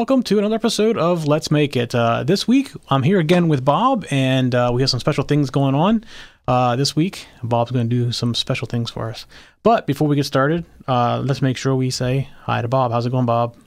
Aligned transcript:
Welcome 0.00 0.22
to 0.22 0.38
another 0.38 0.54
episode 0.54 0.96
of 0.96 1.26
Let's 1.26 1.50
Make 1.50 1.76
It. 1.76 1.94
Uh, 1.94 2.24
this 2.24 2.48
week, 2.48 2.72
I'm 2.88 3.02
here 3.02 3.18
again 3.18 3.48
with 3.48 3.66
Bob, 3.66 4.06
and 4.10 4.54
uh, 4.54 4.70
we 4.72 4.80
have 4.80 4.88
some 4.88 4.98
special 4.98 5.24
things 5.24 5.50
going 5.50 5.74
on 5.74 6.04
uh, 6.48 6.74
this 6.74 6.96
week. 6.96 7.26
Bob's 7.42 7.70
going 7.70 7.86
to 7.86 7.94
do 8.06 8.10
some 8.10 8.34
special 8.34 8.66
things 8.66 8.88
for 8.90 9.10
us. 9.10 9.26
But 9.62 9.86
before 9.86 10.08
we 10.08 10.16
get 10.16 10.24
started, 10.24 10.64
uh, 10.88 11.20
let's 11.22 11.42
make 11.42 11.58
sure 11.58 11.76
we 11.76 11.90
say 11.90 12.30
hi 12.44 12.62
to 12.62 12.66
Bob. 12.66 12.92
How's 12.92 13.04
it 13.04 13.10
going, 13.10 13.26
Bob? 13.26 13.58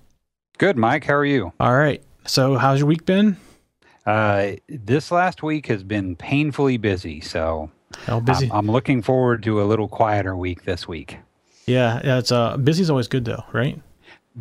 Good, 0.58 0.76
Mike. 0.76 1.04
How 1.06 1.14
are 1.14 1.24
you? 1.24 1.54
All 1.60 1.76
right. 1.76 2.02
So, 2.26 2.56
how's 2.56 2.80
your 2.80 2.88
week 2.88 3.06
been? 3.06 3.38
Uh, 4.04 4.54
this 4.68 5.12
last 5.12 5.44
week 5.44 5.68
has 5.68 5.84
been 5.84 6.16
painfully 6.16 6.78
busy, 6.78 7.22
so 7.22 7.70
Oh, 8.08 8.20
busy. 8.22 8.48
I'm, 8.48 8.58
I'm 8.58 8.72
looking 8.72 9.04
forward 9.04 9.44
to 9.44 9.62
a 9.62 9.66
little 9.66 9.88
quieter 9.88 10.36
week 10.36 10.64
this 10.64 10.88
week. 10.88 11.20
yeah, 11.68 12.02
yeah. 12.04 12.18
It's 12.18 12.32
uh, 12.32 12.58
busy's 12.58 12.90
always 12.90 13.08
good 13.08 13.24
though, 13.24 13.44
right? 13.54 13.80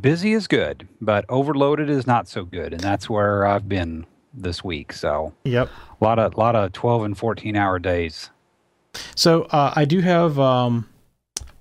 Busy 0.00 0.32
is 0.32 0.46
good, 0.46 0.88
but 1.00 1.24
overloaded 1.28 1.90
is 1.90 2.06
not 2.06 2.26
so 2.28 2.44
good, 2.44 2.72
and 2.72 2.80
that's 2.80 3.10
where 3.10 3.46
I've 3.46 3.68
been 3.68 4.06
this 4.32 4.64
week. 4.64 4.92
So 4.92 5.34
Yep. 5.44 5.68
a 6.00 6.04
lot 6.04 6.18
of 6.18 6.34
a 6.34 6.40
lot 6.40 6.56
of 6.56 6.72
12 6.72 7.04
and 7.04 7.18
14 7.18 7.56
hour 7.56 7.78
days. 7.78 8.30
So 9.14 9.42
uh, 9.44 9.72
I 9.76 9.84
do 9.84 10.00
have 10.00 10.38
um, 10.38 10.88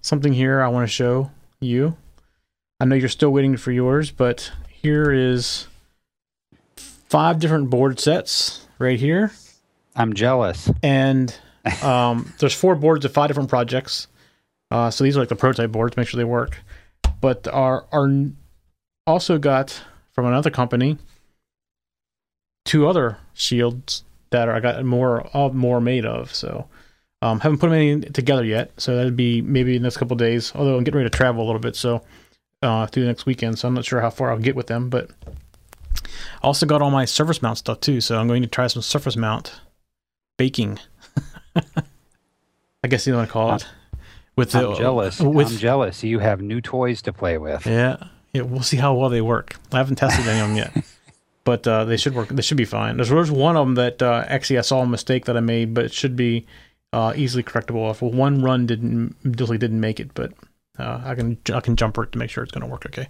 something 0.02 0.32
here 0.34 0.62
I 0.62 0.70
want 0.70 0.88
to 0.88 0.94
show 0.94 1.32
you. 1.60 1.98
I 2.80 2.86
know 2.86 2.96
you're 2.96 3.10
still 3.10 3.32
waiting 3.32 3.58
for 3.58 3.72
yours, 3.72 4.12
but 4.12 4.52
here 4.70 5.12
is 5.12 5.68
five 6.76 7.40
different 7.40 7.70
board 7.70 8.00
sets 8.00 8.66
right 8.80 9.00
here, 9.00 9.32
I'm 9.96 10.14
jealous. 10.14 10.72
and 10.82 11.36
um, 11.84 12.34
there's 12.40 12.54
four 12.56 12.76
boards 12.76 13.06
of 13.06 13.14
five 13.14 13.28
different 13.28 13.50
projects. 13.50 14.08
Uh, 14.72 14.90
so 14.90 15.04
these 15.04 15.16
are 15.18 15.20
like 15.20 15.30
the 15.30 15.36
prototype 15.36 15.72
boards, 15.72 15.96
make 15.98 16.08
sure 16.08 16.18
they 16.18 16.24
work. 16.24 16.58
But 17.22 17.48
our 17.48 17.86
our 17.92 18.12
also 19.08 19.38
got 19.38 19.84
from 20.12 20.26
another 20.26 20.50
company 20.50 20.98
two 22.66 22.88
other 22.88 23.18
shields 23.34 24.04
that 24.30 24.48
are 24.48 24.56
I 24.56 24.60
got 24.60 24.84
more 24.84 25.28
all 25.34 25.52
more 25.52 25.82
made 25.82 26.06
of. 26.06 26.34
So 26.34 26.68
um, 27.22 27.40
haven't 27.40 27.60
put 27.60 27.70
them 27.70 27.76
any 27.76 28.02
together 28.02 28.44
yet. 28.44 28.72
So 28.78 28.96
that'd 28.96 29.16
be 29.16 29.42
maybe 29.42 29.78
the 29.78 29.84
next 29.84 29.98
couple 29.98 30.16
of 30.16 30.20
days. 30.20 30.52
Although 30.56 30.78
I'm 30.78 30.84
getting 30.84 30.98
ready 30.98 31.10
to 31.10 31.16
travel 31.16 31.44
a 31.44 31.46
little 31.46 31.62
bit, 31.62 31.76
so 31.76 32.04
uh, 32.62 32.88
through 32.88 33.04
the 33.04 33.10
next 33.10 33.26
weekend. 33.26 33.60
So 33.60 33.68
I'm 33.68 33.74
not 33.74 33.86
sure 33.86 34.02
how 34.02 34.10
far 34.10 34.32
I'll 34.32 34.40
get 34.40 34.56
with 34.56 34.68
them, 34.68 34.90
but 34.90 35.12
I 35.24 36.48
also 36.48 36.66
got 36.66 36.82
all 36.82 36.92
my 36.92 37.06
surface 37.06 37.42
mount 37.42 37.58
stuff 37.58 37.80
too. 37.80 38.02
So 38.02 38.20
I'm 38.20 38.28
going 38.28 38.42
to 38.42 38.48
try 38.48 38.68
some 38.68 38.82
surface 38.82 39.16
mount 39.16 39.60
baking. 40.38 40.80
I 42.84 42.88
guess 42.88 43.06
you 43.06 43.14
want 43.14 43.28
to 43.28 43.32
call 43.34 43.56
it. 43.56 43.68
With 44.36 44.52
the 44.52 44.70
I'm 44.70 44.76
jealous. 44.76 45.20
With 45.20 45.48
I'm 45.48 45.58
jealous. 45.58 46.04
You 46.04 46.20
have 46.20 46.42
new 46.42 46.62
toys 46.62 47.02
to 47.04 47.14
play 47.14 47.38
with. 47.38 47.66
yeah, 47.66 47.98
yeah, 48.34 48.44
we'll 48.44 48.64
see 48.64 48.78
how 48.78 48.94
well 48.94 49.10
they 49.10 49.22
work. 49.22 49.56
I 49.72 49.78
haven't 49.78 49.98
tested 49.98 50.28
any 50.28 50.40
of 50.40 50.48
them 50.48 50.58
yet, 50.58 50.86
but 51.44 51.68
uh, 51.68 51.86
they 51.86 51.98
should 51.98 52.16
work. 52.16 52.30
They 52.30 52.42
should 52.42 52.58
be 52.58 52.66
fine. 52.66 52.98
There's, 52.98 53.10
there's 53.10 53.32
one 53.32 53.58
of 53.58 53.66
them 53.66 53.76
that 53.76 54.02
uh, 54.02 54.26
actually 54.28 54.58
I 54.58 54.62
saw 54.62 54.82
a 54.82 54.88
mistake 54.88 55.26
that 55.26 55.36
I 55.36 55.42
made, 55.42 55.74
but 55.74 55.86
it 55.86 55.94
should 55.94 56.16
be 56.16 56.48
uh, 56.94 57.14
easily 57.16 57.44
correctable. 57.44 57.92
If 57.92 58.02
one 58.02 58.42
run 58.42 58.66
didn't 58.66 59.16
didn't 59.24 59.80
make 59.80 60.00
it, 60.00 60.14
but 60.14 60.34
uh, 60.80 61.02
I 61.04 61.16
can 61.16 61.38
I 61.54 61.60
can 61.60 61.76
jumper 61.76 62.04
it 62.04 62.12
to 62.14 62.18
make 62.18 62.30
sure 62.30 62.44
it's 62.44 62.52
going 62.52 62.66
to 62.66 62.72
work 62.72 62.86
okay. 62.86 63.10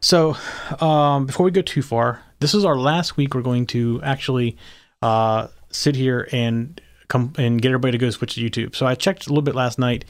So 0.00 0.36
um, 0.80 1.26
before 1.26 1.44
we 1.44 1.52
go 1.52 1.62
too 1.62 1.82
far, 1.82 2.22
this 2.40 2.54
is 2.54 2.64
our 2.64 2.76
last 2.76 3.16
week. 3.16 3.34
We're 3.34 3.42
going 3.42 3.66
to 3.68 4.00
actually 4.02 4.56
uh, 5.00 5.48
sit 5.70 5.94
here 5.94 6.28
and 6.32 6.80
come 7.12 7.32
and 7.36 7.60
get 7.60 7.68
everybody 7.68 7.92
to 7.92 7.98
go 7.98 8.10
switch 8.10 8.34
to 8.34 8.40
YouTube. 8.40 8.74
So 8.74 8.86
I 8.86 8.94
checked 8.94 9.26
a 9.26 9.28
little 9.28 9.42
bit 9.42 9.54
last 9.54 9.78
night. 9.78 10.06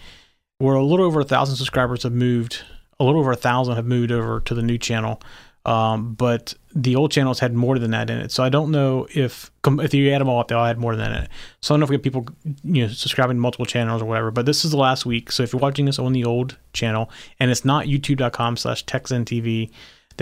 We're 0.60 0.74
a 0.74 0.84
little 0.84 1.04
over 1.04 1.20
a 1.20 1.24
thousand 1.24 1.56
subscribers 1.56 2.04
have 2.04 2.12
moved. 2.12 2.62
A 3.00 3.04
little 3.04 3.20
over 3.20 3.32
a 3.32 3.36
thousand 3.36 3.74
have 3.74 3.86
moved 3.86 4.12
over 4.12 4.38
to 4.40 4.54
the 4.54 4.62
new 4.62 4.78
channel, 4.78 5.20
um, 5.66 6.14
but 6.14 6.54
the 6.72 6.94
old 6.94 7.10
channels 7.10 7.40
had 7.40 7.52
more 7.52 7.80
than 7.80 7.90
that 7.90 8.08
in 8.10 8.18
it. 8.18 8.30
So 8.30 8.44
I 8.44 8.48
don't 8.48 8.70
know 8.70 9.08
if 9.12 9.50
if 9.66 9.92
you 9.92 10.12
add 10.12 10.20
them 10.20 10.28
all 10.28 10.38
up, 10.38 10.48
they'll 10.48 10.60
add 10.60 10.78
more 10.78 10.94
than 10.94 11.10
that 11.10 11.18
in 11.18 11.24
it. 11.24 11.30
So 11.62 11.74
I 11.74 11.74
don't 11.74 11.80
know 11.80 11.84
if 11.84 11.90
we 11.90 11.96
have 11.96 12.02
people 12.02 12.26
you 12.62 12.86
know 12.86 12.92
subscribing 12.92 13.38
to 13.38 13.40
multiple 13.40 13.66
channels 13.66 14.00
or 14.02 14.04
whatever. 14.04 14.30
But 14.30 14.46
this 14.46 14.64
is 14.64 14.70
the 14.70 14.76
last 14.76 15.04
week. 15.04 15.32
So 15.32 15.42
if 15.42 15.52
you're 15.52 15.60
watching 15.60 15.86
this 15.86 15.98
on 15.98 16.12
the 16.12 16.24
old 16.24 16.56
channel 16.72 17.10
and 17.40 17.50
it's 17.50 17.64
not 17.64 17.86
YouTube.com/slash 17.86 18.84
TechZenTV, 18.84 19.70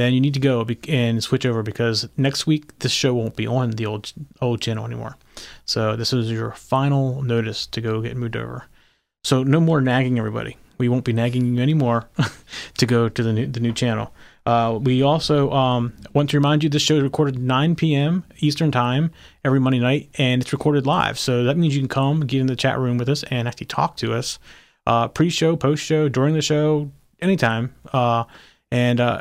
then 0.00 0.12
you 0.12 0.20
need 0.20 0.34
to 0.34 0.40
go 0.40 0.66
and 0.88 1.22
switch 1.22 1.44
over 1.44 1.62
because 1.62 2.08
next 2.16 2.46
week 2.46 2.78
this 2.78 2.92
show 2.92 3.14
won't 3.14 3.36
be 3.36 3.46
on 3.46 3.70
the 3.72 3.86
old 3.86 4.12
old 4.40 4.60
channel 4.60 4.84
anymore. 4.84 5.16
So 5.64 5.96
this 5.96 6.12
is 6.12 6.30
your 6.30 6.52
final 6.52 7.22
notice 7.22 7.66
to 7.68 7.80
go 7.80 8.00
get 8.00 8.16
moved 8.16 8.36
over. 8.36 8.64
So 9.24 9.42
no 9.42 9.60
more 9.60 9.80
nagging 9.80 10.18
everybody. 10.18 10.56
We 10.78 10.88
won't 10.88 11.04
be 11.04 11.12
nagging 11.12 11.54
you 11.54 11.62
anymore 11.62 12.08
to 12.78 12.86
go 12.86 13.08
to 13.08 13.22
the 13.22 13.32
new 13.32 13.46
the 13.46 13.60
new 13.60 13.72
channel. 13.72 14.12
Uh, 14.46 14.78
we 14.80 15.02
also 15.02 15.50
um, 15.50 15.92
want 16.14 16.30
to 16.30 16.36
remind 16.38 16.64
you 16.64 16.70
this 16.70 16.82
show 16.82 16.96
is 16.96 17.02
recorded 17.02 17.38
9 17.38 17.76
p.m. 17.76 18.24
Eastern 18.38 18.72
time 18.72 19.10
every 19.44 19.60
Monday 19.60 19.78
night, 19.78 20.08
and 20.16 20.40
it's 20.40 20.52
recorded 20.52 20.86
live. 20.86 21.18
So 21.18 21.44
that 21.44 21.58
means 21.58 21.76
you 21.76 21.82
can 21.82 21.88
come 21.88 22.20
get 22.20 22.40
in 22.40 22.46
the 22.46 22.56
chat 22.56 22.78
room 22.78 22.96
with 22.96 23.08
us 23.10 23.22
and 23.24 23.46
actually 23.46 23.66
talk 23.66 23.96
to 23.98 24.14
us 24.14 24.38
uh, 24.86 25.08
pre-show, 25.08 25.56
post-show, 25.56 26.08
during 26.08 26.34
the 26.34 26.40
show, 26.42 26.90
anytime. 27.20 27.74
Uh, 27.92 28.24
and 28.72 28.98
uh, 28.98 29.20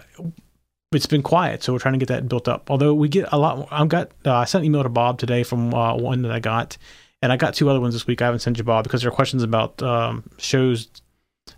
it's 0.95 1.05
been 1.05 1.21
quiet, 1.21 1.61
so 1.63 1.71
we're 1.71 1.79
trying 1.79 1.93
to 1.93 1.99
get 1.99 2.07
that 2.07 2.27
built 2.27 2.47
up. 2.47 2.71
Although 2.71 2.93
we 2.93 3.09
get 3.09 3.29
a 3.31 3.37
lot, 3.37 3.67
I've 3.71 3.89
got 3.89 4.11
uh, 4.25 4.33
I 4.33 4.45
sent 4.45 4.63
an 4.63 4.65
email 4.65 4.83
to 4.83 4.89
Bob 4.89 5.19
today 5.19 5.43
from 5.43 5.73
uh, 5.73 5.95
one 5.95 6.23
that 6.23 6.31
I 6.31 6.39
got, 6.39 6.77
and 7.21 7.31
I 7.31 7.37
got 7.37 7.53
two 7.53 7.69
other 7.69 7.79
ones 7.79 7.93
this 7.93 8.07
week. 8.07 8.21
I 8.21 8.25
haven't 8.25 8.39
sent 8.39 8.57
you 8.57 8.63
Bob 8.63 8.83
because 8.85 9.01
there 9.01 9.09
are 9.09 9.13
questions 9.15 9.43
about 9.43 9.81
um, 9.83 10.23
shows 10.39 10.87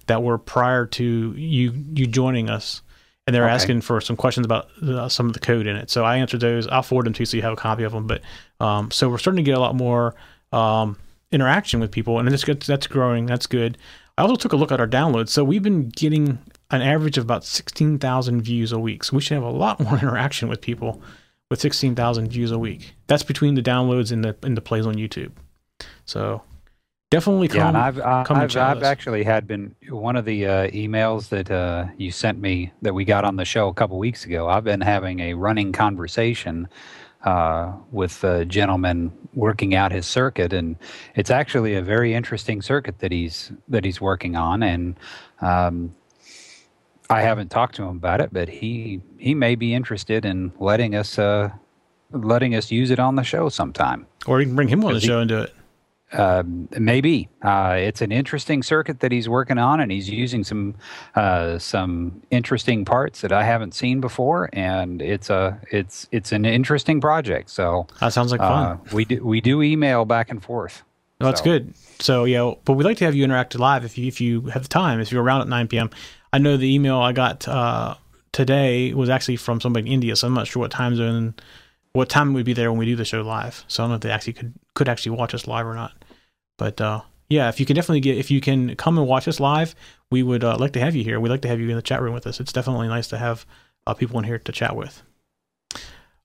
that 0.07 0.21
were 0.21 0.37
prior 0.37 0.85
to 0.87 1.33
you 1.37 1.71
you 1.93 2.07
joining 2.07 2.49
us, 2.49 2.81
and 3.25 3.33
they're 3.33 3.45
Okay. 3.45 3.53
asking 3.53 3.81
for 3.81 4.01
some 4.01 4.17
questions 4.17 4.45
about 4.45 4.67
uh, 4.83 5.07
some 5.07 5.27
of 5.27 5.33
the 5.33 5.39
code 5.39 5.65
in 5.65 5.77
it. 5.77 5.89
So 5.89 6.03
I 6.03 6.17
answered 6.17 6.41
those. 6.41 6.67
I'll 6.67 6.83
forward 6.83 7.05
them 7.05 7.13
to 7.13 7.21
you 7.21 7.25
so 7.25 7.37
you 7.37 7.43
have 7.43 7.53
a 7.53 7.57
copy 7.57 7.83
of 7.83 7.93
them. 7.93 8.07
But 8.07 8.21
um, 8.59 8.91
so 8.91 9.07
we're 9.07 9.17
starting 9.17 9.43
to 9.43 9.49
get 9.49 9.57
a 9.57 9.61
lot 9.61 9.75
more 9.75 10.13
um, 10.51 10.97
interaction 11.31 11.79
with 11.79 11.91
people, 11.91 12.19
and 12.19 12.27
that's 12.27 12.43
good. 12.43 12.61
That's 12.63 12.87
growing. 12.87 13.27
That's 13.27 13.47
good. 13.47 13.77
I 14.17 14.23
also 14.23 14.35
took 14.35 14.51
a 14.51 14.57
look 14.57 14.73
at 14.73 14.81
our 14.81 14.87
downloads. 14.87 15.29
So 15.29 15.41
we've 15.45 15.63
been 15.63 15.87
getting 15.87 16.37
an 16.71 16.81
average 16.81 17.17
of 17.17 17.23
about 17.23 17.43
16,000 17.43 18.41
views 18.41 18.71
a 18.71 18.79
week. 18.79 19.03
So 19.03 19.15
we 19.17 19.21
should 19.21 19.35
have 19.35 19.43
a 19.43 19.49
lot 19.49 19.79
more 19.81 19.97
interaction 19.97 20.49
with 20.49 20.61
people 20.61 21.01
with 21.49 21.59
16,000 21.59 22.29
views 22.29 22.51
a 22.51 22.57
week. 22.57 22.95
That's 23.07 23.23
between 23.23 23.55
the 23.55 23.61
downloads 23.61 24.11
and 24.11 24.23
the 24.23 24.35
and 24.41 24.55
the 24.55 24.61
plays 24.61 24.85
on 24.87 24.95
YouTube. 24.95 25.31
So 26.05 26.41
definitely 27.09 27.49
come. 27.49 27.57
Yeah, 27.57 27.67
and 27.67 27.77
I've 27.77 27.99
I- 27.99 28.23
come 28.23 28.39
and 28.39 28.55
I've, 28.55 28.77
I've 28.77 28.83
actually 28.83 29.23
had 29.23 29.47
been 29.47 29.75
one 29.89 30.15
of 30.15 30.25
the 30.25 30.45
uh, 30.45 30.67
emails 30.69 31.29
that 31.29 31.51
uh, 31.51 31.87
you 31.97 32.11
sent 32.11 32.39
me 32.39 32.71
that 32.81 32.93
we 32.93 33.05
got 33.05 33.25
on 33.25 33.35
the 33.35 33.45
show 33.45 33.67
a 33.67 33.73
couple 33.73 33.99
weeks 33.99 34.25
ago. 34.25 34.47
I've 34.47 34.63
been 34.63 34.81
having 34.81 35.19
a 35.19 35.33
running 35.33 35.73
conversation 35.73 36.69
uh, 37.25 37.73
with 37.91 38.23
a 38.23 38.45
gentleman 38.45 39.11
working 39.33 39.75
out 39.75 39.91
his 39.91 40.07
circuit, 40.07 40.53
and 40.53 40.77
it's 41.15 41.29
actually 41.29 41.75
a 41.75 41.81
very 41.81 42.13
interesting 42.13 42.61
circuit 42.61 42.99
that 42.99 43.11
he's 43.11 43.51
that 43.67 43.83
he's 43.83 43.99
working 43.99 44.35
on. 44.35 44.63
And 44.63 44.95
um, 45.41 45.93
I 47.11 47.21
haven't 47.21 47.49
talked 47.49 47.75
to 47.75 47.83
him 47.83 47.97
about 47.97 48.21
it, 48.21 48.29
but 48.31 48.49
he 48.49 49.01
he 49.17 49.33
may 49.35 49.55
be 49.55 49.73
interested 49.73 50.25
in 50.25 50.51
letting 50.59 50.95
us 50.95 51.19
uh, 51.19 51.49
letting 52.11 52.55
us 52.55 52.71
use 52.71 52.89
it 52.91 52.99
on 52.99 53.15
the 53.15 53.23
show 53.23 53.49
sometime. 53.49 54.05
or 54.27 54.39
you 54.39 54.47
can 54.47 54.55
bring 54.55 54.67
him 54.67 54.83
on 54.83 54.93
the 54.93 54.99
he- 54.99 55.07
show 55.07 55.19
and 55.19 55.29
do 55.29 55.39
it. 55.39 55.53
Um, 56.13 56.67
maybe 56.77 57.29
uh, 57.41 57.75
it's 57.79 58.01
an 58.01 58.11
interesting 58.11 58.63
circuit 58.63 58.99
that 58.99 59.13
he's 59.13 59.29
working 59.29 59.57
on, 59.57 59.79
and 59.79 59.89
he's 59.89 60.09
using 60.09 60.43
some 60.43 60.75
uh, 61.15 61.57
some 61.57 62.21
interesting 62.31 62.83
parts 62.83 63.21
that 63.21 63.31
I 63.31 63.45
haven't 63.45 63.73
seen 63.73 64.01
before, 64.01 64.49
and 64.51 65.01
it's 65.01 65.29
a 65.29 65.57
it's 65.71 66.09
it's 66.11 66.33
an 66.33 66.43
interesting 66.45 66.99
project. 66.99 67.49
So 67.49 67.87
That 68.01 68.11
sounds 68.11 68.31
like 68.33 68.41
fun. 68.41 68.65
uh, 68.65 68.77
we 68.91 69.05
do 69.05 69.23
we 69.25 69.39
do 69.39 69.61
email 69.61 70.03
back 70.03 70.29
and 70.29 70.43
forth. 70.43 70.83
Well, 71.21 71.29
that's 71.29 71.39
So- 71.39 71.45
good. 71.45 71.73
So 71.99 72.25
yeah, 72.25 72.55
but 72.65 72.73
we'd 72.73 72.83
like 72.83 72.97
to 72.97 73.05
have 73.05 73.15
you 73.15 73.23
interact 73.23 73.57
live 73.57 73.85
if 73.85 73.97
you 73.97 74.07
if 74.07 74.19
you 74.19 74.41
have 74.47 74.63
the 74.63 74.67
time. 74.69 74.99
If 74.99 75.13
you're 75.13 75.23
around 75.23 75.41
at 75.41 75.47
9 75.47 75.67
p.m. 75.69 75.91
I 76.33 76.37
know 76.37 76.57
the 76.57 76.73
email 76.73 76.97
I 76.97 77.11
got 77.11 77.47
uh, 77.47 77.95
today 78.31 78.93
was 78.93 79.09
actually 79.09 79.35
from 79.35 79.59
somebody 79.59 79.87
in 79.87 79.93
India, 79.93 80.15
so 80.15 80.27
I'm 80.27 80.33
not 80.33 80.47
sure 80.47 80.61
what 80.61 80.71
time 80.71 80.95
zone, 80.95 81.35
what 81.93 82.09
time 82.09 82.33
we'd 82.33 82.45
be 82.45 82.53
there 82.53 82.71
when 82.71 82.79
we 82.79 82.85
do 82.85 82.95
the 82.95 83.05
show 83.05 83.21
live. 83.21 83.65
So 83.67 83.83
I 83.83 83.83
don't 83.83 83.91
know 83.91 83.95
if 83.95 84.01
they 84.01 84.11
actually 84.11 84.33
could 84.33 84.53
could 84.73 84.89
actually 84.89 85.17
watch 85.17 85.33
us 85.33 85.47
live 85.47 85.65
or 85.65 85.73
not. 85.73 85.93
But 86.57 86.79
uh, 86.79 87.01
yeah, 87.29 87.49
if 87.49 87.59
you 87.59 87.65
can 87.65 87.75
definitely 87.75 87.99
get 87.99 88.17
if 88.17 88.31
you 88.31 88.41
can 88.41 88.75
come 88.75 88.97
and 88.97 89.07
watch 89.07 89.27
us 89.27 89.39
live, 89.39 89.75
we 90.09 90.23
would 90.23 90.43
uh, 90.43 90.57
like 90.57 90.73
to 90.73 90.79
have 90.79 90.95
you 90.95 91.03
here. 91.03 91.19
We'd 91.19 91.29
like 91.29 91.41
to 91.41 91.47
have 91.47 91.59
you 91.59 91.69
in 91.69 91.75
the 91.75 91.81
chat 91.81 92.01
room 92.01 92.13
with 92.13 92.27
us. 92.27 92.39
It's 92.39 92.53
definitely 92.53 92.87
nice 92.87 93.07
to 93.09 93.17
have 93.17 93.45
uh, 93.85 93.93
people 93.93 94.17
in 94.19 94.25
here 94.25 94.39
to 94.39 94.51
chat 94.51 94.75
with. 94.75 95.03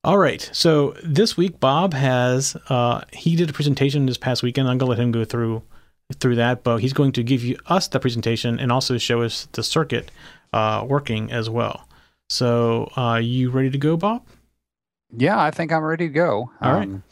All 0.05 0.19
right. 0.19 0.49
So 0.52 0.94
this 1.02 1.37
week, 1.37 1.59
Bob 1.59 1.93
has 1.94 2.56
uh, 2.69 3.02
he 3.12 3.35
did 3.35 3.50
a 3.50 3.52
presentation 3.52 4.06
this 4.06 4.19
past 4.19 4.43
weekend. 4.43 4.69
I'm 4.69 4.79
gonna 4.79 4.91
let 4.91 5.00
him 5.00 5.11
go 5.11 5.25
through 5.25 5.62
through 6.14 6.37
that, 6.37 6.62
but 6.62 6.79
he's 6.79 6.93
going 6.93 7.12
to 7.12 7.23
give 7.23 7.43
you 7.43 7.56
us 7.67 7.88
the 7.88 7.99
presentation 7.99 8.61
and 8.61 8.70
also 8.70 8.97
show 8.99 9.23
us 9.23 9.49
the 9.53 9.62
circuit 9.62 10.11
uh, 10.53 10.85
working 10.87 11.32
as 11.32 11.50
well. 11.50 11.88
So, 12.29 12.91
uh, 12.97 13.20
you 13.23 13.50
ready 13.50 13.70
to 13.70 13.79
go, 13.79 13.97
Bob? 13.97 14.25
Yeah, 15.17 15.41
I 15.41 15.50
think 15.50 15.73
I'm 15.73 15.82
ready 15.82 16.08
to 16.08 16.12
go. 16.12 16.50
All 16.61 16.73
right. 16.73 16.88
Um, 16.88 17.03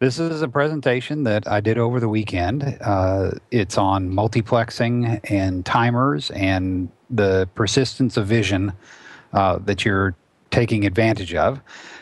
This 0.00 0.18
is 0.18 0.42
a 0.42 0.48
presentation 0.48 1.22
that 1.24 1.46
I 1.48 1.60
did 1.60 1.78
over 1.78 2.00
the 2.00 2.08
weekend. 2.08 2.76
Uh, 2.80 3.32
it's 3.50 3.78
on 3.78 4.10
multiplexing 4.10 5.20
and 5.30 5.64
timers 5.64 6.30
and 6.32 6.90
the 7.08 7.48
persistence 7.54 8.16
of 8.16 8.26
vision 8.26 8.72
uh, 9.32 9.58
that 9.64 9.84
you're 9.84 10.14
taking 10.50 10.84
advantage 10.84 11.34
of. 11.34 11.60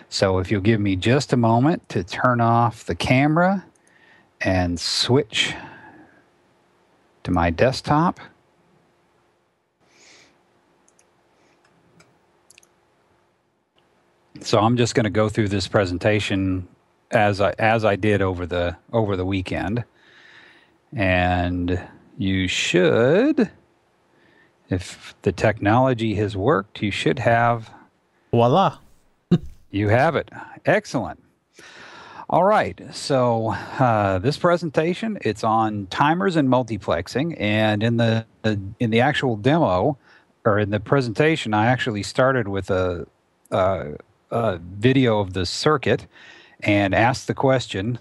So 0.08 0.38
if 0.38 0.50
you'll 0.50 0.62
give 0.62 0.80
me 0.80 0.96
just 0.96 1.32
a 1.32 1.36
moment 1.36 1.88
to 1.90 2.02
turn 2.02 2.40
off 2.40 2.86
the 2.86 2.94
camera 2.94 3.64
and 4.40 4.80
switch 4.80 5.54
to 7.24 7.30
my 7.30 7.50
desktop. 7.50 8.20
So 14.40 14.58
I'm 14.58 14.76
just 14.76 14.94
going 14.94 15.04
to 15.04 15.10
go 15.10 15.28
through 15.28 15.48
this 15.48 15.68
presentation 15.68 16.66
as 17.10 17.40
I 17.40 17.54
as 17.58 17.84
I 17.84 17.96
did 17.96 18.22
over 18.22 18.46
the 18.46 18.76
over 18.92 19.16
the 19.16 19.24
weekend. 19.24 19.84
And 20.94 21.80
you 22.18 22.48
should 22.48 23.50
if 24.72 25.14
the 25.20 25.32
technology 25.32 26.14
has 26.14 26.34
worked, 26.34 26.80
you 26.82 26.90
should 26.90 27.18
have 27.18 27.70
voila. 28.30 28.78
you 29.70 29.90
have 29.90 30.16
it. 30.16 30.30
Excellent. 30.64 31.21
All 32.32 32.44
right. 32.44 32.80
So 32.92 33.48
uh, 33.78 34.18
this 34.18 34.38
presentation 34.38 35.18
it's 35.20 35.44
on 35.44 35.86
timers 35.88 36.34
and 36.34 36.48
multiplexing, 36.48 37.36
and 37.38 37.82
in 37.82 37.98
the, 37.98 38.24
the 38.40 38.58
in 38.80 38.88
the 38.88 39.02
actual 39.02 39.36
demo 39.36 39.98
or 40.46 40.58
in 40.58 40.70
the 40.70 40.80
presentation, 40.80 41.52
I 41.52 41.66
actually 41.66 42.02
started 42.02 42.48
with 42.48 42.70
a, 42.70 43.06
a, 43.50 43.96
a 44.30 44.56
video 44.56 45.20
of 45.20 45.34
the 45.34 45.44
circuit 45.44 46.06
and 46.60 46.94
asked 46.94 47.26
the 47.26 47.34
question 47.34 47.98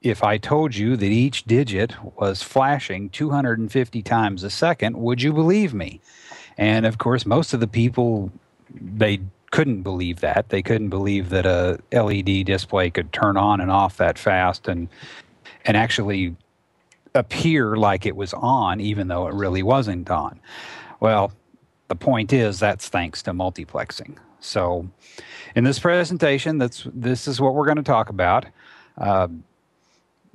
if 0.00 0.24
I 0.24 0.38
told 0.38 0.74
you 0.74 0.96
that 0.96 1.04
each 1.04 1.44
digit 1.44 1.92
was 2.18 2.42
flashing 2.42 3.10
250 3.10 4.02
times 4.02 4.44
a 4.44 4.50
second, 4.50 4.96
would 4.96 5.20
you 5.20 5.34
believe 5.34 5.74
me? 5.74 6.00
And 6.56 6.86
of 6.86 6.96
course, 6.96 7.26
most 7.26 7.52
of 7.52 7.60
the 7.60 7.68
people 7.68 8.32
they 8.70 9.20
couldn't 9.52 9.82
believe 9.82 10.20
that. 10.20 10.48
They 10.48 10.62
couldn't 10.62 10.88
believe 10.88 11.28
that 11.28 11.46
a 11.46 11.78
LED 11.92 12.46
display 12.46 12.90
could 12.90 13.12
turn 13.12 13.36
on 13.36 13.60
and 13.60 13.70
off 13.70 13.98
that 13.98 14.18
fast 14.18 14.66
and 14.66 14.88
and 15.64 15.76
actually 15.76 16.34
appear 17.14 17.76
like 17.76 18.04
it 18.04 18.16
was 18.16 18.34
on 18.34 18.80
even 18.80 19.06
though 19.06 19.28
it 19.28 19.34
really 19.34 19.62
wasn't 19.62 20.10
on. 20.10 20.40
Well, 20.98 21.32
the 21.88 21.94
point 21.94 22.32
is 22.32 22.58
that's 22.58 22.88
thanks 22.88 23.22
to 23.24 23.32
multiplexing. 23.32 24.16
So 24.40 24.88
in 25.54 25.64
this 25.64 25.78
presentation, 25.78 26.58
that's 26.58 26.86
this 26.92 27.28
is 27.28 27.40
what 27.40 27.54
we're 27.54 27.66
going 27.66 27.76
to 27.76 27.82
talk 27.82 28.08
about. 28.08 28.46
Uh, 28.96 29.28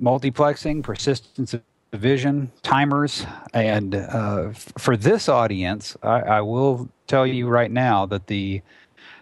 multiplexing, 0.00 0.82
persistence 0.82 1.54
of 1.54 1.62
vision, 1.92 2.52
timers, 2.62 3.26
and 3.52 3.94
uh, 3.94 4.50
for 4.52 4.96
this 4.96 5.28
audience, 5.28 5.96
I, 6.02 6.20
I, 6.20 6.40
will 6.42 6.88
tell 7.06 7.26
you 7.26 7.48
right 7.48 7.70
now 7.70 8.04
that 8.06 8.26
the 8.26 8.60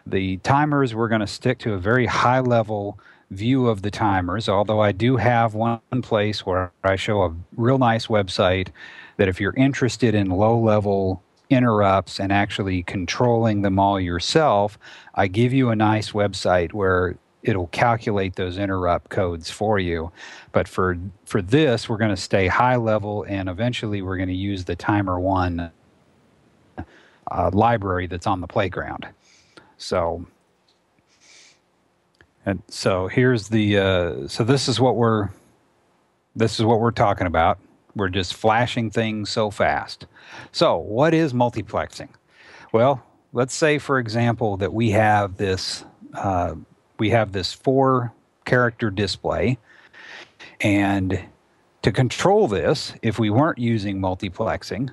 the 0.07 0.37
timers 0.39 0.95
we're 0.95 1.09
going 1.09 1.21
to 1.21 1.27
stick 1.27 1.59
to 1.59 1.75
a 1.75 1.79
very 1.79 2.07
high 2.07 2.41
level 2.41 2.99
view 3.31 3.67
of 3.67 3.83
the 3.83 3.91
timers. 3.91 4.49
Although 4.49 4.81
I 4.81 4.93
do 4.93 5.17
have 5.17 5.55
one 5.55 5.81
place 6.03 6.47
where 6.47 6.73
I 6.85 6.97
show 6.97 7.23
a 7.23 7.35
real 7.57 7.79
nice 7.79 8.07
website 8.07 8.69
that 9.17 9.29
if 9.29 9.41
you're 9.41 9.55
interested 9.57 10.15
in 10.15 10.31
low 10.31 10.59
level 10.59 11.23
interrupts 11.51 12.21
and 12.21 12.33
actually 12.33 12.83
controlling 12.85 13.63
them 13.63 13.79
all 13.79 14.01
yourself, 14.01 14.79
I 15.15 15.27
give 15.27 15.53
you 15.53 15.71
a 15.71 15.77
nice 15.77 16.13
website 16.13 16.73
where 16.73 17.17
it'll 17.43 17.69
calculate 17.69 18.35
those 18.35 18.59
interrupt 18.59 19.09
codes 19.11 19.51
for 19.51 19.79
you. 19.79 20.11
But 20.53 20.69
for 20.69 20.99
for 21.25 21.41
this, 21.41 21.89
we're 21.89 21.97
going 21.97 22.15
to 22.15 22.21
stay 22.21 22.49
high 22.49 22.77
level, 22.77 23.25
and 23.29 23.49
eventually 23.49 24.03
we're 24.03 24.17
going 24.17 24.29
to 24.29 24.35
use 24.35 24.65
the 24.65 24.77
timer 24.77 25.19
one 25.19 25.71
uh, 27.31 27.51
library 27.53 28.07
that's 28.07 28.27
on 28.27 28.41
the 28.41 28.47
playground. 28.47 29.07
So. 29.79 30.27
And 32.45 32.63
so 32.69 33.09
here's 33.09 33.49
the 33.49 33.79
uh, 33.79 34.29
so 34.29 34.45
this 34.45 34.69
is 34.69 34.79
what 34.79 34.95
we're 34.97 35.31
this 36.37 36.59
is 36.61 36.65
what 36.65 36.81
we're 36.81 36.93
talking 36.93 37.27
about. 37.27 37.59
We're 37.97 38.09
just 38.09 38.35
flashing 38.35 38.91
things 38.91 39.31
so 39.31 39.51
fast. 39.51 40.07
So 40.53 40.77
what 40.77 41.15
is 41.15 41.33
multiplexing? 41.33 42.11
Well, 42.73 43.03
let's 43.33 43.55
say 43.55 43.79
for 43.79 43.99
example 43.99 44.57
that 44.59 44.73
we 44.73 44.91
have 44.91 45.37
this 45.39 45.85
uh, 46.15 46.55
we 46.99 47.11
have 47.11 47.33
this 47.33 47.53
four 47.53 48.13
character 48.45 48.91
display. 48.91 49.59
And 50.61 51.25
to 51.83 51.93
control 51.93 52.49
this, 52.49 52.95
if 53.03 53.19
we 53.19 53.29
weren't 53.29 53.59
using 53.59 53.99
multiplexing, 53.99 54.91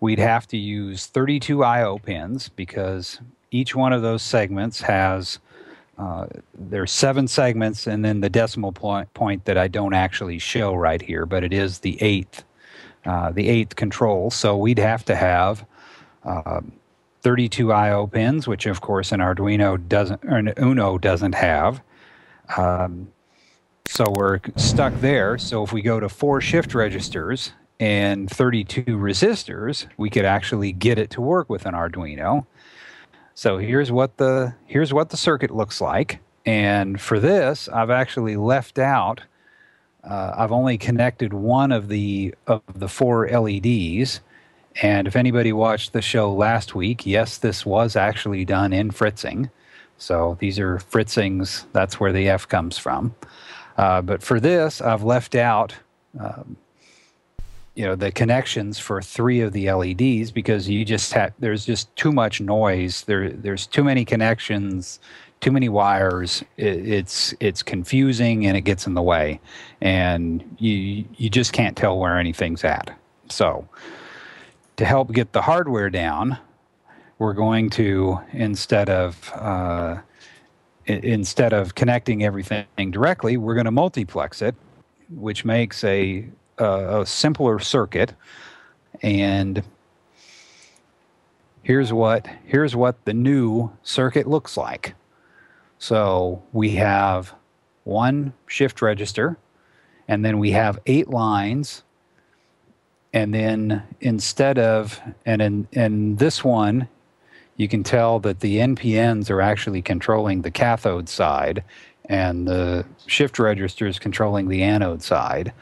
we'd 0.00 0.18
have 0.18 0.46
to 0.48 0.56
use 0.56 1.06
32 1.06 1.62
I/O 1.62 1.98
pins 1.98 2.48
because 2.48 3.20
each 3.50 3.74
one 3.74 3.92
of 3.92 4.02
those 4.02 4.22
segments 4.22 4.80
has 4.80 5.38
uh, 5.98 6.26
there's 6.54 6.92
seven 6.92 7.26
segments, 7.26 7.86
and 7.86 8.04
then 8.04 8.20
the 8.20 8.28
decimal 8.28 8.72
point, 8.72 9.12
point 9.14 9.44
that 9.46 9.56
I 9.56 9.66
don't 9.68 9.94
actually 9.94 10.38
show 10.38 10.74
right 10.74 11.00
here, 11.00 11.24
but 11.24 11.42
it 11.42 11.54
is 11.54 11.78
the 11.78 12.00
eighth, 12.02 12.44
uh, 13.06 13.32
the 13.32 13.48
eighth 13.48 13.76
control. 13.76 14.30
So 14.30 14.58
we'd 14.58 14.78
have 14.78 15.06
to 15.06 15.16
have 15.16 15.64
uh, 16.24 16.60
32 17.22 17.72
I/O 17.72 18.06
pins, 18.08 18.46
which 18.46 18.66
of 18.66 18.82
course 18.82 19.10
an 19.10 19.20
Arduino 19.20 19.88
doesn't, 19.88 20.22
or 20.24 20.36
an 20.36 20.52
Uno 20.58 20.98
doesn't 20.98 21.34
have. 21.34 21.80
Um, 22.56 23.08
so 23.86 24.04
we're 24.14 24.40
stuck 24.56 24.92
there. 25.00 25.38
So 25.38 25.62
if 25.62 25.72
we 25.72 25.80
go 25.80 25.98
to 25.98 26.08
four 26.08 26.40
shift 26.40 26.74
registers 26.74 27.52
and 27.80 28.28
32 28.28 28.84
resistors, 28.84 29.86
we 29.96 30.10
could 30.10 30.24
actually 30.24 30.72
get 30.72 30.98
it 30.98 31.08
to 31.10 31.20
work 31.22 31.48
with 31.48 31.64
an 31.64 31.74
Arduino. 31.74 32.44
So 33.36 33.58
here's 33.58 33.92
what 33.92 34.16
the 34.16 34.54
here's 34.66 34.92
what 34.92 35.10
the 35.10 35.16
circuit 35.16 35.52
looks 35.52 35.80
like. 35.80 36.20
And 36.46 36.98
for 37.00 37.20
this, 37.20 37.68
I've 37.68 37.90
actually 37.90 38.36
left 38.36 38.78
out. 38.78 39.20
Uh, 40.02 40.32
I've 40.36 40.52
only 40.52 40.78
connected 40.78 41.34
one 41.34 41.70
of 41.70 41.88
the 41.88 42.34
of 42.46 42.62
the 42.74 42.88
four 42.88 43.28
LEDs 43.28 44.20
and 44.82 45.06
if 45.06 45.16
anybody 45.16 45.52
watched 45.52 45.92
the 45.92 46.02
show 46.02 46.32
last 46.32 46.74
week, 46.74 47.06
yes, 47.06 47.38
this 47.38 47.64
was 47.64 47.94
actually 47.94 48.44
done 48.44 48.72
in 48.72 48.90
fritzing. 48.90 49.50
So 49.98 50.36
these 50.40 50.58
are 50.58 50.78
fritzings, 50.78 51.64
that's 51.72 51.98
where 51.98 52.12
the 52.12 52.28
F 52.28 52.48
comes 52.48 52.76
from. 52.76 53.14
Uh, 53.78 54.02
but 54.02 54.22
for 54.22 54.38
this, 54.40 54.80
I've 54.80 55.02
left 55.02 55.34
out. 55.34 55.74
Um, 56.18 56.56
you 57.76 57.84
know 57.84 57.94
the 57.94 58.10
connections 58.10 58.78
for 58.78 59.00
three 59.00 59.40
of 59.40 59.52
the 59.52 59.70
LEDs 59.70 60.32
because 60.32 60.68
you 60.68 60.84
just 60.84 61.12
have 61.12 61.32
there's 61.38 61.64
just 61.64 61.94
too 61.94 62.10
much 62.10 62.40
noise. 62.40 63.04
There 63.04 63.30
there's 63.30 63.66
too 63.66 63.84
many 63.84 64.04
connections 64.04 64.98
too 65.40 65.52
many 65.52 65.68
wires. 65.68 66.42
It, 66.56 66.88
it's 66.88 67.34
it's 67.40 67.62
confusing 67.62 68.46
and 68.46 68.56
it 68.56 68.62
gets 68.62 68.86
in 68.86 68.94
the 68.94 69.02
way. 69.02 69.40
And 69.80 70.56
you 70.58 71.04
you 71.16 71.30
just 71.30 71.52
can't 71.52 71.76
tell 71.76 71.98
where 71.98 72.18
anything's 72.18 72.64
at. 72.64 72.96
So 73.28 73.68
to 74.76 74.84
help 74.84 75.12
get 75.12 75.32
the 75.32 75.42
hardware 75.42 75.90
down, 75.90 76.38
we're 77.18 77.34
going 77.34 77.70
to 77.70 78.18
instead 78.32 78.88
of 78.88 79.32
uh, 79.34 79.98
instead 80.86 81.52
of 81.52 81.74
connecting 81.74 82.24
everything 82.24 82.90
directly, 82.90 83.36
we're 83.36 83.54
going 83.54 83.64
to 83.64 83.70
multiplex 83.70 84.40
it, 84.40 84.54
which 85.10 85.44
makes 85.44 85.82
a, 85.82 86.24
a, 86.58 87.00
a 87.00 87.06
simpler 87.06 87.58
circuit. 87.58 88.14
And 89.02 89.62
here's 91.62 91.92
what 91.92 92.26
here's 92.44 92.74
what 92.74 93.04
the 93.04 93.14
new 93.14 93.70
circuit 93.82 94.26
looks 94.26 94.56
like. 94.56 94.94
So 95.78 96.42
we 96.52 96.70
have 96.76 97.34
one 97.84 98.32
shift 98.46 98.80
register, 98.80 99.36
and 100.08 100.24
then 100.24 100.38
we 100.38 100.52
have 100.52 100.78
eight 100.86 101.08
lines 101.08 101.82
and 103.16 103.32
then 103.32 103.82
instead 104.02 104.58
of 104.58 105.00
and 105.24 105.40
in 105.40 105.68
in 105.72 106.16
this 106.16 106.44
one 106.44 106.86
you 107.56 107.66
can 107.66 107.82
tell 107.82 108.18
that 108.20 108.40
the 108.40 108.58
NPNs 108.58 109.30
are 109.30 109.40
actually 109.40 109.80
controlling 109.80 110.42
the 110.42 110.50
cathode 110.50 111.08
side 111.08 111.64
and 112.10 112.46
the 112.46 112.84
shift 113.06 113.38
register 113.38 113.86
is 113.86 113.98
controlling 113.98 114.48
the 114.48 114.62
anode 114.62 115.02
side. 115.02 115.54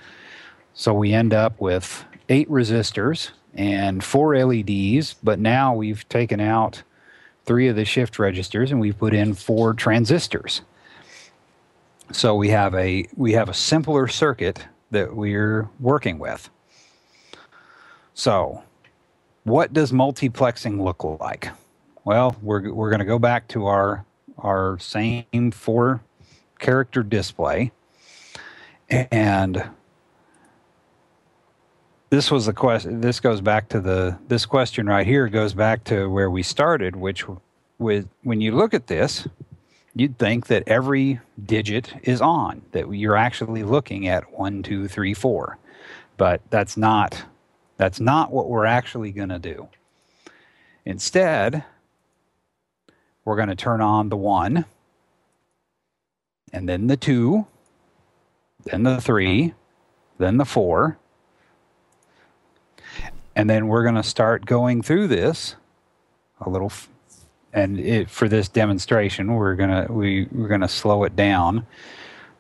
So 0.75 0.93
we 0.93 1.12
end 1.12 1.33
up 1.33 1.61
with 1.61 2.04
eight 2.28 2.49
resistors 2.50 3.31
and 3.54 4.02
four 4.02 4.37
LEDs, 4.37 5.14
but 5.23 5.38
now 5.38 5.75
we've 5.75 6.09
taken 6.09 6.40
out 6.40 6.83
three 7.45 7.69
of 7.69 7.76
the 7.76 7.85
shift 7.85 8.19
registers 8.19 8.73
and 8.73 8.81
we've 8.81 8.99
put 8.99 9.14
in 9.14 9.35
four 9.35 9.73
transistors. 9.73 10.62
So 12.12 12.35
we 12.35 12.50
have 12.50 12.75
a 12.75 13.07
we 13.16 13.33
have 13.33 13.49
a 13.49 13.54
simpler 13.54 14.09
circuit 14.09 14.66
that 14.90 15.14
we're 15.14 15.69
working 15.81 16.19
with. 16.19 16.50
So, 18.14 18.62
what 19.43 19.73
does 19.73 19.93
multiplexing 19.93 20.81
look 20.81 21.04
like? 21.21 21.50
Well, 22.04 22.37
we're, 22.43 22.73
we're 22.73 22.90
going 22.90 23.00
to 23.00 23.07
go 23.07 23.19
back 23.19 23.49
to 23.49 23.66
our, 23.66 24.04
our 24.38 24.78
same 24.78 25.50
four 25.50 26.00
character 26.59 27.02
display. 27.02 27.73
And 28.88 29.64
this 32.14 32.30
was 32.30 32.47
the 32.47 32.52
question, 32.52 33.00
this 33.00 33.18
goes 33.18 33.40
back 33.40 33.68
to 33.68 33.80
the, 33.80 34.16
this 34.28 34.47
question 34.47 34.87
right 34.87 35.04
here 35.04 35.26
goes 35.26 35.52
back 35.52 35.83
to 35.83 36.09
where 36.09 36.30
we 36.30 36.44
started, 36.44 36.94
which 36.94 37.25
with 37.78 38.09
when 38.23 38.40
you 38.40 38.52
look 38.52 38.73
at 38.73 38.87
this, 38.87 39.26
you'd 39.97 40.16
think 40.16 40.47
that 40.47 40.62
every 40.68 41.18
digit 41.44 41.92
is 42.04 42.21
on, 42.21 42.62
that 42.71 42.88
you're 42.94 43.16
actually 43.16 43.64
looking 43.64 44.06
at 44.06 44.33
one, 44.33 44.62
two, 44.62 44.87
three, 44.87 45.12
four. 45.12 45.59
But 46.16 46.40
that's 46.50 46.76
not 46.76 47.25
that's 47.78 47.99
not 47.99 48.30
what 48.30 48.49
we're 48.49 48.64
actually 48.64 49.11
going 49.11 49.30
to 49.30 49.40
do. 49.40 49.68
Instead, 50.85 51.64
we're 53.25 53.35
going 53.35 53.49
to 53.49 53.56
turn 53.56 53.80
on 53.80 54.09
the 54.09 54.16
one, 54.16 54.66
and 56.52 56.68
then 56.68 56.87
the 56.87 56.97
two, 56.97 57.49
then 58.62 58.85
the 58.85 59.00
three, 59.00 59.54
then 60.18 60.37
the 60.37 60.44
four. 60.44 60.97
And 63.37 63.50
then 63.50 63.69
we're 63.69 63.83
going 63.83 63.97
to 63.97 64.03
start 64.03 64.47
going 64.47 64.83
through 64.83 65.09
this 65.09 65.57
a 66.41 66.49
little 66.49 66.73
and 67.53 67.79
it, 67.79 68.11
for 68.11 68.29
this 68.29 68.49
demonstration 68.49 69.35
we're 69.35 69.55
going 69.55 69.71
to 69.71 69.93
we, 69.93 70.26
we're 70.33 70.49
going 70.49 70.61
to 70.61 70.69
slow 70.69 71.05
it 71.05 71.14
down 71.14 71.64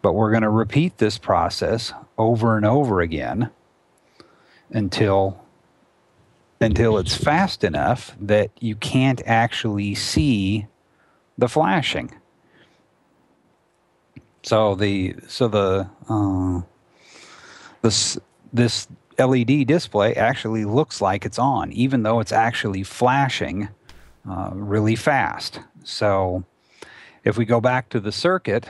but 0.02 0.12
we're 0.12 0.30
going 0.30 0.42
to 0.42 0.50
repeat 0.50 0.98
this 0.98 1.16
process 1.16 1.92
over 2.18 2.56
and 2.56 2.66
over 2.66 3.00
again 3.00 3.50
until 4.70 5.44
until 6.60 6.98
it's 6.98 7.16
fast 7.16 7.64
enough 7.64 8.16
that 8.20 8.50
you 8.60 8.76
can't 8.76 9.22
actually 9.26 9.94
see 9.94 10.66
the 11.38 11.48
flashing. 11.48 12.14
So 14.42 14.74
the 14.74 15.16
so 15.26 15.48
the 15.48 15.88
uh, 16.08 16.62
this 17.82 18.18
this 18.52 18.88
LED 19.18 19.66
display 19.66 20.14
actually 20.14 20.64
looks 20.64 21.00
like 21.00 21.24
it's 21.24 21.38
on, 21.38 21.72
even 21.72 22.02
though 22.02 22.20
it's 22.20 22.32
actually 22.32 22.82
flashing 22.82 23.68
uh, 24.28 24.50
really 24.52 24.96
fast. 24.96 25.60
So 25.84 26.44
if 27.24 27.36
we 27.36 27.44
go 27.44 27.60
back 27.60 27.88
to 27.90 28.00
the 28.00 28.12
circuit, 28.12 28.66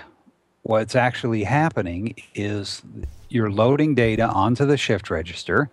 what's 0.63 0.95
actually 0.95 1.45
happening 1.45 2.15
is 2.35 2.83
you're 3.29 3.51
loading 3.51 3.95
data 3.95 4.27
onto 4.27 4.65
the 4.65 4.77
shift 4.77 5.11
register 5.11 5.71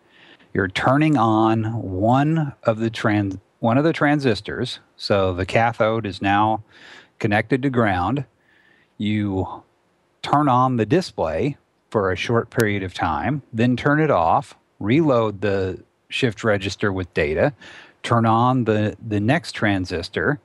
you're 0.54 0.68
turning 0.68 1.18
on 1.18 1.82
one 1.82 2.54
of 2.64 2.80
the 2.80 2.90
trans 2.90 3.38
one 3.60 3.78
of 3.78 3.84
the 3.84 3.94
transistors. 3.94 4.80
So 4.98 5.34
the 5.34 5.46
cathode 5.46 6.08
is 6.08 6.20
now 6.20 6.64
connected 7.20 7.62
to 7.62 7.70
ground. 7.70 8.26
You 8.98 9.64
turn 10.24 10.50
on 10.50 10.78
the 10.78 10.86
display 10.86 11.58
for 11.92 12.12
a 12.12 12.16
short 12.16 12.50
period 12.50 12.82
of 12.82 12.96
time, 12.96 13.44
then 13.54 13.78
turn 13.78 14.00
it 14.00 14.10
off, 14.10 14.58
reload 14.82 15.42
the 15.42 15.82
shift 16.10 16.44
register 16.44 16.92
with 16.92 17.14
data, 17.14 17.54
turn 18.04 18.26
on 18.26 18.66
the, 18.66 18.96
the 19.06 19.20
next 19.20 19.54
transistor, 19.54 20.40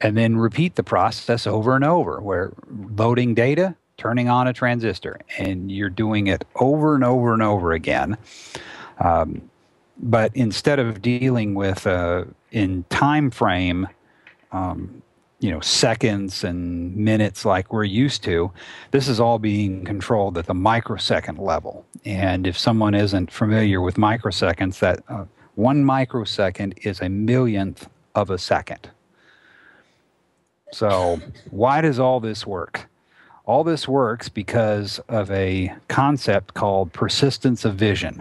and 0.00 0.16
then 0.16 0.36
repeat 0.36 0.74
the 0.76 0.82
process 0.82 1.46
over 1.46 1.74
and 1.74 1.84
over 1.84 2.20
where 2.20 2.52
loading 2.96 3.34
data, 3.34 3.74
turning 3.96 4.28
on 4.28 4.46
a 4.46 4.52
transistor, 4.52 5.18
and 5.38 5.70
you're 5.70 5.90
doing 5.90 6.26
it 6.26 6.44
over 6.56 6.94
and 6.94 7.04
over 7.04 7.32
and 7.32 7.42
over 7.42 7.72
again. 7.72 8.16
Um, 9.00 9.50
but 9.98 10.30
instead 10.34 10.78
of 10.78 11.00
dealing 11.00 11.54
with 11.54 11.86
uh, 11.86 12.24
in 12.52 12.84
time 12.90 13.30
frame, 13.30 13.88
um, 14.52 15.02
you 15.46 15.52
know, 15.52 15.60
seconds 15.60 16.42
and 16.42 16.96
minutes 16.96 17.44
like 17.44 17.72
we're 17.72 17.84
used 17.84 18.24
to, 18.24 18.50
this 18.90 19.06
is 19.06 19.20
all 19.20 19.38
being 19.38 19.84
controlled 19.84 20.36
at 20.36 20.46
the 20.46 20.54
microsecond 20.54 21.38
level. 21.38 21.86
And 22.04 22.48
if 22.48 22.58
someone 22.58 22.96
isn't 22.96 23.30
familiar 23.30 23.80
with 23.80 23.94
microseconds, 23.94 24.80
that 24.80 25.04
uh, 25.08 25.24
one 25.54 25.84
microsecond 25.84 26.74
is 26.82 27.00
a 27.00 27.08
millionth 27.08 27.88
of 28.16 28.28
a 28.28 28.38
second. 28.38 28.90
So, 30.72 31.20
why 31.50 31.80
does 31.80 32.00
all 32.00 32.18
this 32.18 32.44
work? 32.44 32.88
All 33.44 33.62
this 33.62 33.86
works 33.86 34.28
because 34.28 34.98
of 35.08 35.30
a 35.30 35.72
concept 35.86 36.54
called 36.54 36.92
persistence 36.92 37.64
of 37.64 37.76
vision. 37.76 38.20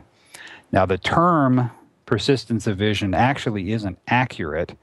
Now, 0.72 0.86
the 0.86 1.00
term 1.00 1.72
persistence 2.06 2.68
of 2.68 2.78
vision 2.78 3.16
actually 3.16 3.72
isn't 3.72 3.98
accurate. 4.08 4.78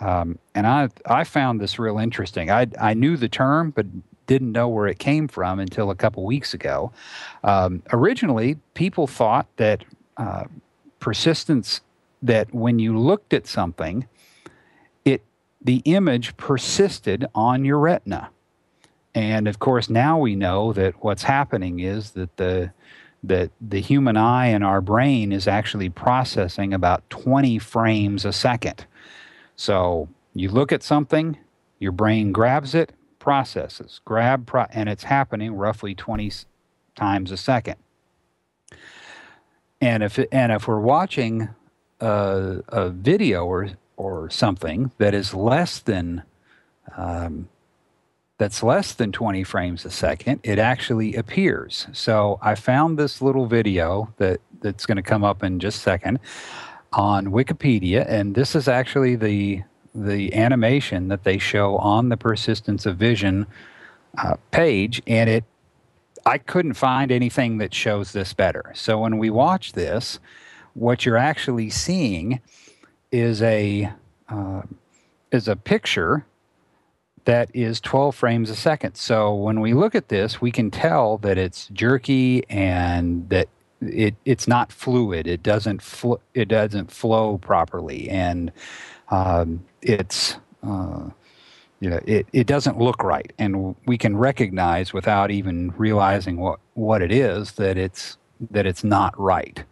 Um, 0.00 0.38
and 0.54 0.66
I, 0.66 0.88
I 1.06 1.24
found 1.24 1.60
this 1.60 1.78
real 1.78 1.98
interesting. 1.98 2.50
I, 2.50 2.68
I 2.80 2.94
knew 2.94 3.16
the 3.16 3.28
term, 3.28 3.70
but 3.70 3.86
didn't 4.26 4.52
know 4.52 4.68
where 4.68 4.86
it 4.86 4.98
came 4.98 5.26
from 5.26 5.58
until 5.58 5.90
a 5.90 5.94
couple 5.96 6.24
weeks 6.24 6.54
ago. 6.54 6.92
Um, 7.42 7.82
originally, 7.92 8.58
people 8.74 9.08
thought 9.08 9.48
that 9.56 9.84
uh, 10.16 10.44
persistence, 11.00 11.80
that 12.22 12.54
when 12.54 12.78
you 12.78 12.96
looked 12.96 13.32
at 13.32 13.46
something, 13.46 14.06
it 15.04 15.22
the 15.60 15.82
image 15.84 16.36
persisted 16.36 17.26
on 17.34 17.64
your 17.64 17.78
retina. 17.78 18.30
And 19.14 19.48
of 19.48 19.58
course, 19.58 19.88
now 19.90 20.18
we 20.18 20.36
know 20.36 20.72
that 20.74 21.02
what's 21.02 21.24
happening 21.24 21.80
is 21.80 22.12
that 22.12 22.36
the 22.36 22.72
that 23.24 23.50
the 23.60 23.80
human 23.80 24.16
eye 24.16 24.46
and 24.46 24.62
our 24.62 24.80
brain 24.80 25.32
is 25.32 25.48
actually 25.48 25.88
processing 25.88 26.72
about 26.72 27.08
20 27.10 27.58
frames 27.58 28.24
a 28.24 28.32
second. 28.32 28.86
So 29.58 30.08
you 30.34 30.50
look 30.50 30.70
at 30.70 30.84
something, 30.84 31.36
your 31.80 31.90
brain 31.90 32.30
grabs 32.30 32.76
it, 32.76 32.92
processes, 33.18 34.00
grab, 34.04 34.46
pro- 34.46 34.66
and 34.70 34.88
it's 34.88 35.02
happening 35.02 35.52
roughly 35.52 35.96
20 35.96 36.30
times 36.94 37.32
a 37.32 37.36
second. 37.36 37.74
And 39.80 40.04
if 40.04 40.18
it, 40.18 40.28
and 40.30 40.52
if 40.52 40.68
we're 40.68 40.78
watching 40.78 41.48
a, 42.00 42.62
a 42.68 42.90
video 42.90 43.44
or 43.44 43.70
or 43.96 44.30
something 44.30 44.92
that 44.98 45.12
is 45.12 45.34
less 45.34 45.80
than 45.80 46.22
um, 46.96 47.48
that's 48.38 48.62
less 48.62 48.94
than 48.94 49.10
20 49.10 49.42
frames 49.42 49.84
a 49.84 49.90
second, 49.90 50.38
it 50.44 50.60
actually 50.60 51.16
appears. 51.16 51.88
So 51.92 52.38
I 52.40 52.54
found 52.54 52.96
this 52.96 53.20
little 53.20 53.46
video 53.46 54.14
that, 54.18 54.40
that's 54.60 54.86
going 54.86 54.96
to 54.96 55.02
come 55.02 55.24
up 55.24 55.42
in 55.42 55.58
just 55.58 55.78
a 55.78 55.80
second 55.80 56.20
on 56.92 57.26
Wikipedia, 57.26 58.06
and 58.08 58.34
this 58.34 58.54
is 58.54 58.68
actually 58.68 59.16
the 59.16 59.62
the 59.94 60.32
animation 60.34 61.08
that 61.08 61.24
they 61.24 61.38
show 61.38 61.76
on 61.78 62.08
the 62.08 62.16
persistence 62.16 62.86
of 62.86 62.96
vision 62.96 63.46
uh, 64.16 64.34
page, 64.50 65.02
and 65.06 65.28
it 65.28 65.44
I 66.26 66.38
couldn't 66.38 66.74
find 66.74 67.10
anything 67.10 67.58
that 67.58 67.72
shows 67.72 68.12
this 68.12 68.34
better. 68.34 68.72
So 68.74 68.98
when 68.98 69.18
we 69.18 69.30
watch 69.30 69.72
this, 69.72 70.18
what 70.74 71.06
you're 71.06 71.16
actually 71.16 71.70
seeing 71.70 72.40
is 73.10 73.42
a 73.42 73.92
uh, 74.28 74.62
is 75.30 75.48
a 75.48 75.56
picture 75.56 76.26
that 77.24 77.50
is 77.52 77.80
12 77.80 78.14
frames 78.14 78.48
a 78.48 78.56
second. 78.56 78.94
So 78.94 79.34
when 79.34 79.60
we 79.60 79.74
look 79.74 79.94
at 79.94 80.08
this, 80.08 80.40
we 80.40 80.50
can 80.50 80.70
tell 80.70 81.18
that 81.18 81.36
it's 81.36 81.68
jerky 81.68 82.42
and 82.48 83.28
that 83.28 83.48
it 83.80 84.14
it's 84.24 84.48
not 84.48 84.72
fluid. 84.72 85.26
It 85.26 85.42
doesn't 85.42 85.82
fl- 85.82 86.22
it 86.34 86.48
doesn't 86.48 86.90
flow 86.90 87.38
properly, 87.38 88.08
and 88.08 88.52
um, 89.10 89.64
it's 89.82 90.36
uh, 90.62 91.10
you 91.80 91.90
know 91.90 92.00
it, 92.06 92.26
it 92.32 92.46
doesn't 92.46 92.78
look 92.78 93.02
right. 93.02 93.32
And 93.38 93.76
we 93.86 93.98
can 93.98 94.16
recognize 94.16 94.92
without 94.92 95.30
even 95.30 95.72
realizing 95.76 96.38
what 96.38 96.60
what 96.74 97.02
it 97.02 97.12
is 97.12 97.52
that 97.52 97.76
it's 97.76 98.16
that 98.50 98.66
it's 98.66 98.84
not 98.84 99.18
right. 99.18 99.62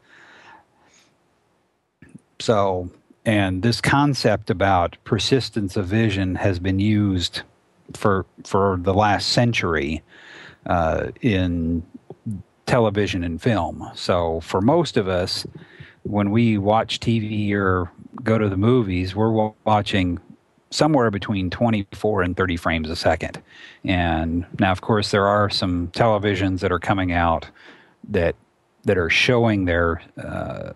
So 2.39 2.91
and 3.25 3.63
this 3.63 3.81
concept 3.81 4.51
about 4.51 4.97
persistence 5.05 5.77
of 5.77 5.87
vision 5.87 6.37
has 6.37 6.59
been 6.61 6.79
used 6.79 7.43
for 7.95 8.25
for 8.45 8.79
the 8.81 8.95
last 8.95 9.31
century 9.31 10.03
uh, 10.67 11.09
in 11.23 11.83
television 12.66 13.25
and 13.25 13.40
film. 13.40 13.88
So 13.94 14.40
for 14.40 14.61
most 14.61 14.96
of 14.96 15.08
us, 15.08 15.46
when 16.02 16.30
we 16.30 16.58
watch 16.58 17.00
TV 17.00 17.52
or 17.52 17.90
go 18.23 18.38
to 18.38 18.49
the 18.49 18.56
movies, 18.56 19.14
we're 19.14 19.52
watching 19.64 20.20
somewhere 20.70 21.11
between 21.11 21.50
24 21.50 22.23
and 22.23 22.37
30 22.37 22.56
frames 22.56 22.90
a 22.90 22.96
second. 22.96 23.42
And 23.85 24.46
now, 24.58 24.73
of 24.73 24.80
course, 24.80 25.11
there 25.11 25.26
are 25.26 25.49
some 25.49 25.88
televisions 25.88 26.61
that 26.61 26.73
are 26.73 26.78
coming 26.78 27.12
out 27.12 27.49
that 28.08 28.37
that 28.85 28.96
are 28.96 29.11
showing 29.11 29.64
their 29.64 30.00
uh, 30.16 30.73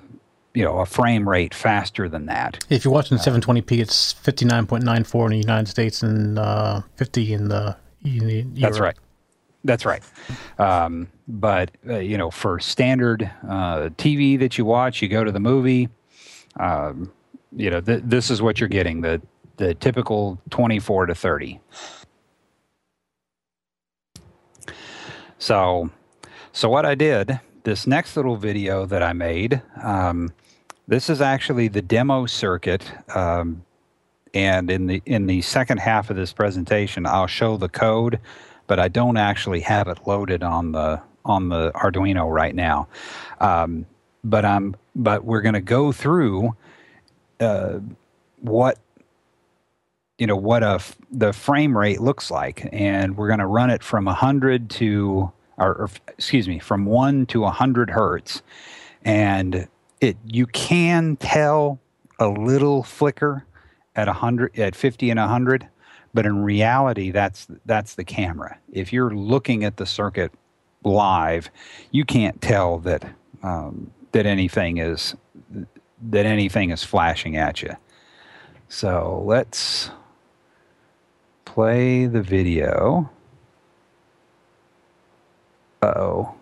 you 0.55 0.65
know 0.65 0.79
a 0.79 0.87
frame 0.87 1.29
rate 1.29 1.55
faster 1.55 2.09
than 2.09 2.27
that. 2.27 2.65
If 2.71 2.85
you're 2.85 2.93
watching 2.93 3.19
720p, 3.19 3.81
it's 3.81 4.15
59.94 4.15 5.25
in 5.27 5.31
the 5.31 5.37
United 5.39 5.69
States 5.69 6.03
and 6.03 6.39
uh, 6.39 6.83
50 6.97 7.33
in 7.33 7.49
the. 7.49 7.77
In 8.03 8.55
That's 8.55 8.81
right. 8.81 8.97
That's 9.63 9.85
right. 9.85 10.03
Um, 10.59 11.09
but 11.31 11.71
uh, 11.89 11.99
you 11.99 12.19
know, 12.19 12.31
for 12.31 12.59
standard 12.59 13.31
uh, 13.49 13.91
TV 13.97 14.39
that 14.39 14.59
you 14.59 14.65
watch, 14.65 15.03
you 15.03 15.09
go 15.09 15.25
to 15.25 15.33
the 15.33 15.41
movie. 15.41 15.89
Um, 16.59 17.13
you 17.57 17.71
know, 17.71 17.81
th- 17.81 18.03
this 18.05 18.31
is 18.31 18.43
what 18.43 18.61
you're 18.61 18.69
getting 18.69 19.01
the 19.01 19.21
the 19.57 19.75
typical 19.75 20.41
24 20.51 21.07
to 21.07 21.15
30. 21.15 21.61
So, 25.39 25.91
so 26.53 26.69
what 26.69 26.87
I 26.87 26.95
did 26.95 27.41
this 27.65 27.87
next 27.87 28.17
little 28.17 28.37
video 28.37 28.87
that 28.87 29.03
I 29.03 29.13
made, 29.13 29.61
um, 29.83 30.33
this 30.89 31.11
is 31.11 31.21
actually 31.21 31.69
the 31.69 31.83
demo 31.83 32.25
circuit. 32.27 32.91
Um, 33.15 33.65
and 34.33 34.71
in 34.71 34.87
the 34.87 35.03
in 35.07 35.27
the 35.27 35.43
second 35.43 35.79
half 35.79 36.09
of 36.09 36.17
this 36.17 36.33
presentation, 36.33 37.05
I'll 37.05 37.27
show 37.27 37.57
the 37.57 37.69
code, 37.69 38.21
but 38.67 38.79
I 38.79 38.89
don't 38.89 39.17
actually 39.17 39.61
have 39.61 39.89
it 39.89 40.07
loaded 40.07 40.43
on 40.43 40.73
the 40.73 41.03
on 41.25 41.49
the 41.49 41.73
Arduino 41.73 42.33
right 42.33 42.55
now. 42.55 42.89
Um, 43.41 43.87
but 44.25 44.45
I'm 44.45 44.77
but 44.95 45.25
we're 45.25 45.41
going 45.41 45.55
to 45.55 45.61
go 45.61 45.93
through 45.93 46.57
uh, 47.41 47.79
what 48.41 48.79
you 50.19 50.27
know 50.27 50.37
what 50.37 50.63
a 50.63 50.81
the 51.11 51.33
frame 51.33 51.77
rate 51.77 52.01
looks 52.01 52.31
like, 52.31 52.69
and 52.73 53.17
we're 53.17 53.29
going 53.29 53.39
to 53.39 53.47
run 53.47 53.71
it 53.71 53.83
from 53.83 54.05
100 54.05 54.71
to 54.71 55.33
or, 55.59 55.75
or 55.75 55.91
excuse 56.09 56.49
me 56.49 56.59
from 56.59 56.85
one 56.85 57.27
to 57.27 57.41
100 57.41 57.91
hertz, 57.91 58.43
and 59.05 59.69
it 60.01 60.17
you 60.27 60.47
can 60.47 61.17
tell 61.17 61.79
a 62.19 62.29
little 62.29 62.83
flicker 62.83 63.47
at 63.97 64.07
100 64.07 64.59
at 64.59 64.75
50 64.75 65.11
and 65.11 65.19
100 65.19 65.69
but 66.13 66.27
in 66.27 66.43
reality 66.43 67.11
that's 67.11 67.47
that's 67.67 67.95
the 67.95 68.05
camera. 68.05 68.59
If 68.73 68.93
you're 68.93 69.15
looking 69.15 69.65
at 69.65 69.77
the 69.77 69.87
circuit 69.87 70.33
live 70.83 71.51
you 71.91 72.05
can't 72.05 72.41
tell 72.41 72.79
that 72.79 73.05
um, 73.43 73.91
that 74.13 74.27
anything 74.27 74.79
is 74.79 75.15
that 76.03 76.27
anything 76.27 76.71
is 76.71 76.83
flashing 76.83 77.37
at 77.37 77.63
you. 77.63 77.77
So 78.69 79.23
let's 79.27 79.91
play 81.45 82.07
the 82.07 82.23
video. 82.23 83.11
Uh-oh. 85.83 86.35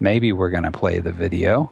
Maybe 0.00 0.32
we're 0.32 0.50
going 0.50 0.62
to 0.62 0.70
play 0.70 1.00
the 1.00 1.12
video. 1.12 1.70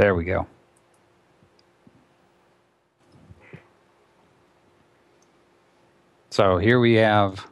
There 0.00 0.14
we 0.14 0.24
go. 0.24 0.46
So 6.30 6.56
here 6.56 6.80
we 6.80 6.94
have 6.94 7.46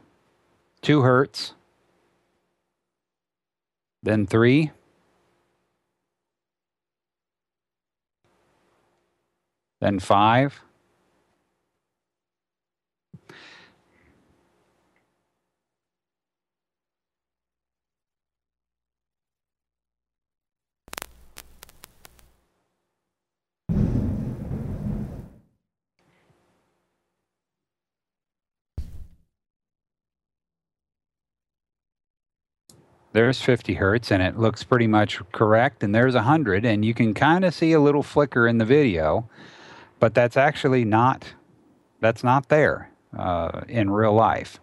two 0.81 1.03
hertz, 1.03 1.53
then 4.03 4.27
three, 4.27 4.71
then 9.83 9.99
five, 9.99 10.59
there's 33.13 33.41
50 33.41 33.75
hertz 33.75 34.13
and 34.13 34.23
it 34.23 34.39
looks 34.39 34.63
pretty 34.65 34.87
much 34.87 35.21
correct 35.33 35.83
and 35.83 35.95
there's 35.95 36.15
100 36.15 36.65
and 36.65 36.85
you 36.85 36.95
can 36.95 37.15
kind 37.15 37.45
of 37.45 37.55
see 37.55 37.73
a 37.73 37.81
little 37.81 38.03
flicker 38.03 38.47
in 38.47 38.59
the 38.59 38.65
video 38.65 39.29
but 39.99 40.15
that's 40.15 40.37
actually 40.37 40.85
not 40.85 41.33
that's 42.01 42.23
not 42.23 42.49
there 42.49 42.91
uh, 43.17 43.63
in 43.69 43.91
real 43.91 44.15
life. 44.15 44.61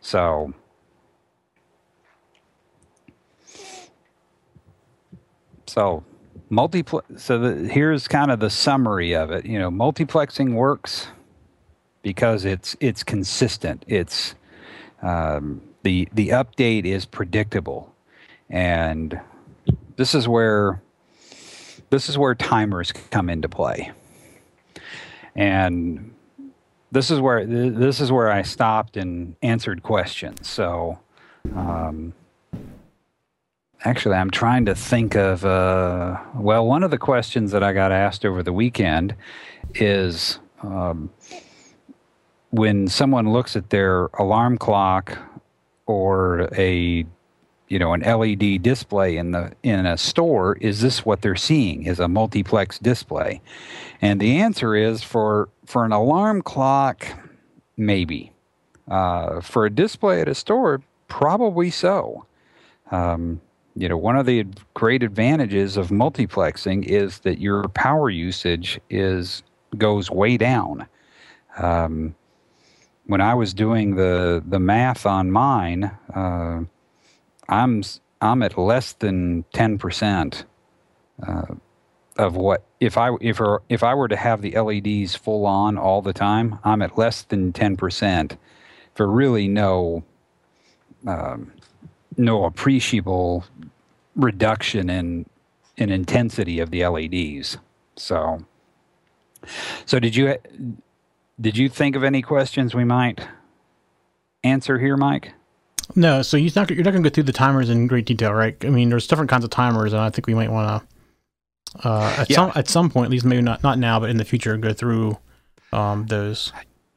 So. 0.00 0.52
So 5.66 6.04
multiplex 6.50 7.24
so 7.24 7.38
the, 7.38 7.68
here's 7.68 8.06
kind 8.06 8.30
of 8.30 8.38
the 8.38 8.50
summary 8.50 9.14
of 9.14 9.30
it. 9.30 9.44
You 9.44 9.58
know 9.58 9.70
multiplexing 9.70 10.54
works 10.54 11.08
because 12.02 12.44
it's 12.44 12.76
it's 12.80 13.02
consistent. 13.02 13.84
It's 13.88 14.34
um, 15.02 15.62
the 15.84 16.08
the 16.12 16.30
update 16.30 16.84
is 16.84 17.04
predictable, 17.04 17.94
and 18.50 19.20
this 19.96 20.14
is 20.14 20.26
where 20.26 20.82
this 21.90 22.08
is 22.08 22.18
where 22.18 22.34
timers 22.34 22.90
come 22.92 23.30
into 23.30 23.48
play, 23.48 23.92
and 25.36 26.12
this 26.90 27.10
is 27.10 27.20
where 27.20 27.46
this 27.46 28.00
is 28.00 28.10
where 28.10 28.30
I 28.30 28.42
stopped 28.42 28.96
and 28.96 29.36
answered 29.42 29.82
questions. 29.84 30.48
So. 30.48 30.98
Um, 31.54 32.14
actually, 33.84 34.14
I'm 34.14 34.30
trying 34.30 34.64
to 34.64 34.74
think 34.74 35.14
of. 35.14 35.44
Uh, 35.44 36.18
well, 36.34 36.66
one 36.66 36.82
of 36.82 36.90
the 36.90 36.98
questions 36.98 37.52
that 37.52 37.62
I 37.62 37.74
got 37.74 37.92
asked 37.92 38.24
over 38.24 38.42
the 38.42 38.52
weekend 38.52 39.14
is 39.74 40.38
um, 40.62 41.10
when 42.50 42.88
someone 42.88 43.30
looks 43.30 43.56
at 43.56 43.70
their 43.70 44.06
alarm 44.18 44.56
clock 44.56 45.18
or 45.86 46.48
a 46.56 47.04
you 47.68 47.78
know 47.78 47.92
an 47.92 48.00
LED 48.00 48.62
display 48.62 49.16
in 49.16 49.32
the 49.32 49.52
in 49.62 49.86
a 49.86 49.96
store 49.96 50.56
is 50.60 50.80
this 50.80 51.04
what 51.04 51.22
they're 51.22 51.36
seeing 51.36 51.84
is 51.84 52.00
a 52.00 52.08
multiplex 52.08 52.78
display? 52.78 53.40
And 54.00 54.20
the 54.20 54.38
answer 54.38 54.74
is 54.74 55.02
for 55.02 55.48
for 55.64 55.84
an 55.84 55.92
alarm 55.92 56.42
clock 56.42 57.06
maybe. 57.76 58.30
Uh, 58.86 59.40
for 59.40 59.64
a 59.64 59.70
display 59.70 60.20
at 60.20 60.28
a 60.28 60.34
store 60.34 60.82
probably 61.08 61.70
so. 61.70 62.26
Um, 62.90 63.40
you 63.74 63.88
know 63.88 63.96
one 63.96 64.16
of 64.16 64.26
the 64.26 64.46
great 64.74 65.02
advantages 65.02 65.76
of 65.76 65.88
multiplexing 65.88 66.84
is 66.84 67.20
that 67.20 67.40
your 67.40 67.68
power 67.68 68.10
usage 68.10 68.80
is 68.90 69.42
goes 69.76 70.10
way 70.10 70.36
down. 70.36 70.86
Um, 71.56 72.14
when 73.06 73.20
I 73.20 73.34
was 73.34 73.54
doing 73.54 73.96
the 73.96 74.42
the 74.46 74.60
math 74.60 75.06
on 75.06 75.30
mine, 75.30 75.90
uh, 76.14 76.62
I'm 77.48 77.82
I'm 78.20 78.42
at 78.42 78.58
less 78.58 78.92
than 78.94 79.44
ten 79.52 79.78
percent 79.78 80.44
uh, 81.26 81.54
of 82.16 82.36
what 82.36 82.64
if 82.80 82.96
I 82.96 83.10
if 83.20 83.40
if 83.68 83.82
I 83.82 83.94
were 83.94 84.08
to 84.08 84.16
have 84.16 84.42
the 84.42 84.58
LEDs 84.58 85.14
full 85.16 85.46
on 85.46 85.78
all 85.78 86.02
the 86.02 86.12
time, 86.12 86.58
I'm 86.64 86.82
at 86.82 86.96
less 86.98 87.22
than 87.22 87.52
ten 87.52 87.76
percent 87.76 88.36
for 88.94 89.06
really 89.06 89.48
no 89.48 90.04
um, 91.06 91.52
no 92.16 92.44
appreciable 92.44 93.44
reduction 94.16 94.90
in 94.90 95.26
in 95.76 95.90
intensity 95.90 96.60
of 96.60 96.70
the 96.70 96.86
LEDs. 96.86 97.58
So 97.96 98.44
so 99.86 99.98
did 99.98 100.16
you 100.16 100.36
did 101.40 101.56
you 101.56 101.68
think 101.68 101.96
of 101.96 102.04
any 102.04 102.22
questions 102.22 102.74
we 102.74 102.84
might 102.84 103.26
answer 104.42 104.78
here, 104.78 104.96
Mike? 104.96 105.32
No, 105.96 106.22
so 106.22 106.36
you're 106.36 106.52
not, 106.56 106.70
you're 106.70 106.84
not 106.84 106.92
going 106.92 107.02
to 107.02 107.10
go 107.10 107.12
through 107.12 107.24
the 107.24 107.32
timers 107.32 107.68
in 107.68 107.86
great 107.86 108.06
detail, 108.06 108.32
right? 108.32 108.56
I 108.64 108.70
mean, 108.70 108.88
there's 108.88 109.06
different 109.06 109.30
kinds 109.30 109.44
of 109.44 109.50
timers, 109.50 109.92
and 109.92 110.00
I 110.00 110.10
think 110.10 110.26
we 110.26 110.34
might 110.34 110.50
want 110.50 110.82
to, 110.82 111.88
uh, 111.88 112.16
at 112.18 112.30
yeah. 112.30 112.36
some 112.36 112.52
at 112.54 112.68
some 112.68 112.90
point, 112.90 113.06
at 113.06 113.10
least 113.10 113.24
maybe 113.24 113.42
not 113.42 113.62
not 113.62 113.78
now, 113.78 114.00
but 114.00 114.08
in 114.08 114.16
the 114.16 114.24
future, 114.24 114.56
go 114.56 114.72
through 114.72 115.18
um, 115.72 116.06
those. 116.06 116.52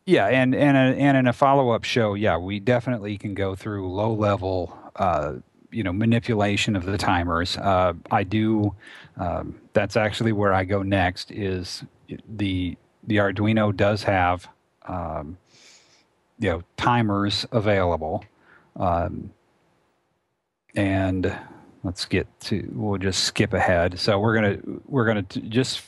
Yeah, 0.06 0.28
and 0.28 0.56
and 0.56 0.78
a, 0.78 1.02
and 1.02 1.18
in 1.18 1.28
a 1.28 1.34
follow 1.34 1.72
up 1.72 1.84
show, 1.84 2.14
yeah, 2.14 2.38
we 2.38 2.60
definitely 2.60 3.18
can 3.18 3.34
go 3.34 3.56
through 3.56 3.92
low 3.92 4.14
level, 4.14 4.78
uh, 4.96 5.34
you 5.72 5.84
know, 5.84 5.92
manipulation 5.92 6.76
of 6.76 6.86
the 6.86 6.98
timers. 6.98 7.58
Uh, 7.58 7.94
I 8.12 8.24
do. 8.24 8.74
Um, 9.18 9.60
that's 9.74 9.98
actually 9.98 10.32
where 10.32 10.54
I 10.54 10.64
go 10.64 10.82
next. 10.84 11.32
Is 11.32 11.84
the 12.38 12.78
the 13.08 13.18
Arduino 13.18 13.76
does 13.76 14.04
have 14.04 14.48
um, 14.88 15.38
you 16.40 16.50
know 16.50 16.64
timers 16.76 17.46
available, 17.52 18.24
um, 18.76 19.32
and 20.76 21.36
let's 21.84 22.06
get 22.06 22.28
to 22.42 22.70
we'll 22.74 23.00
just 23.00 23.24
skip 23.24 23.54
ahead. 23.54 24.00
So 24.00 24.20
we're 24.20 24.36
gonna 24.36 24.58
we're 24.86 25.06
gonna 25.06 25.24
just 25.24 25.82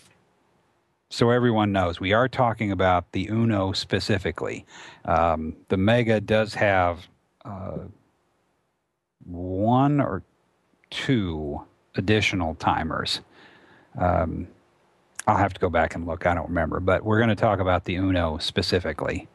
so 1.09 1.29
everyone 1.31 1.71
knows 1.71 1.99
we 1.99 2.13
are 2.13 2.27
talking 2.27 2.71
about 2.71 3.11
the 3.11 3.27
Uno 3.29 3.73
specifically. 3.73 4.65
Um, 5.05 5.55
the 5.69 5.77
Mega 5.77 6.21
does 6.21 6.53
have 6.53 7.07
uh, 7.45 7.79
one 9.25 9.99
or 9.99 10.23
two 10.89 11.61
additional 11.95 12.55
timers. 12.55 13.21
Um, 13.97 14.47
I'll 15.29 15.37
have 15.37 15.53
to 15.53 15.59
go 15.59 15.69
back 15.69 15.95
and 15.95 16.07
look. 16.07 16.25
I 16.25 16.33
don't 16.33 16.49
remember, 16.49 16.79
but 16.79 17.03
we're 17.05 17.19
going 17.19 17.29
to 17.29 17.35
talk 17.35 17.59
about 17.59 17.85
the 17.85 17.95
Uno 17.95 18.39
specifically. 18.39 19.27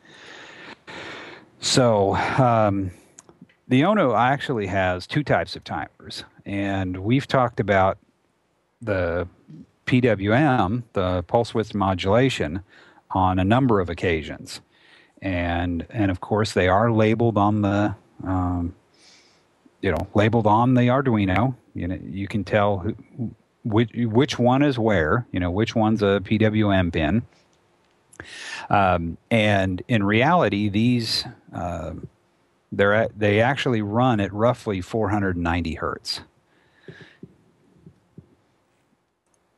So, 1.61 2.17
um, 2.17 2.91
the 3.69 3.83
Uno 3.83 4.15
actually 4.17 4.67
has 4.67 5.07
two 5.07 5.23
types 5.23 5.57
of 5.57 5.65
timers, 5.65 6.25
and 6.45 6.99
we've 6.99 7.27
talked 7.29 7.61
about 7.61 7.99
the 8.83 9.29
PWM, 9.87 10.83
the 10.95 11.23
pulse 11.25 11.55
width 11.55 11.75
modulation, 11.75 12.63
on 13.13 13.39
a 13.39 13.45
number 13.45 13.81
of 13.81 13.89
occasions. 13.89 14.61
and 15.23 15.87
and 15.91 16.11
of 16.11 16.21
course 16.21 16.53
they 16.53 16.69
are 16.69 16.93
labeled 16.93 17.39
on 17.39 17.63
the 17.63 17.95
um, 18.25 18.75
you 19.81 19.91
know 19.91 20.09
labeled 20.15 20.47
on 20.47 20.75
the 20.75 20.83
Arduino. 20.83 21.55
You 21.75 21.89
know 21.89 21.99
you 22.05 22.29
can 22.29 22.45
tell 22.45 22.79
who, 22.79 22.95
which 23.65 23.91
which 23.95 24.39
one 24.39 24.63
is 24.63 24.79
where. 24.79 25.27
You 25.33 25.41
know 25.41 25.51
which 25.51 25.75
one's 25.75 26.03
a 26.03 26.21
PWM 26.25 26.93
pin. 26.93 27.23
Um, 28.71 29.19
and 29.31 29.83
in 29.89 30.05
reality, 30.05 30.69
these 30.69 31.25
uh, 31.53 31.95
they're 32.77 32.95
at, 32.95 33.19
they 33.19 33.41
actually 33.41 33.83
run 33.83 34.21
at 34.21 34.33
roughly 34.33 34.81
490 34.81 35.75
hertz. 35.75 36.21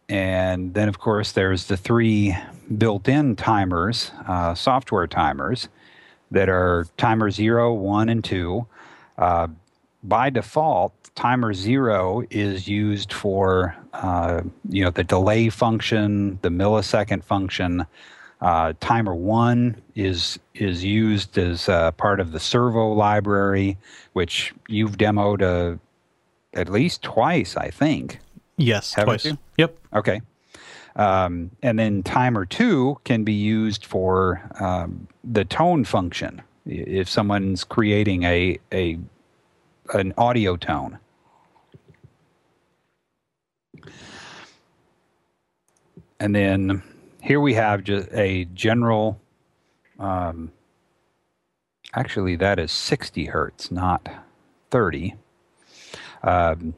And 0.09 0.73
then, 0.75 0.89
of 0.89 0.99
course, 0.99 1.33
there's 1.33 1.67
the 1.67 1.77
three 1.77 2.37
built-in 2.79 3.35
timers, 3.35 4.13
uh, 4.27 4.55
software 4.55 5.07
timers, 5.07 5.69
that 6.31 6.49
are 6.49 6.87
timer 6.97 7.31
zero, 7.31 7.73
one, 7.73 8.09
and 8.09 8.23
two. 8.23 8.67
Uh, 9.19 9.49
by 10.09 10.31
default, 10.31 10.93
timer 11.15 11.53
zero 11.53 12.23
is 12.31 12.69
used 12.69 13.13
for 13.13 13.77
uh, 13.93 14.43
you 14.69 14.85
know 14.85 14.91
the 14.91 15.05
delay 15.05 15.49
function, 15.49 16.39
the 16.43 16.49
millisecond 16.49 17.25
function. 17.25 17.87
Uh, 18.41 18.75
timer 18.81 19.15
one 19.15 19.81
is 19.95 20.39
is 20.55 20.85
used 20.85 21.37
as 21.39 21.69
uh, 21.69 21.91
part 21.93 22.21
of 22.21 22.33
the 22.33 22.41
servo 22.41 22.93
library, 22.93 23.77
which 24.13 24.55
you've 24.69 24.97
demoed 24.99 25.43
uh, 25.43 25.77
at 26.55 26.69
least 26.69 27.03
twice, 27.03 27.57
I 27.57 27.71
think. 27.71 28.21
Yes, 28.57 28.95
Haven't 28.95 29.07
twice. 29.07 29.25
you? 29.25 29.39
Yep. 29.59 29.79
Okay. 29.95 30.21
Um, 30.97 31.51
and 31.63 31.79
then 31.79 32.03
timer 32.03 32.47
two 32.47 32.99
can 33.05 33.23
be 33.23 33.35
used 33.35 33.85
for 33.85 34.43
um, 34.61 35.09
the 35.23 35.45
tone 35.45 35.85
function. 35.85 36.41
If 36.65 37.09
someone's 37.09 37.65
creating 37.65 38.25
a, 38.25 38.59
a 38.73 38.99
an 39.95 40.13
audio 40.17 40.57
tone. 40.57 40.99
And 46.19 46.35
then 46.35 46.83
here 47.23 47.41
we 47.41 47.55
have 47.55 47.85
just 47.85 48.09
a 48.13 48.47
general. 48.47 49.21
Um, 49.99 50.53
actually, 51.95 52.37
that 52.37 52.59
is 52.59 52.73
60 52.73 53.27
hertz, 53.27 53.71
not 53.71 54.09
30. 54.71 55.15
Um, 56.23 56.75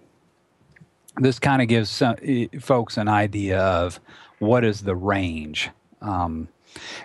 this 1.16 1.38
kind 1.38 1.62
of 1.62 1.68
gives 1.68 1.90
some, 1.90 2.16
eh, 2.23 2.47
folks 2.61 2.97
an 2.97 3.09
idea 3.09 3.61
of 3.61 4.01
what 4.38 4.64
is 4.64 4.83
the 4.83 4.97
range. 4.97 5.71
Um, 6.01 6.49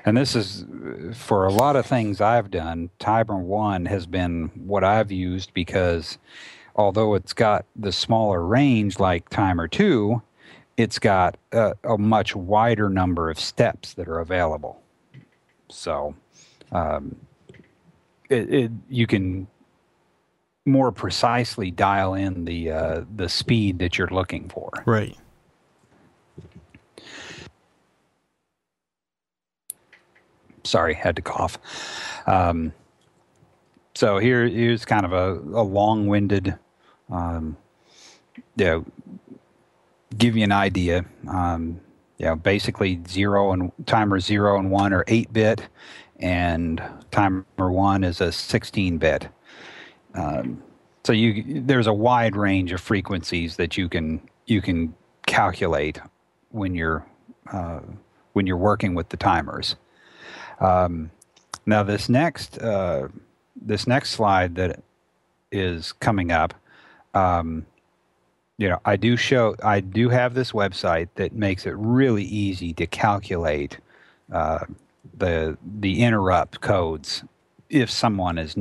and 0.06 0.18
this 0.18 0.36
is 0.36 0.66
for 1.14 1.46
a 1.46 1.52
lot 1.52 1.76
of 1.76 1.86
things 1.86 2.22
I've 2.22 2.52
done. 2.52 2.90
Timer 3.00 3.38
one 3.38 3.86
has 3.86 4.06
been 4.06 4.52
what 4.56 4.84
I've 4.84 5.12
used 5.12 5.54
because 5.54 6.18
although 6.76 7.16
it's 7.16 7.34
got 7.34 7.66
the 7.76 7.92
smaller 7.92 8.46
range 8.46 9.00
like 9.00 9.30
timer 9.30 9.68
two, 9.68 10.22
it's 10.78 11.00
got 11.00 11.38
a, 11.52 11.74
a 11.84 11.98
much 11.98 12.36
wider 12.36 12.90
number 12.90 13.30
of 13.30 13.40
steps 13.40 13.94
that 13.94 14.08
are 14.08 14.20
available. 14.20 14.82
So 15.70 16.16
um, 16.72 17.16
it, 18.30 18.54
it, 18.54 18.72
you 18.90 19.08
can 19.08 19.48
more 20.66 20.92
precisely 20.92 21.72
dial 21.72 22.14
in 22.14 22.46
the 22.46 22.72
uh, 22.72 23.02
the 23.16 23.28
speed 23.28 23.80
that 23.80 23.98
you're 23.98 24.08
looking 24.08 24.50
for. 24.50 24.72
Right. 24.86 25.18
Sorry, 30.64 30.94
had 30.94 31.16
to 31.16 31.22
cough. 31.22 31.58
Um, 32.26 32.74
so 33.96 34.18
here, 34.18 34.48
here's 34.48 34.86
kind 34.86 35.06
of 35.06 35.14
a, 35.14 35.34
a 35.58 35.64
long-winded, 35.64 36.58
um, 37.12 37.58
you 38.56 38.66
know, 38.66 38.86
give 40.18 40.36
you 40.38 40.44
an 40.44 40.52
idea. 40.52 41.06
Um, 41.28 41.80
you 42.18 42.26
know, 42.28 42.36
basically 42.36 43.02
zero 43.08 43.52
and 43.52 43.72
timer 43.86 44.20
zero 44.20 44.58
and 44.58 44.72
one 44.72 44.94
are 44.94 45.04
eight 45.08 45.34
bit, 45.34 45.68
and 46.20 46.82
timer 47.12 47.44
one 47.58 48.04
is 48.04 48.22
a 48.22 48.32
sixteen 48.32 48.98
bit. 48.98 49.28
Um, 50.14 50.64
so 51.04 51.12
you 51.12 51.62
there's 51.62 51.88
a 51.88 51.94
wide 51.94 52.36
range 52.36 52.72
of 52.72 52.80
frequencies 52.80 53.58
that 53.58 53.78
you 53.78 53.90
can 53.90 54.22
you 54.46 54.62
can 54.62 54.94
calculate 55.26 56.00
when 56.52 56.76
you're 56.76 57.06
uh, 57.52 57.82
when 58.34 58.48
you're 58.48 58.58
working 58.58 58.94
with 58.96 59.10
the 59.10 59.18
timers. 59.18 59.76
Um, 60.64 61.12
now 61.66 61.84
this 61.84 62.10
next 62.10 62.58
uh, 62.60 63.10
this 63.56 63.86
next 63.86 64.12
slide 64.12 64.56
that 64.56 64.82
is 65.52 65.92
coming 65.92 66.32
up, 66.32 66.54
um, 67.14 67.66
you 68.58 68.70
know, 68.70 68.80
I 68.86 68.96
do 68.96 69.18
show 69.18 69.56
I 69.64 69.82
do 69.82 70.10
have 70.10 70.34
this 70.34 70.54
website 70.54 71.10
that 71.16 71.34
makes 71.34 71.66
it 71.66 71.76
really 71.76 72.24
easy 72.24 72.74
to 72.74 72.88
calculate 72.88 73.78
uh, 74.32 74.66
the 75.18 75.58
the 75.80 76.02
interrupt 76.02 76.62
codes 76.62 77.24
if 77.70 77.90
someone 77.92 78.38
is 78.38 78.56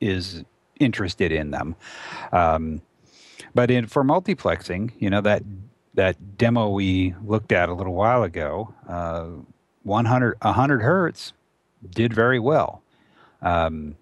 is 0.00 0.44
interested 0.80 1.30
in 1.30 1.52
them. 1.52 1.76
Um, 2.32 2.82
but 3.54 3.70
in 3.70 3.86
for 3.86 4.02
multiplexing, 4.02 4.90
you 4.98 5.08
know 5.08 5.20
that 5.20 5.42
that 5.94 6.36
demo 6.36 6.70
we 6.70 7.14
looked 7.24 7.52
at 7.52 7.68
a 7.68 7.74
little 7.74 7.94
while 7.94 8.24
ago, 8.24 8.74
uh, 8.88 9.26
100 9.84 10.36
100 10.40 10.82
hertz 10.82 11.32
did 11.90 12.12
very 12.12 12.38
well. 12.38 12.82
Um, 13.42 13.96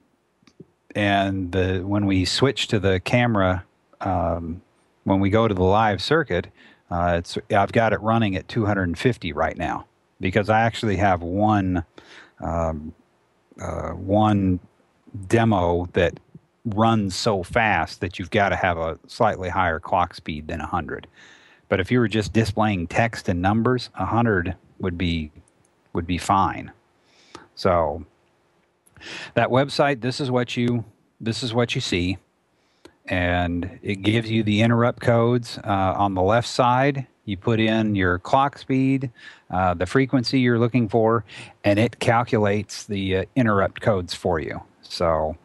and 0.95 1.53
the 1.53 1.81
when 1.81 2.07
we 2.07 2.25
switch 2.25 2.69
to 2.69 2.79
the 2.79 3.01
camera, 3.01 3.65
um, 4.01 4.63
when 5.05 5.21
we 5.21 5.31
go 5.31 5.49
to 5.49 5.55
the 5.55 5.63
live 5.63 6.03
circuit, 6.03 6.49
uh, 6.91 7.17
it's 7.19 7.39
I've 7.51 7.73
got 7.73 7.93
it 7.93 8.01
running 8.01 8.37
at 8.37 8.49
250 8.49 9.33
right 9.33 9.57
now 9.57 9.87
because 10.21 10.51
I 10.51 10.61
actually 10.61 10.97
have 10.97 11.23
one 11.23 11.85
um, 12.41 12.95
uh, 13.61 13.91
one 13.91 14.61
demo 15.27 15.89
that 15.93 16.19
runs 16.65 17.15
so 17.15 17.43
fast 17.43 18.01
that 18.01 18.19
you've 18.19 18.31
got 18.31 18.51
to 18.51 18.57
have 18.57 18.79
a 18.79 18.99
slightly 19.07 19.49
higher 19.49 19.81
clock 19.81 20.15
speed 20.15 20.49
than 20.49 20.61
100. 20.61 21.07
But 21.69 21.81
if 21.81 21.91
you 21.91 21.99
were 22.01 22.09
just 22.09 22.33
displaying 22.33 22.87
text 22.87 23.29
and 23.29 23.41
numbers, 23.43 23.91
100 23.97 24.55
would 24.79 24.99
be 24.99 25.31
would 25.93 26.07
be 26.07 26.19
fine. 26.19 26.73
So 27.63 28.05
that 29.35 29.51
website, 29.51 30.01
this 30.01 30.21
is 30.21 30.33
what 30.33 30.57
you 30.57 30.85
this 31.21 31.45
is 31.45 31.55
what 31.55 31.77
you 31.77 31.81
see, 31.81 32.19
and 33.07 33.79
it 33.83 34.03
gives 34.03 34.29
you 34.29 34.43
the 34.43 34.63
interrupt 34.63 35.01
codes 35.01 35.61
uh, 35.63 35.95
on 35.97 36.15
the 36.15 36.23
left 36.23 36.49
side. 36.49 37.07
You 37.25 37.37
put 37.37 37.61
in 37.61 37.95
your 37.95 38.19
clock 38.19 38.59
speed, 38.59 39.13
uh, 39.49 39.75
the 39.75 39.87
frequency 39.87 40.41
you're 40.41 40.59
looking 40.59 40.89
for, 40.89 41.25
and 41.63 41.79
it 41.79 42.01
calculates 42.01 42.85
the 42.85 43.19
uh, 43.19 43.25
interrupt 43.37 43.81
codes 43.81 44.13
for 44.13 44.41
you. 44.41 44.61
So 44.83 45.37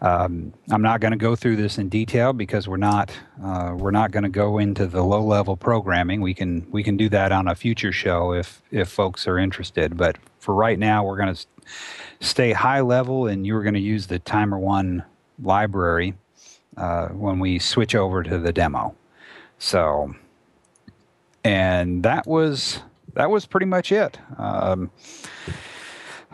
um, 0.00 0.54
I'm 0.70 0.80
not 0.80 1.00
going 1.00 1.12
to 1.12 1.18
go 1.18 1.36
through 1.36 1.56
this 1.56 1.76
in 1.76 1.90
detail 1.90 2.32
because 2.32 2.68
we're 2.68 2.78
not 2.78 3.10
uh, 3.44 3.74
we're 3.76 3.90
not 3.90 4.12
going 4.12 4.22
to 4.22 4.30
go 4.30 4.56
into 4.56 4.86
the 4.86 5.02
low 5.02 5.22
level 5.22 5.58
programming. 5.58 6.22
We 6.22 6.32
can 6.32 6.66
we 6.70 6.82
can 6.82 6.96
do 6.96 7.10
that 7.10 7.32
on 7.32 7.48
a 7.48 7.54
future 7.54 7.92
show 7.92 8.32
if 8.32 8.62
if 8.70 8.88
folks 8.88 9.26
are 9.26 9.38
interested. 9.38 9.98
But 9.98 10.16
for 10.40 10.54
right 10.54 10.78
now, 10.78 11.04
we're 11.04 11.16
going 11.16 11.34
to 11.34 11.46
stay 12.20 12.52
high 12.52 12.80
level, 12.80 13.26
and 13.26 13.46
you're 13.46 13.62
going 13.62 13.74
to 13.74 13.80
use 13.80 14.06
the 14.06 14.18
Timer 14.18 14.58
One 14.58 15.04
library 15.42 16.14
uh, 16.76 17.08
when 17.08 17.38
we 17.38 17.58
switch 17.58 17.94
over 17.94 18.22
to 18.22 18.38
the 18.38 18.52
demo. 18.52 18.94
So, 19.58 20.14
and 21.44 22.02
that 22.02 22.26
was 22.26 22.80
that 23.14 23.30
was 23.30 23.46
pretty 23.46 23.66
much 23.66 23.92
it. 23.92 24.18
Um, 24.38 24.90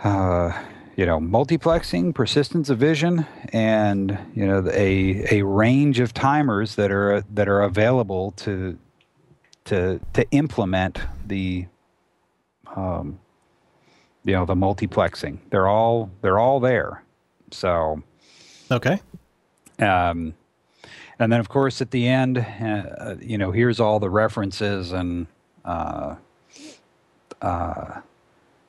uh, 0.03 0.53
you 0.97 1.05
know, 1.05 1.19
multiplexing, 1.19 2.15
persistence 2.15 2.71
of 2.71 2.79
vision, 2.79 3.27
and 3.53 4.19
you 4.35 4.47
know 4.47 4.67
a 4.73 5.41
a 5.41 5.43
range 5.43 6.01
of 6.01 6.15
timers 6.15 6.77
that 6.77 6.91
are 6.91 7.23
that 7.35 7.49
are 7.49 7.63
available 7.63 8.31
to 8.33 8.79
to 9.67 10.01
to 10.15 10.31
implement 10.31 11.01
the 11.27 11.67
um, 12.75 13.19
you 14.27 14.35
know 14.35 14.45
the 14.45 14.55
multiplexing. 14.57 15.39
They're 15.51 15.69
all 15.69 16.11
they're 16.23 16.39
all 16.39 16.61
there. 16.61 17.03
So 17.53 18.03
Okay. 18.71 19.01
um, 19.79 20.35
and 21.19 21.33
then 21.33 21.41
of 21.41 21.49
course 21.49 21.81
at 21.81 21.93
the 21.93 22.09
end, 22.09 22.39
uh, 22.39 23.15
you 23.21 23.39
know, 23.39 23.53
here's 23.53 23.81
all 23.81 24.01
the 24.01 24.11
references 24.11 24.93
and 24.93 25.27
uh, 25.65 26.17
uh, 27.41 28.01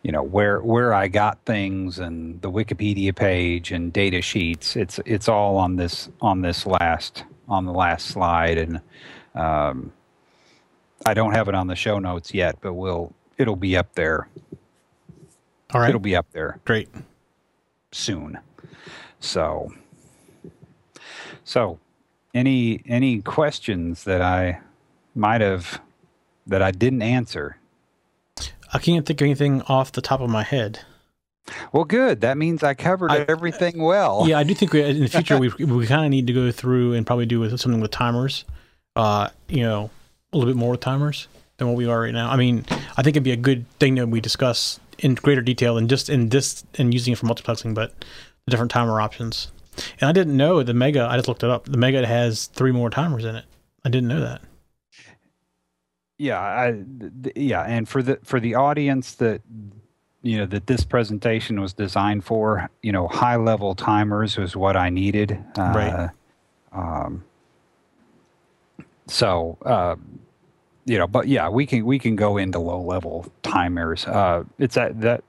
you 0.03 0.11
know 0.11 0.23
where 0.23 0.61
where 0.61 0.93
I 0.93 1.07
got 1.07 1.39
things 1.45 1.99
and 1.99 2.41
the 2.41 2.51
Wikipedia 2.51 3.15
page 3.15 3.71
and 3.71 3.91
data 3.91 4.21
sheets. 4.21 4.75
It's 4.75 4.99
it's 5.05 5.27
all 5.27 5.57
on 5.57 5.75
this 5.75 6.09
on 6.21 6.41
this 6.41 6.65
last 6.65 7.23
on 7.49 7.65
the 7.65 7.73
last 7.73 8.07
slide, 8.07 8.57
and 8.57 8.81
um, 9.35 9.91
I 11.05 11.13
don't 11.13 11.33
have 11.33 11.49
it 11.49 11.55
on 11.55 11.67
the 11.67 11.75
show 11.75 11.99
notes 11.99 12.33
yet, 12.33 12.57
but 12.61 12.73
we'll 12.75 13.13
it'll 13.37 13.55
be 13.55 13.75
up 13.75 13.93
there. 13.95 14.27
All 15.73 15.81
right. 15.81 15.89
It'll 15.89 15.99
be 15.99 16.15
up 16.15 16.27
there. 16.31 16.59
Great. 16.65 16.89
soon. 17.91 18.39
So, 19.19 19.73
so 21.43 21.79
any 22.33 22.81
any 22.85 23.21
questions 23.21 24.03
that 24.03 24.21
I 24.21 24.59
might 25.15 25.41
have 25.41 25.81
that 26.45 26.61
I 26.61 26.71
didn't 26.71 27.01
answer? 27.01 27.57
I 28.73 28.79
can't 28.79 29.05
think 29.05 29.21
of 29.21 29.25
anything 29.25 29.61
off 29.63 29.91
the 29.91 30.01
top 30.01 30.21
of 30.21 30.29
my 30.29 30.43
head. 30.43 30.81
Well, 31.71 31.85
good. 31.85 32.21
That 32.21 32.37
means 32.37 32.61
I 32.61 32.73
covered 32.73 33.11
I, 33.11 33.25
everything 33.27 33.81
well. 33.81 34.23
Yeah, 34.27 34.37
I 34.37 34.43
do 34.43 34.53
think 34.53 34.73
we, 34.73 34.83
in 34.83 34.99
the 34.99 35.07
future 35.07 35.37
we 35.39 35.49
we 35.49 35.87
kind 35.87 36.05
of 36.05 36.11
need 36.11 36.27
to 36.27 36.33
go 36.33 36.51
through 36.51 36.93
and 36.93 37.05
probably 37.05 37.25
do 37.25 37.39
with 37.39 37.57
something 37.59 37.81
with 37.81 37.91
timers. 37.91 38.45
Uh, 38.95 39.29
you 39.47 39.63
know, 39.63 39.89
a 40.33 40.37
little 40.37 40.53
bit 40.53 40.59
more 40.59 40.71
with 40.71 40.79
timers 40.79 41.27
than 41.57 41.67
what 41.67 41.75
we 41.75 41.87
are 41.87 42.01
right 42.01 42.13
now. 42.13 42.29
I 42.29 42.35
mean, 42.35 42.65
I 42.69 43.03
think 43.03 43.15
it'd 43.15 43.23
be 43.23 43.31
a 43.31 43.37
good 43.37 43.65
thing 43.79 43.95
that 43.95 44.07
we 44.07 44.21
discuss 44.21 44.79
in 44.99 45.15
greater 45.15 45.41
detail 45.41 45.77
and 45.77 45.89
just 45.89 46.09
in 46.09 46.29
this 46.29 46.65
and 46.77 46.93
using 46.93 47.13
it 47.13 47.17
for 47.17 47.25
multiplexing, 47.25 47.73
but 47.73 47.93
the 48.45 48.51
different 48.51 48.71
timer 48.71 48.99
options. 49.01 49.51
And 49.99 50.09
I 50.09 50.11
didn't 50.11 50.35
know 50.35 50.63
the 50.63 50.73
Mega. 50.73 51.07
I 51.09 51.17
just 51.17 51.27
looked 51.27 51.43
it 51.43 51.49
up. 51.49 51.65
The 51.65 51.77
Mega 51.77 52.05
has 52.05 52.47
three 52.47 52.71
more 52.71 52.89
timers 52.89 53.25
in 53.25 53.35
it. 53.35 53.45
I 53.85 53.89
didn't 53.89 54.09
know 54.09 54.21
that. 54.21 54.41
Yeah, 56.17 56.39
I, 56.39 56.83
th- 57.23 57.37
yeah, 57.37 57.61
and 57.61 57.87
for 57.87 58.01
the 58.01 58.19
for 58.23 58.39
the 58.39 58.55
audience 58.55 59.13
that 59.15 59.41
you 60.23 60.37
know 60.37 60.47
that 60.47 60.65
this 60.65 60.83
presentation 60.83 61.61
was 61.61 61.73
designed 61.73 62.25
for, 62.25 62.69
you 62.81 62.91
know, 62.91 63.07
high 63.07 63.35
level 63.35 63.75
timers 63.75 64.35
was 64.35 64.55
what 64.55 64.75
I 64.75 64.89
needed. 64.89 65.37
Uh, 65.55 65.73
right. 65.75 66.09
Um, 66.71 67.23
so, 69.07 69.57
uh, 69.65 69.95
you 70.87 70.97
know, 70.97 71.05
but 71.05 71.27
yeah, 71.27 71.49
we 71.49 71.65
can 71.65 71.85
we 71.85 71.99
can 71.99 72.15
go 72.15 72.37
into 72.37 72.59
low 72.59 72.81
level 72.81 73.31
timers. 73.43 74.05
Uh, 74.07 74.45
it's 74.57 74.75
that 74.75 74.99
that 75.01 75.23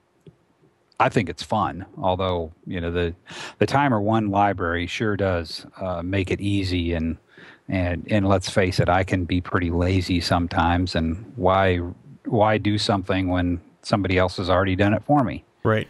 I 1.01 1.09
think 1.09 1.29
it's 1.29 1.43
fun. 1.43 1.85
Although 1.99 2.53
you 2.67 2.81
know 2.81 2.93
the 2.93 3.15
the 3.59 3.67
timer 3.67 4.01
one 4.01 4.31
library 4.31 4.87
sure 4.87 5.17
does 5.17 5.67
uh, 5.81 6.01
make 6.03 6.31
it 6.31 6.41
easy 6.41 6.93
and 6.93 7.19
and 7.69 8.07
and 8.09 8.29
let's 8.29 8.49
face 8.49 8.79
it, 8.79 8.89
I 8.89 9.03
can 9.03 9.25
be 9.25 9.41
pretty 9.41 9.71
lazy 9.71 10.21
sometimes. 10.21 10.95
And 10.95 11.33
why 11.35 11.79
why 12.25 12.57
do 12.59 12.79
something 12.79 13.29
when 13.29 13.61
somebody 13.83 14.17
else 14.17 14.37
has 14.37 14.49
already 14.49 14.77
done 14.77 14.95
it 14.95 15.03
for 15.05 15.25
me? 15.25 15.45
Right. 15.65 15.89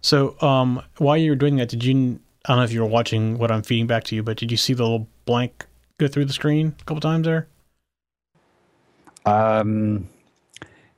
So 0.00 0.36
um, 0.42 0.82
while 0.98 1.16
you 1.16 1.30
were 1.30 1.36
doing 1.36 1.56
that, 1.56 1.68
did 1.68 1.84
you? 1.84 2.18
I 2.44 2.48
don't 2.48 2.56
know 2.58 2.64
if 2.64 2.72
you 2.72 2.80
were 2.80 2.88
watching 2.88 3.38
what 3.38 3.52
I'm 3.52 3.62
feeding 3.62 3.86
back 3.86 4.02
to 4.04 4.16
you, 4.16 4.24
but 4.24 4.36
did 4.36 4.50
you 4.50 4.56
see 4.56 4.74
the 4.74 4.82
little 4.82 5.06
blank 5.26 5.64
go 5.98 6.08
through 6.08 6.24
the 6.24 6.32
screen 6.32 6.74
a 6.80 6.84
couple 6.84 7.00
times 7.00 7.24
there? 7.24 7.46
Um, 9.24 10.08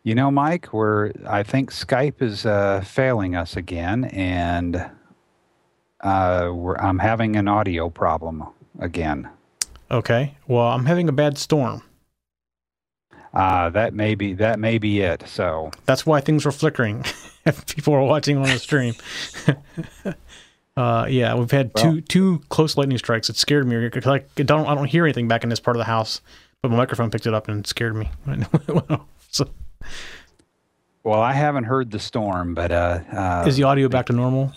you 0.02 0.14
know, 0.14 0.30
Mike, 0.30 0.72
we're 0.72 1.12
I 1.26 1.42
think 1.42 1.70
Skype 1.70 2.20
is 2.20 2.46
uh, 2.46 2.82
failing 2.82 3.34
us 3.34 3.56
again, 3.56 4.04
and 4.06 4.90
uh, 6.02 6.52
I'm 6.78 6.98
having 6.98 7.36
an 7.36 7.48
audio 7.48 7.88
problem 7.88 8.44
again. 8.78 9.28
Okay. 9.90 10.36
Well, 10.46 10.66
I'm 10.66 10.86
having 10.86 11.08
a 11.08 11.12
bad 11.12 11.38
storm. 11.38 11.82
Uh, 13.32 13.68
that 13.70 13.94
may 13.94 14.14
be 14.14 14.34
that 14.34 14.58
may 14.58 14.78
be 14.78 15.00
it. 15.00 15.24
So 15.26 15.70
that's 15.86 16.06
why 16.06 16.20
things 16.20 16.44
were 16.44 16.52
flickering. 16.52 17.04
if 17.46 17.66
people 17.66 17.94
are 17.94 18.02
watching 18.02 18.36
on 18.36 18.44
the 18.44 18.58
stream. 18.58 18.94
uh, 20.76 21.06
yeah, 21.08 21.34
we've 21.34 21.50
had 21.50 21.70
well, 21.74 21.84
two 21.84 22.00
two 22.00 22.42
close 22.48 22.76
lightning 22.76 22.98
strikes. 22.98 23.28
It 23.28 23.36
scared 23.36 23.66
me. 23.66 23.90
Like 24.04 24.28
I 24.38 24.42
don't 24.42 24.66
I 24.66 24.74
don't 24.74 24.86
hear 24.86 25.04
anything 25.04 25.28
back 25.28 25.42
in 25.42 25.50
this 25.50 25.60
part 25.60 25.76
of 25.76 25.80
the 25.80 25.84
house, 25.84 26.20
but 26.64 26.70
my 26.70 26.78
microphone 26.78 27.10
picked 27.10 27.26
it 27.26 27.34
up 27.34 27.46
and 27.48 27.66
scared 27.66 27.94
me. 27.94 28.10
so 29.30 29.46
well, 31.02 31.20
I 31.20 31.34
haven't 31.34 31.64
heard 31.64 31.90
the 31.90 31.98
storm, 31.98 32.54
but 32.54 32.72
uh, 32.72 33.00
uh, 33.12 33.44
is 33.46 33.58
the 33.58 33.64
audio 33.64 33.86
back 33.90 34.06
to 34.06 34.14
normal? 34.14 34.50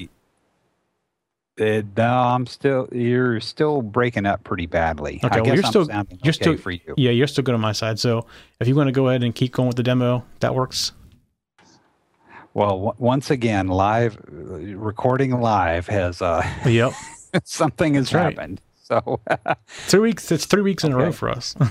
It, 1.57 1.85
no, 1.97 2.09
I'm 2.09 2.45
still. 2.45 2.87
You're 2.93 3.41
still 3.41 3.81
breaking 3.81 4.25
up 4.25 4.45
pretty 4.45 4.67
badly. 4.67 5.19
Okay, 5.21 5.41
well, 5.41 5.53
you're 5.53 5.65
I'm 5.65 5.69
still. 5.69 5.85
You're 5.85 5.99
okay 5.99 6.31
still 6.31 6.55
for 6.55 6.71
you. 6.71 6.93
Yeah, 6.95 7.11
you're 7.11 7.27
still 7.27 7.43
good 7.43 7.55
on 7.55 7.59
my 7.59 7.73
side. 7.73 7.99
So 7.99 8.25
if 8.61 8.69
you 8.69 8.75
want 8.75 8.87
to 8.87 8.93
go 8.93 9.09
ahead 9.09 9.21
and 9.21 9.35
keep 9.35 9.51
going 9.51 9.67
with 9.67 9.75
the 9.75 9.83
demo, 9.83 10.23
that 10.39 10.55
works. 10.55 10.93
Well, 12.53 12.69
w- 12.69 12.93
once 12.99 13.29
again, 13.31 13.67
live 13.67 14.17
recording 14.29 15.41
live 15.41 15.87
has. 15.87 16.21
Uh, 16.21 16.49
yep. 16.65 16.93
something 17.43 17.95
has 17.95 18.11
That's 18.11 18.33
happened. 18.33 18.61
Right. 18.89 19.03
So 19.03 19.19
three 19.67 19.99
weeks. 19.99 20.31
It's 20.31 20.45
three 20.45 20.61
weeks 20.61 20.85
in 20.85 20.93
a 20.93 20.95
row 20.95 21.11
for 21.11 21.29
us. 21.29 21.53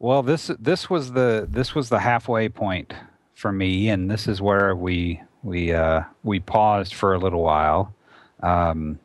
Well, 0.00 0.22
this 0.22 0.50
this 0.58 0.88
was 0.88 1.12
the 1.12 1.46
this 1.48 1.74
was 1.74 1.90
the 1.90 1.98
halfway 1.98 2.48
point 2.48 2.94
for 3.34 3.52
me, 3.52 3.90
and 3.90 4.10
this 4.10 4.26
is 4.26 4.40
where 4.40 4.74
we 4.74 5.20
we 5.42 5.74
uh, 5.74 6.04
we 6.24 6.40
paused 6.40 6.94
for 6.94 7.12
a 7.12 7.18
little 7.18 7.42
while. 7.42 7.94
Um, 8.42 8.98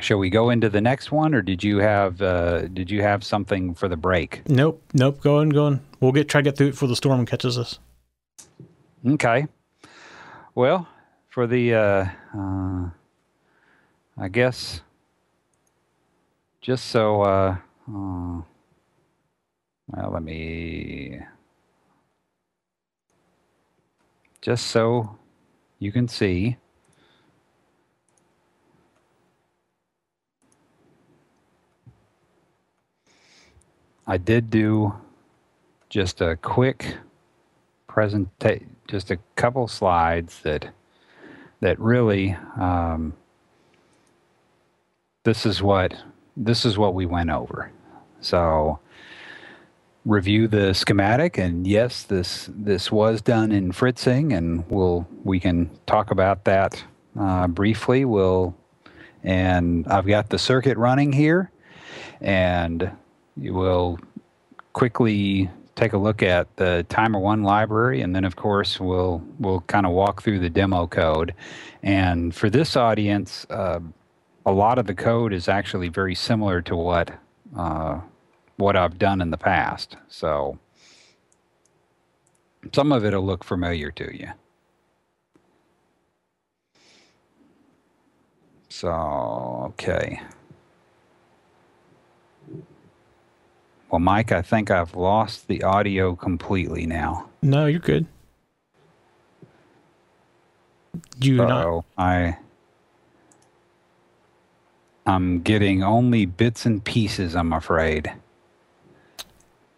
shall 0.00 0.18
we 0.18 0.28
go 0.28 0.50
into 0.50 0.68
the 0.68 0.82
next 0.82 1.10
one, 1.10 1.34
or 1.34 1.40
did 1.40 1.64
you 1.64 1.78
have 1.78 2.20
uh, 2.20 2.68
did 2.68 2.90
you 2.90 3.00
have 3.00 3.24
something 3.24 3.72
for 3.72 3.88
the 3.88 3.96
break? 3.96 4.42
Nope, 4.50 4.82
nope. 4.92 5.22
Go 5.22 5.38
on, 5.38 5.48
go 5.48 5.64
on. 5.64 5.80
We'll 5.98 6.12
get 6.12 6.28
try 6.28 6.42
to 6.42 6.44
get 6.44 6.58
through 6.58 6.68
it 6.68 6.70
before 6.72 6.88
the 6.88 6.96
storm 6.96 7.24
catches 7.24 7.56
us. 7.56 7.78
Okay. 9.06 9.46
Well, 10.54 10.86
for 11.30 11.46
the 11.46 11.74
uh, 11.74 12.06
uh, 12.36 12.90
I 14.18 14.28
guess 14.30 14.82
just 16.60 16.84
so 16.84 17.22
uh, 17.22 17.56
uh 17.90 18.42
well, 19.88 20.12
let 20.12 20.22
me 20.22 21.20
just 24.40 24.66
so 24.66 25.16
you 25.78 25.90
can 25.90 26.06
see. 26.06 26.56
I 34.06 34.18
did 34.18 34.50
do 34.50 34.94
just 35.88 36.20
a 36.20 36.36
quick 36.36 36.98
presentation, 37.86 38.76
just 38.86 39.10
a 39.10 39.18
couple 39.36 39.66
slides 39.66 40.40
that 40.42 40.68
that 41.60 41.80
really 41.80 42.36
um, 42.60 43.14
this 45.24 45.46
is 45.46 45.62
what 45.62 45.94
this 46.36 46.66
is 46.66 46.76
what 46.76 46.94
we 46.94 47.06
went 47.06 47.30
over. 47.30 47.70
So 48.20 48.78
review 50.04 50.46
the 50.46 50.74
schematic 50.74 51.38
and 51.38 51.66
yes 51.66 52.02
this 52.02 52.50
this 52.54 52.92
was 52.92 53.22
done 53.22 53.50
in 53.50 53.72
fritzing 53.72 54.32
and 54.32 54.68
we'll 54.68 55.06
we 55.24 55.40
can 55.40 55.70
talk 55.86 56.10
about 56.10 56.44
that 56.44 56.84
uh, 57.18 57.46
briefly. 57.48 58.04
We'll 58.04 58.54
and 59.22 59.86
i've 59.88 60.06
got 60.06 60.28
the 60.28 60.38
circuit 60.38 60.76
running 60.76 61.12
here 61.12 61.50
and 62.20 62.90
will 63.36 63.98
quickly 64.74 65.48
take 65.74 65.94
a 65.94 65.98
look 65.98 66.22
at 66.22 66.54
the 66.56 66.84
timer 66.88 67.18
one 67.18 67.42
library 67.42 68.02
and 68.02 68.14
then 68.14 68.24
of 68.24 68.36
course 68.36 68.78
we'll 68.78 69.22
we'll 69.38 69.60
kind 69.62 69.86
of 69.86 69.92
walk 69.92 70.22
through 70.22 70.38
the 70.38 70.50
demo 70.50 70.86
code. 70.86 71.34
And 71.82 72.34
for 72.34 72.50
this 72.50 72.76
audience 72.76 73.46
uh, 73.48 73.80
a 74.44 74.52
lot 74.52 74.78
of 74.78 74.86
the 74.86 74.94
code 74.94 75.32
is 75.32 75.48
actually 75.48 75.88
very 75.88 76.14
similar 76.14 76.60
to 76.62 76.76
what 76.76 77.10
uh, 77.56 78.00
what 78.56 78.76
I've 78.76 78.98
done 78.98 79.20
in 79.20 79.30
the 79.30 79.36
past. 79.36 79.96
So 80.08 80.58
some 82.72 82.92
of 82.92 83.04
it'll 83.04 83.24
look 83.24 83.44
familiar 83.44 83.90
to 83.92 84.16
you. 84.16 84.28
So, 88.68 88.90
okay. 89.70 90.20
Well, 93.90 94.00
Mike, 94.00 94.32
I 94.32 94.42
think 94.42 94.72
I've 94.72 94.96
lost 94.96 95.46
the 95.46 95.62
audio 95.62 96.16
completely 96.16 96.84
now. 96.84 97.28
No, 97.42 97.66
you're 97.66 97.78
good. 97.78 98.06
You 101.20 101.36
know, 101.36 101.84
I 101.96 102.36
I'm 105.06 105.42
getting 105.42 105.82
only 105.82 106.26
bits 106.26 106.66
and 106.66 106.82
pieces, 106.82 107.36
I'm 107.36 107.52
afraid. 107.52 108.12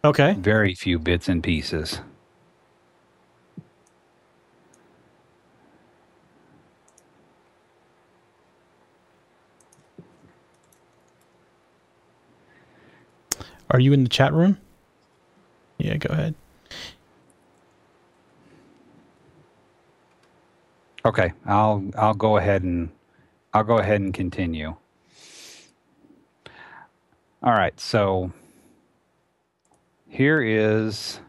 Okay. 0.07 0.35
Very 0.35 0.73
few 0.73 1.01
bits 1.01 1.29
and 1.29 1.42
pieces. 1.42 2.01
Are 13.69 13.81
you 13.81 13.92
in 13.92 14.05
the 14.05 14.09
chat 14.09 14.33
room? 14.33 14.59
Yeah, 15.79 15.97
go 15.97 16.12
ahead. 16.12 16.37
Okay, 21.05 21.33
I'll 21.45 21.83
I'll 21.99 22.14
go 22.14 22.37
ahead 22.37 22.62
and 22.62 22.90
I'll 23.53 23.64
go 23.64 23.79
ahead 23.79 24.01
and 24.01 24.14
continue. 24.14 24.77
All 27.42 27.53
right, 27.53 27.79
so 27.81 28.31
here 30.09 30.40
is 30.40 31.21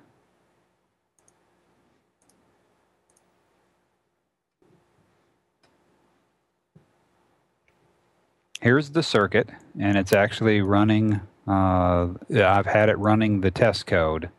here's 8.61 8.91
the 8.91 9.03
circuit, 9.03 9.49
and 9.79 9.97
it's 9.97 10.13
actually 10.13 10.61
running. 10.61 11.21
Uh, 11.47 12.09
I've 12.33 12.65
had 12.65 12.89
it 12.89 12.97
running 12.97 13.41
the 13.41 13.51
test 13.51 13.85
code 13.87 14.29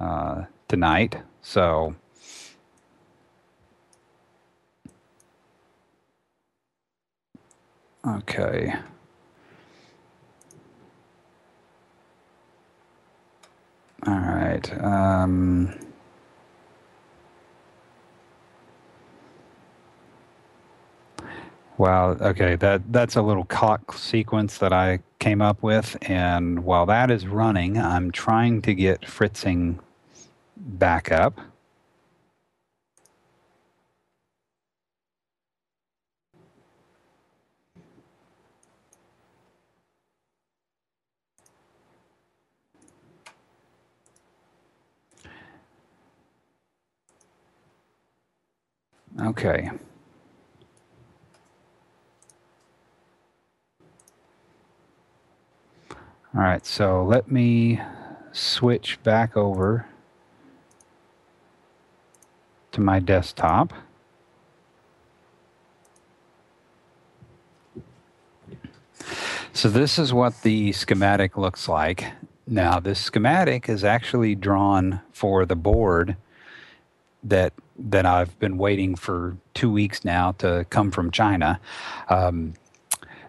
uh, 0.00 0.44
tonight, 0.68 1.22
so. 1.42 1.94
Okay. 8.06 8.74
All 14.06 14.14
right. 14.14 14.84
Um. 14.84 15.74
Okay. 22.22 22.56
That 22.56 22.92
that's 22.92 23.16
a 23.16 23.22
little 23.22 23.44
clock 23.44 23.92
sequence 23.94 24.58
that 24.58 24.72
I 24.72 25.00
came 25.18 25.42
up 25.42 25.62
with, 25.62 25.96
and 26.02 26.64
while 26.64 26.86
that 26.86 27.10
is 27.10 27.26
running, 27.26 27.78
I'm 27.78 28.12
trying 28.12 28.62
to 28.62 28.74
get 28.74 29.06
fritzing 29.06 29.80
back 30.56 31.12
up. 31.12 31.40
Okay. 49.46 49.70
All 56.34 56.42
right, 56.42 56.66
so 56.66 57.04
let 57.04 57.30
me 57.30 57.80
switch 58.32 59.00
back 59.04 59.36
over 59.36 59.86
to 62.72 62.80
my 62.80 62.98
desktop. 62.98 63.72
So 69.52 69.68
this 69.68 69.96
is 69.96 70.12
what 70.12 70.42
the 70.42 70.72
schematic 70.72 71.36
looks 71.36 71.68
like. 71.68 72.04
Now, 72.48 72.80
this 72.80 72.98
schematic 72.98 73.68
is 73.68 73.84
actually 73.84 74.34
drawn 74.34 75.02
for 75.12 75.46
the 75.46 75.56
board 75.56 76.16
that 77.22 77.52
that 77.78 78.06
I've 78.06 78.38
been 78.38 78.58
waiting 78.58 78.96
for 78.96 79.36
two 79.54 79.70
weeks 79.70 80.04
now 80.04 80.32
to 80.38 80.66
come 80.70 80.90
from 80.90 81.10
China. 81.10 81.60
Um, 82.08 82.54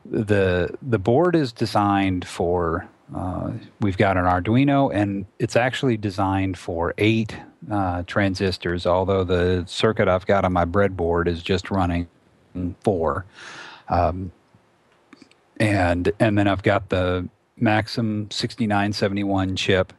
the 0.06 0.76
the 0.82 1.00
board 1.00 1.36
is 1.36 1.52
designed 1.52 2.26
for 2.26 2.88
uh, 3.16 3.52
we've 3.80 3.98
got 3.98 4.18
an 4.18 4.26
Arduino, 4.26 4.94
and 4.94 5.26
it's 5.40 5.56
actually 5.56 5.98
designed 5.98 6.58
for 6.58 6.94
eight 6.98 7.36
uh, 7.72 8.04
transistors, 8.04 8.86
although 8.86 9.24
the 9.24 9.64
circuit 9.68 10.08
I've 10.08 10.26
got 10.26 10.46
on 10.46 10.54
my 10.54 10.66
breadboard 10.66 11.28
is 11.28 11.42
just 11.42 11.72
running 11.72 12.08
four. 12.84 13.26
Um, 13.90 14.32
and 15.60 16.12
and 16.20 16.38
then 16.38 16.48
I've 16.48 16.64
got 16.64 16.90
the 16.90 17.28
Maxim 17.58 18.30
6971 18.30 19.56
chip 19.56 19.94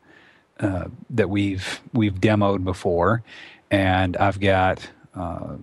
uh, 0.60 0.84
that 1.10 1.30
we've 1.30 1.80
we've 1.92 2.14
demoed 2.14 2.64
before, 2.64 3.22
and 3.70 4.16
I've 4.16 4.40
got 4.40 4.88
uh, 5.14 5.56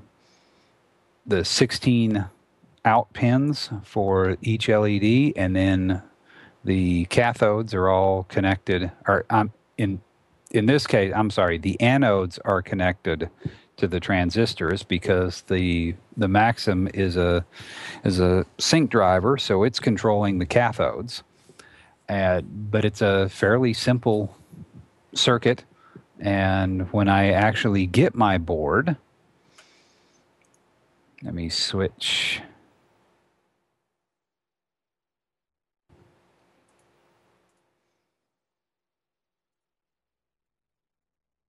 the 1.26 1.44
16 1.44 2.26
out 2.84 3.14
pins 3.14 3.70
for 3.84 4.38
each 4.42 4.70
LED, 4.70 5.34
and 5.36 5.56
then 5.56 6.02
the 6.64 7.06
cathodes 7.06 7.74
are 7.74 7.90
all 7.90 8.24
connected, 8.24 8.92
or 9.08 9.26
um, 9.30 9.52
in 9.78 10.02
in 10.52 10.68
this 10.68 10.88
case, 10.88 11.12
I'm 11.14 11.30
sorry, 11.30 11.58
the 11.58 11.76
anodes 11.80 12.40
are 12.46 12.62
connected 12.62 13.30
to 13.78 13.88
the 13.88 14.00
transistors 14.00 14.84
because 14.84 15.42
the 15.44 15.96
the 16.16 16.28
Maxim 16.28 16.88
is 16.94 17.18
a 17.18 17.46
is 18.04 18.20
a 18.20 18.46
sink 18.58 18.90
driver, 18.90 19.38
so 19.38 19.64
it's 19.64 19.80
controlling 19.80 20.40
the 20.40 20.46
cathodes. 20.46 21.24
And, 22.08 22.72
but 22.72 22.86
it's 22.86 23.02
a 23.02 23.30
fairly 23.30 23.74
simple 23.74 24.36
circuit, 25.14 25.64
and 26.20 26.92
when 26.94 27.08
I 27.08 27.32
actually 27.32 27.86
get 27.86 28.16
my 28.16 28.38
board, 28.38 28.98
let 31.24 31.34
me 31.34 31.50
switch 31.50 32.42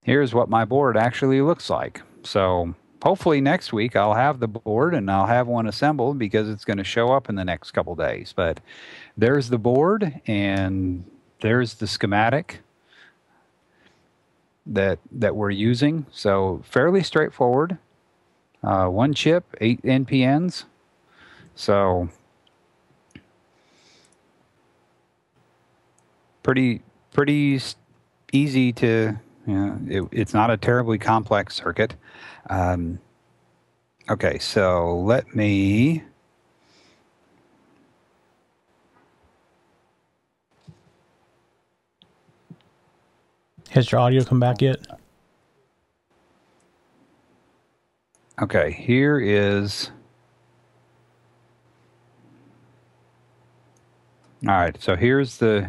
here's 0.07 0.33
what 0.33 0.49
my 0.49 0.65
board 0.65 0.97
actually 0.97 1.43
looks 1.43 1.69
like. 1.69 2.01
So 2.23 2.75
hopefully 3.03 3.41
next 3.41 3.73
week 3.73 3.97
I'll 3.97 4.15
have 4.15 4.39
the 4.39 4.49
board 4.49 4.95
and 4.95 5.11
I'll 5.11 5.27
have 5.27 5.49
one 5.49 5.67
assembled 5.67 6.17
because 6.19 6.49
it's 6.49 6.65
going 6.65 6.79
to 6.79 6.85
show 6.85 7.09
up 7.09 7.29
in 7.29 7.35
the 7.35 7.45
next 7.45 7.73
couple 7.73 7.95
days. 7.97 8.33
But 8.35 8.61
there's 9.17 9.49
the 9.51 9.59
board 9.59 10.21
and 10.29 11.05
there's 11.41 11.75
the 11.75 11.89
schematic 11.89 12.61
that 14.67 14.99
that 15.13 15.37
we're 15.37 15.51
using. 15.51 16.07
So 16.11 16.63
fairly 16.65 17.03
straightforward. 17.03 17.79
Uh, 18.63 18.87
one 18.89 19.15
chip, 19.15 19.45
eight 19.61 19.81
NPNs. 19.83 20.65
So 21.55 22.09
pretty 26.43 26.83
pretty 27.13 27.61
easy 28.33 28.73
to 28.73 29.19
yeah, 29.47 29.77
it, 29.89 30.05
it's 30.11 30.35
not 30.35 30.51
a 30.51 30.57
terribly 30.57 30.99
complex 30.99 31.55
circuit. 31.55 31.95
Um, 32.51 32.99
okay, 34.11 34.39
so 34.39 34.99
let 34.99 35.35
me. 35.35 36.03
Has 43.77 43.93
your 43.93 44.01
audio 44.01 44.25
come 44.25 44.41
back 44.41 44.62
yet? 44.62 44.79
Okay, 48.41 48.73
here 48.73 49.21
is. 49.21 49.91
All 54.49 54.55
right, 54.55 54.81
so 54.81 54.97
here's 54.97 55.37
the 55.37 55.69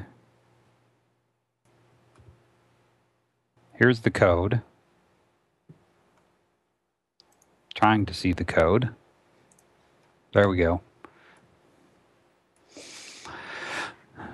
Here's 3.73 3.99
the 3.99 4.09
code. 4.09 4.61
Trying 7.75 8.05
to 8.05 8.13
see 8.13 8.31
the 8.31 8.45
code. 8.45 8.95
There 10.33 10.47
we 10.47 10.55
go. 10.55 10.79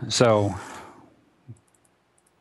So 0.09 0.53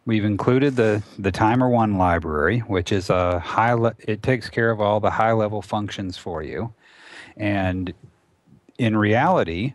we've 0.05 0.25
included 0.25 0.77
the, 0.77 1.03
the 1.19 1.33
timer 1.33 1.69
one 1.69 1.97
library, 1.99 2.61
which 2.61 2.93
is 2.93 3.11
a 3.11 3.39
high, 3.39 3.73
le- 3.73 3.95
it 3.99 4.23
takes 4.23 4.49
care 4.49 4.71
of 4.71 4.81
all 4.81 5.01
the 5.01 5.11
high 5.11 5.33
level 5.33 5.63
functions 5.63 6.17
for 6.17 6.43
you. 6.43 6.73
And 7.37 7.93
in 8.79 8.97
reality, 8.97 9.75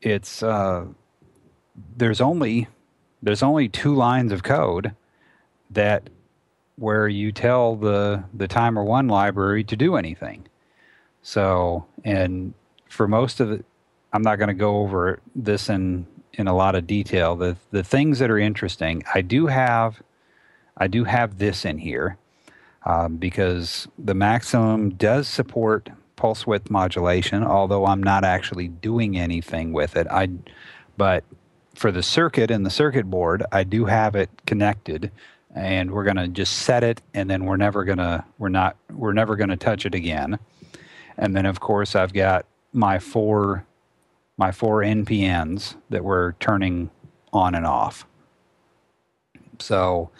it's, 0.00 0.42
uh, 0.42 0.86
there's 1.96 2.20
only, 2.20 2.68
there's 3.22 3.42
only 3.42 3.68
two 3.68 3.94
lines 3.94 4.32
of 4.32 4.42
code 4.42 4.94
that 5.70 6.10
where 6.76 7.06
you 7.06 7.32
tell 7.32 7.76
the 7.76 8.24
the 8.34 8.48
timer 8.48 8.82
one 8.82 9.06
library 9.08 9.62
to 9.64 9.76
do 9.76 9.96
anything. 9.96 10.46
So, 11.22 11.86
and 12.04 12.54
for 12.88 13.06
most 13.06 13.40
of 13.40 13.52
it, 13.52 13.64
I'm 14.12 14.22
not 14.22 14.36
going 14.36 14.48
to 14.48 14.54
go 14.54 14.78
over 14.78 15.20
this 15.34 15.68
in 15.68 16.06
in 16.34 16.46
a 16.46 16.54
lot 16.54 16.74
of 16.74 16.86
detail. 16.86 17.36
The 17.36 17.56
the 17.70 17.82
things 17.82 18.18
that 18.18 18.30
are 18.30 18.38
interesting, 18.38 19.02
I 19.14 19.20
do 19.20 19.46
have, 19.46 20.02
I 20.76 20.86
do 20.86 21.04
have 21.04 21.38
this 21.38 21.64
in 21.64 21.78
here 21.78 22.16
um, 22.84 23.16
because 23.16 23.88
the 23.98 24.14
Maxim 24.14 24.90
does 24.90 25.28
support 25.28 25.90
pulse 26.16 26.46
width 26.46 26.70
modulation, 26.70 27.42
although 27.44 27.86
I'm 27.86 28.02
not 28.02 28.24
actually 28.24 28.68
doing 28.68 29.18
anything 29.18 29.72
with 29.72 29.96
it. 29.96 30.06
I, 30.10 30.28
but 30.96 31.24
for 31.74 31.90
the 31.90 32.02
circuit 32.02 32.50
and 32.50 32.64
the 32.64 32.70
circuit 32.70 33.10
board, 33.10 33.44
I 33.50 33.64
do 33.64 33.86
have 33.86 34.14
it 34.14 34.30
connected 34.46 35.10
and 35.54 35.90
we're 35.90 36.04
going 36.04 36.16
to 36.16 36.28
just 36.28 36.60
set 36.60 36.82
it 36.82 37.02
and 37.14 37.28
then 37.28 37.44
we're 37.44 37.56
never 37.56 37.84
going 37.84 37.98
to 37.98 38.24
we're 38.38 38.48
not 38.48 38.76
we're 38.90 39.12
never 39.12 39.36
going 39.36 39.50
to 39.50 39.56
touch 39.56 39.84
it 39.84 39.94
again 39.94 40.38
and 41.18 41.36
then 41.36 41.46
of 41.46 41.60
course 41.60 41.94
i've 41.94 42.12
got 42.12 42.46
my 42.72 42.98
four 42.98 43.64
my 44.42 44.50
four 44.50 44.80
npns 44.80 45.76
that 45.88 46.02
we're 46.02 46.32
turning 46.32 46.90
on 47.32 47.54
and 47.54 47.64
off 47.64 48.04
so 49.60 50.10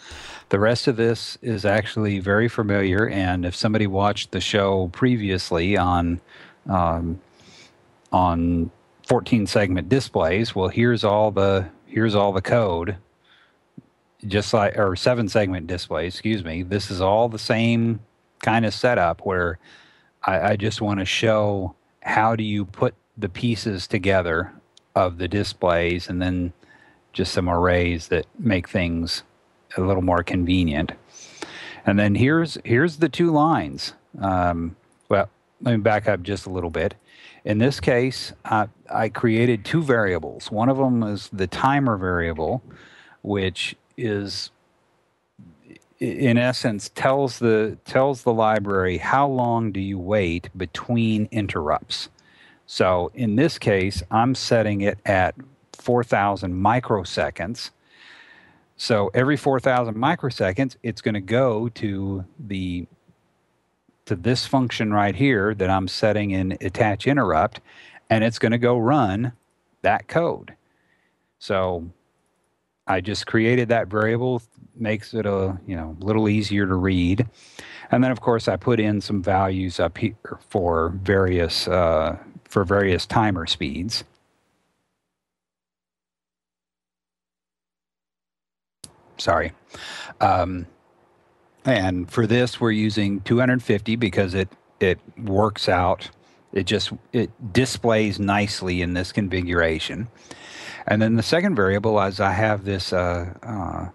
the 0.47 0.59
rest 0.59 0.87
of 0.87 0.95
this 0.95 1.37
is 1.41 1.65
actually 1.65 2.19
very 2.19 2.47
familiar 2.47 3.05
and 3.09 3.45
if 3.45 3.53
somebody 3.53 3.85
watched 3.85 4.31
the 4.31 4.39
show 4.39 4.87
previously 4.93 5.75
on 5.75 6.21
um, 6.69 7.19
on 8.13 8.71
14 9.07 9.47
segment 9.47 9.89
displays. 9.89 10.55
Well, 10.55 10.69
here's 10.69 11.03
all 11.03 11.31
the 11.31 11.67
here's 11.85 12.15
all 12.15 12.31
the 12.31 12.41
code 12.41 12.95
just 14.25 14.53
like 14.53 14.77
or 14.77 14.95
seven 14.95 15.27
segment 15.27 15.67
display 15.67 16.07
excuse 16.07 16.45
me 16.45 16.63
this 16.63 16.89
is 16.89 17.01
all 17.01 17.27
the 17.27 17.37
same 17.37 17.99
kind 18.41 18.65
of 18.65 18.73
setup 18.73 19.25
where 19.25 19.59
I, 20.23 20.51
I 20.51 20.55
just 20.55 20.81
want 20.81 21.01
to 21.01 21.05
show 21.05 21.75
how 22.01 22.37
do 22.37 22.43
you 22.43 22.63
put 22.63 22.95
the 23.17 23.29
pieces 23.29 23.87
together 23.87 24.53
of 24.95 25.17
the 25.17 25.27
displays 25.27 26.09
and 26.09 26.21
then 26.21 26.53
just 27.11 27.33
some 27.33 27.49
arrays 27.49 28.07
that 28.07 28.25
make 28.39 28.67
things 28.67 29.23
a 29.77 29.81
little 29.81 30.01
more 30.01 30.23
convenient. 30.23 30.91
And 31.85 31.99
then 31.99 32.15
here's 32.15 32.57
here's 32.63 32.97
the 32.97 33.09
two 33.09 33.31
lines. 33.31 33.93
Um, 34.19 34.75
well 35.09 35.29
let 35.61 35.71
me 35.71 35.77
back 35.77 36.07
up 36.07 36.23
just 36.23 36.45
a 36.45 36.49
little 36.49 36.69
bit. 36.69 36.95
In 37.45 37.57
this 37.57 37.79
case 37.79 38.33
uh, 38.45 38.67
i 38.89 39.09
created 39.09 39.65
two 39.65 39.83
variables. 39.83 40.51
One 40.51 40.69
of 40.69 40.77
them 40.77 41.03
is 41.03 41.29
the 41.31 41.47
timer 41.47 41.97
variable 41.97 42.63
which 43.21 43.75
is 43.95 44.51
in 45.99 46.37
essence 46.37 46.89
tells 46.95 47.39
the 47.39 47.77
tells 47.85 48.23
the 48.23 48.33
library 48.33 48.97
how 48.97 49.27
long 49.27 49.71
do 49.71 49.79
you 49.79 49.97
wait 49.99 50.49
between 50.57 51.27
interrupts. 51.31 52.09
So 52.65 53.11
in 53.13 53.35
this 53.35 53.59
case, 53.59 54.03
I'm 54.09 54.35
setting 54.35 54.81
it 54.81 54.99
at 55.05 55.35
4,000 55.73 56.53
microseconds. 56.53 57.71
So 58.77 59.11
every 59.13 59.37
4,000 59.37 59.95
microseconds, 59.95 60.75
it's 60.81 61.01
going 61.01 61.13
to 61.13 61.21
go 61.21 61.69
to 61.69 62.25
the 62.39 62.87
to 64.05 64.15
this 64.17 64.45
function 64.45 64.93
right 64.93 65.15
here 65.15 65.53
that 65.53 65.69
I'm 65.69 65.87
setting 65.87 66.31
in 66.31 66.57
attach 66.59 67.07
interrupt, 67.07 67.61
and 68.09 68.21
it's 68.21 68.37
going 68.37 68.51
to 68.51 68.57
go 68.57 68.77
run 68.77 69.31
that 69.81 70.09
code. 70.09 70.55
So 71.39 71.89
I 72.85 72.99
just 72.99 73.27
created 73.27 73.69
that 73.69 73.87
variable, 73.87 74.41
makes 74.75 75.13
it 75.13 75.25
a 75.25 75.57
you 75.65 75.75
know 75.75 75.95
little 75.99 76.27
easier 76.27 76.65
to 76.67 76.75
read, 76.75 77.25
and 77.91 78.03
then 78.03 78.11
of 78.11 78.19
course 78.19 78.47
I 78.47 78.57
put 78.57 78.79
in 78.79 78.99
some 78.99 79.21
values 79.23 79.79
up 79.79 79.97
here 79.97 80.39
for 80.49 80.89
various 81.01 81.67
uh, 81.67 82.17
for 82.53 82.63
various 82.63 83.07
timer 83.07 83.47
speeds. 83.47 84.03
Sorry. 89.17 89.53
Um, 90.21 90.67
and 91.65 92.11
for 92.11 92.27
this, 92.27 92.61
we're 92.61 92.71
using 92.71 93.21
250 93.21 93.95
because 93.95 94.35
it 94.35 94.49
it 94.79 94.99
works 95.17 95.67
out. 95.67 96.11
It 96.51 96.65
just 96.67 96.91
it 97.11 97.31
displays 97.51 98.19
nicely 98.19 98.83
in 98.83 98.93
this 98.93 99.11
configuration. 99.11 100.07
And 100.85 101.01
then 101.01 101.15
the 101.15 101.23
second 101.23 101.55
variable 101.55 101.99
is 102.01 102.19
I 102.19 102.33
have 102.33 102.65
this 102.65 102.93
uh, 102.93 103.33
uh, 103.41 103.89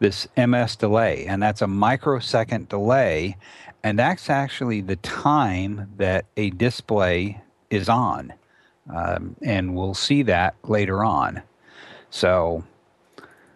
this 0.00 0.26
ms 0.36 0.74
delay, 0.74 1.26
and 1.26 1.40
that's 1.40 1.62
a 1.62 1.68
microsecond 1.68 2.68
delay, 2.68 3.36
and 3.84 3.96
that's 3.96 4.28
actually 4.28 4.80
the 4.80 4.96
time 4.96 5.92
that 5.98 6.24
a 6.36 6.50
display 6.50 7.42
is 7.70 7.88
on, 7.88 8.32
um, 8.94 9.36
and 9.42 9.74
we'll 9.74 9.94
see 9.94 10.22
that 10.22 10.54
later 10.64 11.04
on. 11.04 11.42
So, 12.10 12.64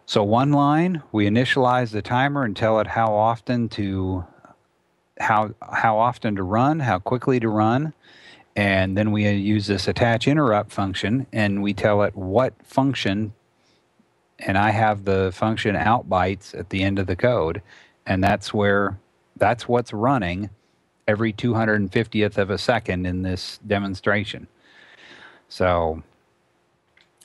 so 0.06 0.22
one 0.22 0.52
line 0.52 1.02
we 1.12 1.26
initialize 1.26 1.90
the 1.90 2.02
timer 2.02 2.44
and 2.44 2.56
tell 2.56 2.80
it 2.80 2.86
how 2.86 3.12
often 3.12 3.68
to 3.70 4.24
how 5.18 5.54
how 5.60 5.98
often 5.98 6.36
to 6.36 6.42
run, 6.42 6.80
how 6.80 6.98
quickly 6.98 7.40
to 7.40 7.48
run. 7.48 7.92
And 8.56 8.96
then 8.96 9.10
we 9.10 9.28
use 9.28 9.66
this 9.66 9.88
attach 9.88 10.28
interrupt 10.28 10.70
function 10.70 11.26
and 11.32 11.62
we 11.62 11.74
tell 11.74 12.02
it 12.02 12.14
what 12.14 12.54
function, 12.62 13.32
and 14.38 14.56
I 14.56 14.70
have 14.70 15.04
the 15.04 15.32
function 15.34 15.74
out 15.74 16.08
bytes 16.08 16.56
at 16.56 16.70
the 16.70 16.82
end 16.82 16.98
of 16.98 17.06
the 17.06 17.16
code. 17.16 17.62
And 18.06 18.22
that's 18.22 18.54
where, 18.54 18.98
that's 19.36 19.66
what's 19.66 19.92
running 19.92 20.50
every 21.06 21.32
250th 21.32 22.38
of 22.38 22.50
a 22.50 22.58
second 22.58 23.06
in 23.06 23.22
this 23.22 23.58
demonstration. 23.66 24.46
So 25.48 26.02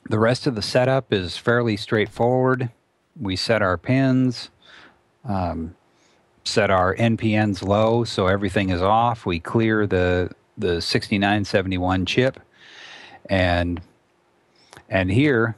the 0.10 0.20
rest 0.20 0.48
of 0.48 0.56
the 0.56 0.62
setup 0.62 1.14
is 1.14 1.38
fairly 1.38 1.78
straightforward. 1.78 2.70
We 3.20 3.36
set 3.36 3.62
our 3.62 3.78
pins, 3.78 4.50
um, 5.26 5.76
set 6.44 6.70
our 6.72 6.96
NPNs 6.96 7.64
low 7.64 8.04
so 8.04 8.28
everything 8.28 8.70
is 8.70 8.82
off. 8.82 9.26
We 9.26 9.40
clear 9.40 9.86
the 9.88 10.32
the 10.58 10.82
6971 10.82 12.06
chip. 12.06 12.40
And 13.30 13.82
and 14.90 15.12
here 15.12 15.56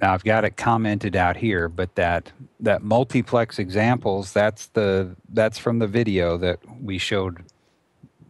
now 0.00 0.12
I've 0.12 0.24
got 0.24 0.44
it 0.44 0.56
commented 0.56 1.16
out 1.16 1.36
here, 1.36 1.68
but 1.68 1.94
that 1.94 2.32
that 2.60 2.82
multiplex 2.82 3.58
examples 3.58 4.32
that's 4.32 4.66
the 4.68 5.14
that's 5.32 5.58
from 5.58 5.78
the 5.78 5.86
video 5.86 6.36
that 6.38 6.58
we 6.82 6.98
showed 6.98 7.44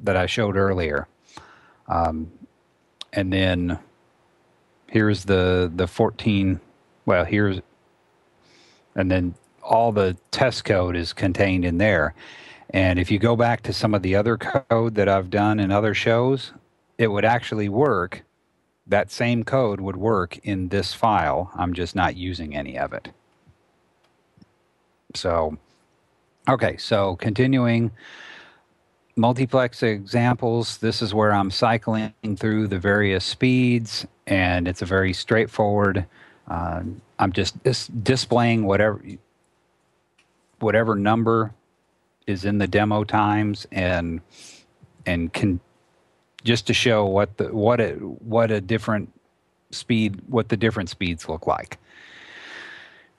that 0.03 0.17
I 0.17 0.27
showed 0.27 0.57
earlier. 0.57 1.09
Um, 1.89 2.31
and 3.13 3.33
then 3.33 3.79
here's 4.89 5.25
the 5.25 5.71
the 5.75 5.87
14 5.87 6.61
well 7.07 7.25
here's 7.25 7.61
and 8.95 9.11
then 9.11 9.35
all 9.63 9.91
the 9.91 10.17
test 10.31 10.65
code 10.65 10.95
is 10.95 11.13
contained 11.13 11.65
in 11.65 11.79
there 11.79 12.15
and 12.71 12.99
if 12.99 13.11
you 13.11 13.19
go 13.19 13.37
back 13.37 13.63
to 13.63 13.73
some 13.73 13.95
of 13.95 14.03
the 14.03 14.17
other 14.17 14.37
code 14.37 14.97
that 14.97 15.09
I've 15.09 15.31
done 15.31 15.61
in 15.61 15.71
other 15.71 15.95
shows, 15.95 16.53
it 16.99 17.09
would 17.09 17.25
actually 17.25 17.69
work. 17.69 18.23
That 18.87 19.11
same 19.11 19.43
code 19.45 19.81
would 19.81 19.97
work 19.97 20.39
in 20.39 20.69
this 20.69 20.95
file. 20.95 21.51
I'm 21.57 21.75
just 21.75 21.97
not 21.97 22.17
using 22.17 22.55
any 22.57 22.79
of 22.79 22.93
it. 22.93 23.09
So, 25.15 25.57
okay, 26.49 26.77
so 26.77 27.17
continuing 27.17 27.91
multiplex 29.17 29.83
examples, 29.83 30.79
this 30.79 31.03
is 31.03 31.15
where 31.15 31.33
I'm 31.33 31.51
cycling 31.51 32.13
through 32.37 32.69
the 32.69 32.79
various 32.79 33.25
speeds, 33.25 34.07
and 34.27 34.69
it's 34.69 34.83
a 34.83 34.87
very 34.87 35.13
straightforward. 35.13 36.07
Uh, 36.47 36.83
I'm 37.19 37.33
just 37.33 37.61
dis 37.65 37.89
displaying 37.89 38.67
whatever 38.67 39.03
whatever 40.61 40.95
number 40.95 41.53
is 42.27 42.45
in 42.45 42.59
the 42.59 42.67
demo 42.67 43.05
times 43.05 43.67
and 43.73 44.21
and 45.07 45.33
can 45.33 45.61
just 46.45 46.67
to 46.69 46.75
show 46.75 47.05
what 47.07 47.37
the 47.37 47.55
what 47.55 47.81
a 47.81 47.93
what 47.95 48.51
a 48.51 48.61
different 48.61 49.13
speed 49.71 50.21
what 50.29 50.49
the 50.49 50.57
different 50.57 50.89
speeds 50.89 51.29
look 51.29 51.47
like. 51.47 51.79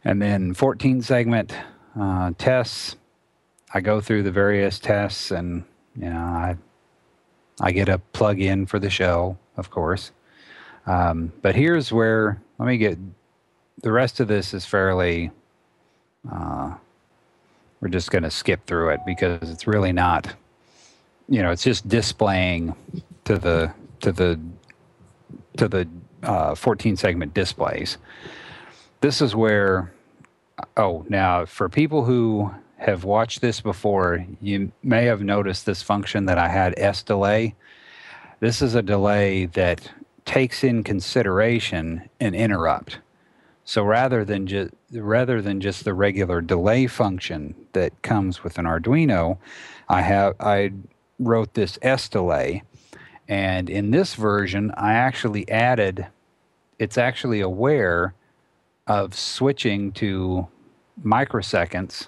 And 0.04 0.22
then 0.22 0.54
14 0.54 1.02
segment 1.02 1.54
uh, 2.00 2.32
tests. 2.38 2.96
I 3.74 3.82
go 3.82 4.00
through 4.00 4.24
the 4.24 4.32
various 4.32 4.80
tests 4.80 5.32
and 5.32 5.64
you 5.96 6.10
know 6.10 6.20
i 6.20 6.56
i 7.60 7.72
get 7.72 7.90
a 7.90 7.98
plug 7.98 8.40
in 8.40 8.66
for 8.66 8.80
the 8.80 8.90
show 8.90 9.38
of 9.58 9.70
course. 9.70 10.12
Um, 10.86 11.34
but 11.42 11.56
here's 11.56 11.92
where 11.92 12.42
let 12.60 12.68
me 12.68 12.78
get 12.78 12.98
the 13.82 13.92
rest 13.92 14.20
of 14.20 14.28
this 14.28 14.54
is 14.54 14.66
fairly 14.66 15.32
uh, 16.32 16.76
we're 17.82 17.90
just 17.90 18.10
going 18.10 18.24
to 18.24 18.32
skip 18.32 18.66
through 18.66 18.90
it 18.90 19.02
because 19.06 19.50
it's 19.50 19.68
really 19.68 19.92
not 19.92 20.34
you 21.28 21.42
know 21.42 21.52
it's 21.52 21.64
just 21.64 21.88
displaying 21.88 22.74
to 23.28 23.38
the 23.38 23.74
to 24.00 24.12
the 24.14 24.40
to 25.58 25.68
the 25.68 25.88
uh, 26.24 26.56
14 26.56 26.96
segment 26.96 27.34
displays. 27.34 27.98
This 29.02 29.22
is 29.22 29.36
where 29.36 29.92
oh 30.78 31.06
now 31.10 31.46
for 31.46 31.68
people 31.68 32.06
who 32.06 32.52
have 32.78 33.04
watched 33.04 33.42
this 33.42 33.60
before 33.60 34.26
you 34.42 34.72
may 34.82 35.04
have 35.06 35.22
noticed 35.22 35.66
this 35.66 35.82
function 35.82 36.26
that 36.26 36.38
i 36.38 36.48
had 36.48 36.74
s 36.78 37.04
delay. 37.04 37.54
This 38.40 38.62
is 38.62 38.76
a 38.76 38.82
delay 38.82 39.46
that 39.46 39.92
takes 40.24 40.64
in 40.64 40.84
consideration 40.84 42.10
an 42.22 42.34
interrupt. 42.34 43.00
So 43.66 43.84
rather 43.84 44.24
than 44.24 44.48
just 44.48 44.72
rather 44.94 45.42
than 45.42 45.60
just 45.60 45.84
the 45.84 45.94
regular 45.94 46.40
delay 46.40 46.88
function 46.88 47.56
that 47.74 48.02
comes 48.04 48.42
with 48.42 48.58
an 48.58 48.64
Arduino, 48.64 49.38
I 49.90 50.02
have 50.02 50.36
I 50.40 50.72
wrote 51.20 51.56
this 51.56 51.78
S 51.82 52.08
delay, 52.08 52.64
and 53.28 53.70
in 53.70 53.92
this 53.92 54.16
version 54.16 54.72
I 54.78 54.94
actually 54.94 55.50
added. 55.50 56.08
It's 56.80 56.98
actually 56.98 57.42
aware 57.42 58.14
of 58.86 59.16
switching 59.16 59.92
to 59.94 60.48
microseconds 61.04 62.08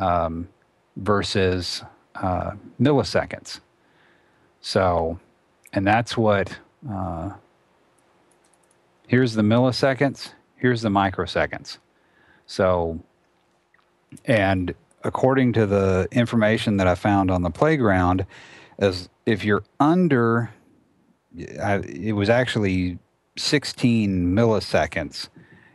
um, 0.00 0.48
versus 0.96 1.82
uh, 2.14 2.52
milliseconds. 2.80 3.60
So, 4.60 5.18
and 5.72 5.86
that's 5.86 6.16
what. 6.16 6.56
Uh, 6.88 7.32
here's 9.08 9.34
the 9.34 9.42
milliseconds 9.42 10.30
here's 10.56 10.82
the 10.82 10.88
microseconds. 10.88 11.78
So, 12.46 12.98
and 14.24 14.74
according 15.04 15.52
to 15.54 15.66
the 15.66 16.08
information 16.10 16.76
that 16.78 16.86
I 16.86 16.94
found 16.94 17.30
on 17.30 17.42
the 17.42 17.50
playground, 17.50 18.26
as 18.78 19.08
if 19.24 19.44
you're 19.44 19.64
under 19.80 20.50
I, 21.62 21.76
it 21.76 22.12
was 22.12 22.30
actually 22.30 22.98
16 23.36 24.34
milliseconds, 24.34 25.28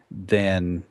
then 0.10 0.84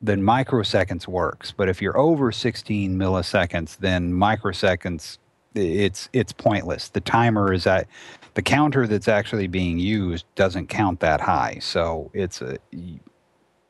then 0.00 0.20
microseconds 0.20 1.08
works. 1.08 1.52
But 1.56 1.70
if 1.70 1.80
you're 1.80 1.96
over 1.96 2.30
16 2.30 2.96
milliseconds, 2.96 3.78
then 3.78 4.12
microseconds 4.12 5.18
it's 5.54 6.08
it's 6.12 6.32
pointless. 6.32 6.88
The 6.88 7.00
timer 7.00 7.52
is 7.52 7.66
at 7.66 7.86
the 8.34 8.42
counter 8.42 8.86
that's 8.86 9.08
actually 9.08 9.46
being 9.46 9.78
used 9.78 10.26
doesn't 10.34 10.68
count 10.68 11.00
that 11.00 11.20
high, 11.20 11.58
so 11.60 12.10
it's 12.12 12.42
a 12.42 12.58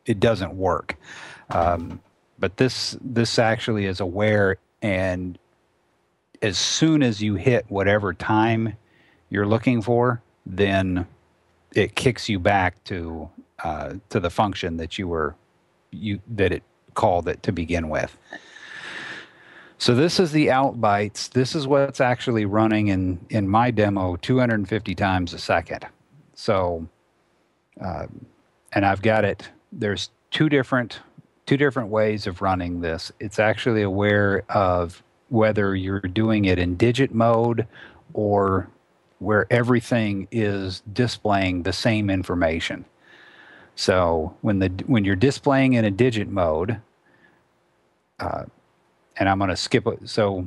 it 0.06 0.20
doesn't 0.20 0.54
work. 0.54 0.96
Um, 1.50 2.00
but 2.38 2.56
this 2.56 2.96
this 3.00 3.38
actually 3.38 3.86
is 3.86 4.00
aware, 4.00 4.56
and 4.82 5.38
as 6.42 6.58
soon 6.58 7.02
as 7.02 7.22
you 7.22 7.34
hit 7.34 7.64
whatever 7.68 8.12
time 8.12 8.76
you're 9.30 9.46
looking 9.46 9.82
for, 9.82 10.22
then 10.46 11.06
it 11.74 11.94
kicks 11.94 12.28
you 12.28 12.38
back 12.38 12.82
to 12.84 13.28
uh, 13.62 13.94
to 14.10 14.20
the 14.20 14.30
function 14.30 14.76
that 14.76 14.98
you 14.98 15.08
were 15.08 15.34
you 15.90 16.20
that 16.28 16.52
it 16.52 16.62
called 16.94 17.28
it 17.28 17.42
to 17.42 17.52
begin 17.52 17.88
with. 17.88 18.16
So 19.78 19.94
this 19.94 20.18
is 20.18 20.32
the 20.32 20.50
out 20.50 20.80
bytes. 20.80 21.28
This 21.30 21.54
is 21.54 21.66
what's 21.66 22.00
actually 22.00 22.46
running 22.46 22.88
in 22.88 23.24
in 23.30 23.48
my 23.48 23.70
demo 23.70 24.16
250 24.16 24.94
times 24.94 25.34
a 25.34 25.38
second. 25.38 25.86
So, 26.34 26.88
uh, 27.80 28.06
and 28.72 28.86
I've 28.86 29.02
got 29.02 29.24
it. 29.24 29.48
There's 29.72 30.10
two 30.30 30.48
different 30.48 31.00
two 31.46 31.56
different 31.56 31.90
ways 31.90 32.26
of 32.26 32.40
running 32.40 32.80
this. 32.80 33.12
It's 33.20 33.38
actually 33.38 33.82
aware 33.82 34.44
of 34.48 35.02
whether 35.28 35.74
you're 35.74 36.00
doing 36.00 36.44
it 36.44 36.58
in 36.58 36.76
digit 36.76 37.14
mode 37.14 37.66
or 38.12 38.68
where 39.18 39.46
everything 39.50 40.28
is 40.30 40.82
displaying 40.92 41.62
the 41.62 41.72
same 41.72 42.10
information. 42.10 42.84
So 43.76 44.36
when 44.42 44.58
the 44.58 44.68
when 44.86 45.04
you're 45.04 45.16
displaying 45.16 45.72
in 45.72 45.84
a 45.84 45.90
digit 45.90 46.28
mode, 46.28 46.80
uh, 48.20 48.44
and 49.16 49.28
I'm 49.28 49.38
going 49.38 49.50
to 49.50 49.56
skip 49.56 49.86
it. 49.86 50.08
So 50.08 50.46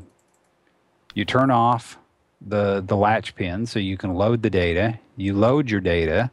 you 1.14 1.26
turn 1.26 1.52
off 1.52 1.98
the 2.46 2.82
the 2.86 2.96
latch 2.96 3.36
pin 3.36 3.66
so 3.66 3.80
you 3.80 3.98
can 3.98 4.14
load 4.14 4.44
the 4.44 4.50
data. 4.50 5.00
You 5.18 5.34
load 5.34 5.70
your 5.70 5.82
data, 5.82 6.32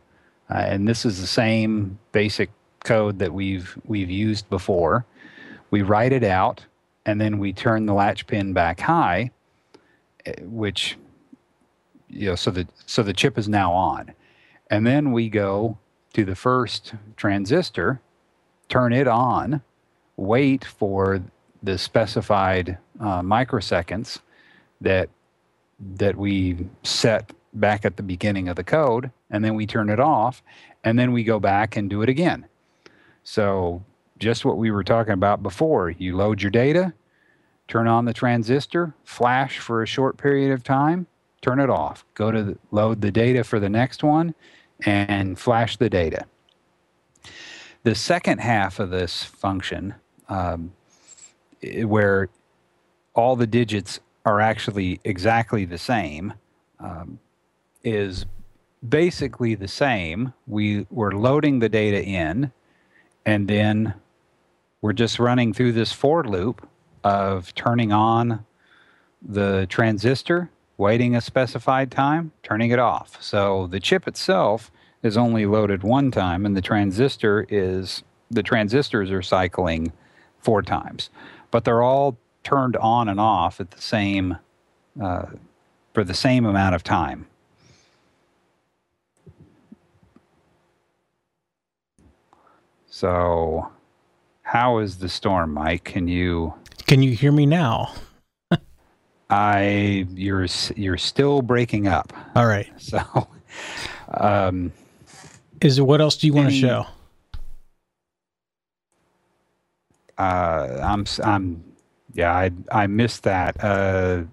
uh, 0.50 0.58
and 0.58 0.86
this 0.86 1.04
is 1.04 1.20
the 1.20 1.26
same 1.26 1.98
basic 2.12 2.50
code 2.84 3.18
that 3.18 3.32
we've 3.32 3.76
we've 3.86 4.10
used 4.10 4.48
before. 4.50 5.04
We 5.70 5.82
write 5.82 6.12
it 6.12 6.22
out, 6.22 6.64
and 7.06 7.20
then 7.20 7.38
we 7.38 7.52
turn 7.52 7.86
the 7.86 7.94
latch 7.94 8.26
pin 8.26 8.52
back 8.52 8.80
high, 8.80 9.30
eh, 10.26 10.34
which 10.42 10.96
you 12.08 12.28
know 12.28 12.34
so 12.34 12.50
the 12.50 12.66
so 12.86 13.02
the 13.02 13.12
chip 13.12 13.38
is 13.38 13.48
now 13.48 13.72
on, 13.72 14.12
and 14.70 14.86
then 14.86 15.12
we 15.12 15.28
go 15.28 15.78
to 16.12 16.24
the 16.24 16.36
first 16.36 16.94
transistor, 17.16 18.00
turn 18.68 18.92
it 18.92 19.08
on, 19.08 19.62
wait 20.16 20.64
for 20.64 21.22
the 21.62 21.78
specified 21.78 22.78
uh, 23.00 23.20
microseconds 23.22 24.20
that 24.80 25.08
that 25.96 26.16
we 26.16 26.68
set 26.82 27.32
back 27.52 27.84
at 27.84 27.96
the 27.96 28.02
beginning 28.02 28.48
of 28.48 28.56
the 28.56 28.64
code, 28.64 29.10
and 29.30 29.44
then 29.44 29.54
we 29.54 29.66
turn 29.66 29.88
it 29.88 30.00
off, 30.00 30.42
and 30.82 30.98
then 30.98 31.12
we 31.12 31.24
go 31.24 31.38
back 31.38 31.76
and 31.76 31.90
do 31.90 32.02
it 32.02 32.08
again. 32.08 32.46
So 33.22 33.82
just 34.24 34.44
what 34.44 34.56
we 34.56 34.70
were 34.70 34.82
talking 34.82 35.12
about 35.12 35.42
before, 35.42 35.90
you 35.90 36.16
load 36.16 36.40
your 36.42 36.50
data, 36.50 36.94
turn 37.68 37.86
on 37.86 38.06
the 38.06 38.12
transistor, 38.12 38.94
flash 39.04 39.58
for 39.58 39.82
a 39.82 39.86
short 39.86 40.16
period 40.16 40.50
of 40.50 40.64
time, 40.64 41.06
turn 41.42 41.60
it 41.60 41.68
off. 41.68 42.04
Go 42.14 42.30
to 42.30 42.42
the, 42.42 42.58
load 42.70 43.02
the 43.02 43.12
data 43.12 43.44
for 43.44 43.60
the 43.60 43.68
next 43.68 44.02
one, 44.02 44.34
and 44.86 45.38
flash 45.38 45.76
the 45.76 45.90
data. 45.90 46.24
The 47.82 47.94
second 47.94 48.38
half 48.40 48.80
of 48.80 48.88
this 48.88 49.22
function 49.22 49.94
um, 50.30 50.72
where 51.82 52.30
all 53.14 53.36
the 53.36 53.46
digits 53.46 54.00
are 54.24 54.40
actually 54.40 55.00
exactly 55.04 55.66
the 55.66 55.76
same 55.76 56.32
um, 56.80 57.18
is 57.82 58.24
basically 58.88 59.54
the 59.54 59.68
same. 59.68 60.32
We, 60.46 60.86
we're 60.90 61.12
loading 61.12 61.58
the 61.58 61.68
data 61.68 62.02
in, 62.02 62.52
and 63.26 63.48
then 63.48 63.94
we're 64.84 64.92
just 64.92 65.18
running 65.18 65.54
through 65.54 65.72
this 65.72 65.92
for 65.92 66.22
loop 66.24 66.68
of 67.02 67.54
turning 67.54 67.90
on 67.90 68.44
the 69.22 69.66
transistor, 69.70 70.50
waiting 70.76 71.16
a 71.16 71.22
specified 71.22 71.90
time, 71.90 72.32
turning 72.42 72.70
it 72.70 72.78
off. 72.78 73.16
So 73.22 73.66
the 73.66 73.80
chip 73.80 74.06
itself 74.06 74.70
is 75.02 75.16
only 75.16 75.46
loaded 75.46 75.82
one 75.82 76.10
time, 76.10 76.44
and 76.44 76.54
the 76.54 76.60
transistor 76.60 77.46
is 77.48 78.02
the 78.30 78.42
transistors 78.42 79.10
are 79.10 79.22
cycling 79.22 79.90
four 80.38 80.60
times 80.60 81.08
but 81.54 81.62
they're 81.64 81.84
all 81.84 82.18
turned 82.42 82.76
on 82.78 83.08
and 83.08 83.20
off 83.20 83.60
at 83.60 83.70
the 83.70 83.80
same 83.80 84.36
uh, 85.00 85.26
for 85.92 86.02
the 86.02 86.12
same 86.12 86.44
amount 86.44 86.74
of 86.74 86.82
time. 86.82 87.26
So, 92.88 93.70
how 94.44 94.78
is 94.78 94.98
the 94.98 95.08
storm, 95.08 95.54
Mike? 95.54 95.84
Can 95.84 96.06
you 96.06 96.54
can 96.86 97.02
you 97.02 97.12
hear 97.16 97.32
me 97.32 97.46
now? 97.46 97.92
I 99.30 100.06
you're 100.14 100.46
you're 100.76 100.98
still 100.98 101.42
breaking 101.42 101.88
up. 101.88 102.12
All 102.36 102.46
right. 102.46 102.70
So, 102.78 103.00
um, 104.08 104.72
is 105.60 105.78
it 105.78 105.82
what 105.82 106.00
else 106.00 106.16
do 106.16 106.26
you 106.26 106.32
want 106.32 106.50
to 106.50 106.54
show? 106.54 106.86
uh, 110.18 110.80
I'm 110.82 111.04
I'm 111.22 111.64
yeah 112.12 112.34
I 112.34 112.50
I 112.70 112.86
missed 112.86 113.22
that. 113.22 113.62
Uh, 113.62 114.24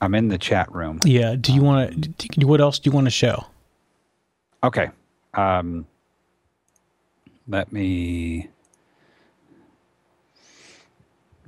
I'm 0.00 0.14
in 0.14 0.28
the 0.28 0.38
chat 0.38 0.72
room. 0.74 1.00
Yeah. 1.04 1.36
Do 1.36 1.52
you 1.54 1.62
want 1.62 2.18
to? 2.18 2.46
What 2.46 2.60
else 2.60 2.78
do 2.78 2.90
you 2.90 2.94
want 2.94 3.06
to 3.06 3.10
show? 3.10 3.44
Okay. 4.64 4.90
Um, 5.34 5.86
let 7.48 7.72
me. 7.72 8.48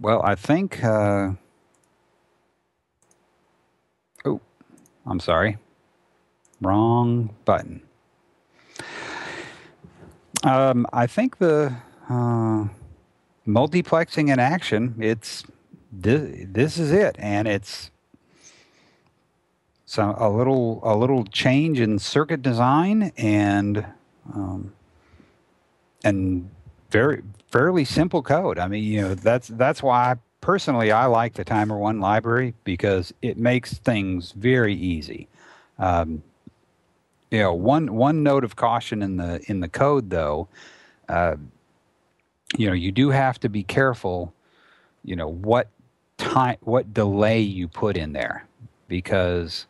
Well, 0.00 0.22
I 0.22 0.34
think. 0.34 0.82
Uh, 0.82 1.32
oh, 4.24 4.40
I'm 5.06 5.20
sorry. 5.20 5.58
Wrong 6.60 7.34
button. 7.44 7.82
Um, 10.44 10.86
I 10.92 11.06
think 11.06 11.38
the 11.38 11.74
uh, 12.08 12.68
multiplexing 13.46 14.32
in 14.32 14.38
action. 14.38 14.94
It's 15.00 15.44
this, 15.90 16.46
this 16.48 16.78
is 16.78 16.92
it, 16.92 17.16
and 17.18 17.48
it's 17.48 17.90
so 19.84 20.14
a 20.18 20.28
little 20.28 20.80
a 20.82 20.94
little 20.96 21.24
change 21.24 21.80
in 21.80 21.98
circuit 21.98 22.42
design 22.42 23.12
and 23.16 23.86
um, 24.32 24.72
and 26.04 26.48
very 26.90 27.22
fairly 27.50 27.84
simple 27.84 28.22
code. 28.22 28.58
I 28.58 28.68
mean, 28.68 28.84
you 28.84 29.02
know, 29.02 29.14
that's 29.14 29.48
that's 29.48 29.82
why 29.82 30.16
personally 30.40 30.92
I 30.92 31.06
like 31.06 31.34
the 31.34 31.44
Timer 31.44 31.76
One 31.76 32.00
library 32.00 32.54
because 32.64 33.12
it 33.22 33.38
makes 33.38 33.74
things 33.74 34.32
very 34.32 34.74
easy. 34.74 35.28
Um, 35.78 36.22
you 37.30 37.40
know, 37.40 37.52
one 37.54 37.94
one 37.94 38.22
note 38.22 38.44
of 38.44 38.56
caution 38.56 39.02
in 39.02 39.16
the 39.16 39.42
in 39.46 39.60
the 39.60 39.68
code 39.68 40.10
though, 40.10 40.48
uh, 41.08 41.36
you 42.56 42.66
know, 42.66 42.72
you 42.72 42.92
do 42.92 43.10
have 43.10 43.38
to 43.40 43.48
be 43.48 43.62
careful. 43.62 44.32
You 45.04 45.16
know 45.16 45.28
what 45.28 45.68
time, 46.16 46.56
what 46.60 46.92
delay 46.92 47.40
you 47.40 47.68
put 47.68 47.96
in 47.96 48.12
there, 48.12 48.46
because 48.88 49.66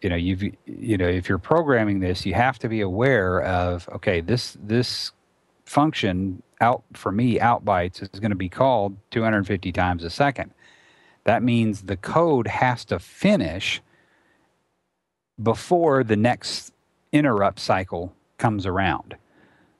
you 0.00 0.08
know 0.08 0.16
you've 0.16 0.42
you 0.66 0.96
know 0.96 1.08
if 1.08 1.28
you're 1.28 1.38
programming 1.38 2.00
this, 2.00 2.24
you 2.24 2.34
have 2.34 2.58
to 2.60 2.68
be 2.68 2.80
aware 2.80 3.42
of 3.42 3.88
okay, 3.90 4.20
this 4.20 4.56
this 4.62 5.12
function 5.72 6.42
out 6.60 6.84
for 6.92 7.10
me 7.10 7.40
out 7.40 7.64
bytes 7.64 8.02
is 8.02 8.20
going 8.20 8.30
to 8.30 8.36
be 8.36 8.48
called 8.50 8.94
250 9.10 9.72
times 9.72 10.04
a 10.04 10.10
second. 10.10 10.52
That 11.24 11.42
means 11.42 11.82
the 11.82 11.96
code 11.96 12.46
has 12.46 12.84
to 12.86 12.98
finish 12.98 13.80
before 15.42 16.04
the 16.04 16.16
next 16.16 16.74
interrupt 17.10 17.58
cycle 17.58 18.12
comes 18.36 18.66
around. 18.66 19.16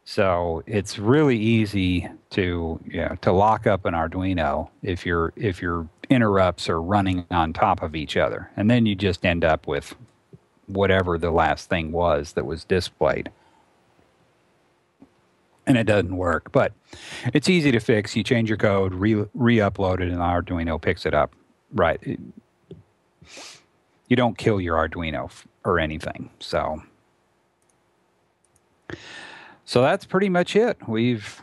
So 0.05 0.63
it's 0.67 0.99
really 0.99 1.39
easy 1.39 2.09
to 2.31 2.81
you 2.87 3.01
know, 3.03 3.17
to 3.21 3.31
lock 3.31 3.67
up 3.67 3.85
an 3.85 3.93
Arduino 3.93 4.71
if 4.83 5.05
your 5.05 5.35
if 5.37 5.61
your 5.61 5.89
interrupts 6.09 6.71
are 6.71 6.81
running 6.81 7.27
on 7.31 7.53
top 7.53 7.83
of 7.83 7.95
each 7.95 8.17
other, 8.17 8.51
and 8.57 8.71
then 8.71 8.87
you 8.87 8.95
just 8.95 9.27
end 9.27 9.45
up 9.45 9.67
with 9.67 9.95
whatever 10.67 11.19
the 11.19 11.31
last 11.31 11.69
thing 11.69 11.93
was 11.93 12.33
that 12.33 12.47
was 12.47 12.65
displayed, 12.65 13.31
and 15.67 15.77
it 15.77 15.85
doesn't 15.85 16.17
work. 16.17 16.53
But 16.53 16.73
it's 17.33 17.49
easy 17.49 17.73
to 17.73 17.81
fix. 17.81 18.17
You 18.17 18.23
change 18.23 18.49
your 18.49 18.59
code, 18.59 18.95
re 18.95 19.25
re-upload 19.35 20.01
it, 20.01 20.09
and 20.09 20.19
Arduino 20.19 20.81
picks 20.81 21.07
it 21.07 21.15
up. 21.15 21.35
Right 21.75 22.19
you 24.13 24.17
don't 24.17 24.37
kill 24.37 24.61
your 24.61 24.77
Arduino 24.77 25.33
or 25.65 25.79
anything. 25.79 26.29
So, 26.39 26.83
so 29.65 29.81
that's 29.81 30.05
pretty 30.05 30.29
much 30.29 30.55
it. 30.55 30.77
We've 30.87 31.41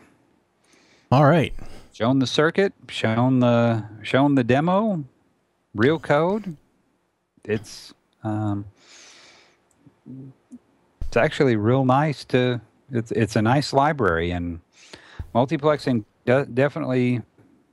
All 1.12 1.26
right. 1.26 1.52
shown 1.94 2.20
the 2.20 2.28
circuit, 2.28 2.74
shown 2.88 3.40
the 3.40 3.86
shown 4.04 4.36
the 4.36 4.44
demo, 4.44 5.04
real 5.74 5.98
code. 5.98 6.58
It's 7.44 7.92
um, 8.24 8.66
it's 11.02 11.18
actually 11.18 11.56
real 11.56 11.86
nice 11.86 12.24
to. 12.26 12.62
It's 12.92 13.12
it's 13.12 13.36
a 13.36 13.42
nice 13.42 13.74
library 13.74 14.32
and 14.32 14.60
multiplexing 15.36 16.06
de- 16.26 16.46
definitely. 16.46 17.22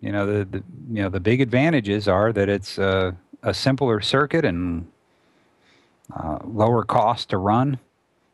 You 0.00 0.12
know 0.12 0.26
the, 0.26 0.44
the 0.44 0.58
you 0.92 1.02
know 1.02 1.08
the 1.08 1.20
big 1.20 1.40
advantages 1.40 2.06
are 2.06 2.32
that 2.32 2.48
it's 2.48 2.78
uh, 2.78 3.12
a 3.42 3.54
simpler 3.54 4.00
circuit 4.00 4.44
and 4.44 4.86
uh, 6.14 6.38
lower 6.44 6.84
cost 6.84 7.30
to 7.30 7.38
run, 7.38 7.78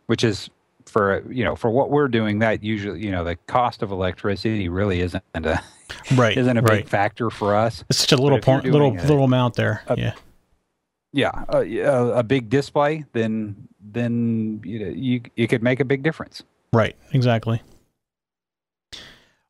which 0.06 0.24
is 0.24 0.50
for 0.86 1.22
you 1.30 1.44
know 1.44 1.54
for 1.54 1.70
what 1.70 1.90
we're 1.90 2.08
doing 2.08 2.40
that 2.40 2.62
usually 2.64 3.00
you 3.02 3.10
know 3.12 3.22
the 3.22 3.36
cost 3.46 3.82
of 3.82 3.92
electricity 3.92 4.68
really 4.68 5.00
isn't 5.00 5.22
a 5.34 5.62
Right. 6.16 6.36
isn't 6.36 6.56
a 6.56 6.62
big 6.62 6.70
right. 6.70 6.88
factor 6.88 7.30
for 7.30 7.54
us. 7.54 7.84
It's 7.88 8.00
such 8.00 8.12
a 8.12 8.16
little 8.16 8.40
point, 8.40 8.64
little 8.64 8.92
a- 8.92 9.00
little 9.02 9.24
amount 9.24 9.54
there. 9.54 9.82
a- 9.86 9.96
yeah. 9.98 10.14
Yeah, 11.14 11.44
a, 11.50 11.78
a, 11.80 12.08
a 12.18 12.22
big 12.22 12.48
display, 12.48 13.04
then 13.12 13.68
then 13.92 14.62
you 14.64 14.78
know, 14.78 14.88
you 14.88 15.20
you 15.36 15.46
could 15.46 15.62
make 15.62 15.78
a 15.78 15.84
big 15.84 16.02
difference. 16.02 16.42
Right. 16.72 16.96
Exactly. 17.12 17.62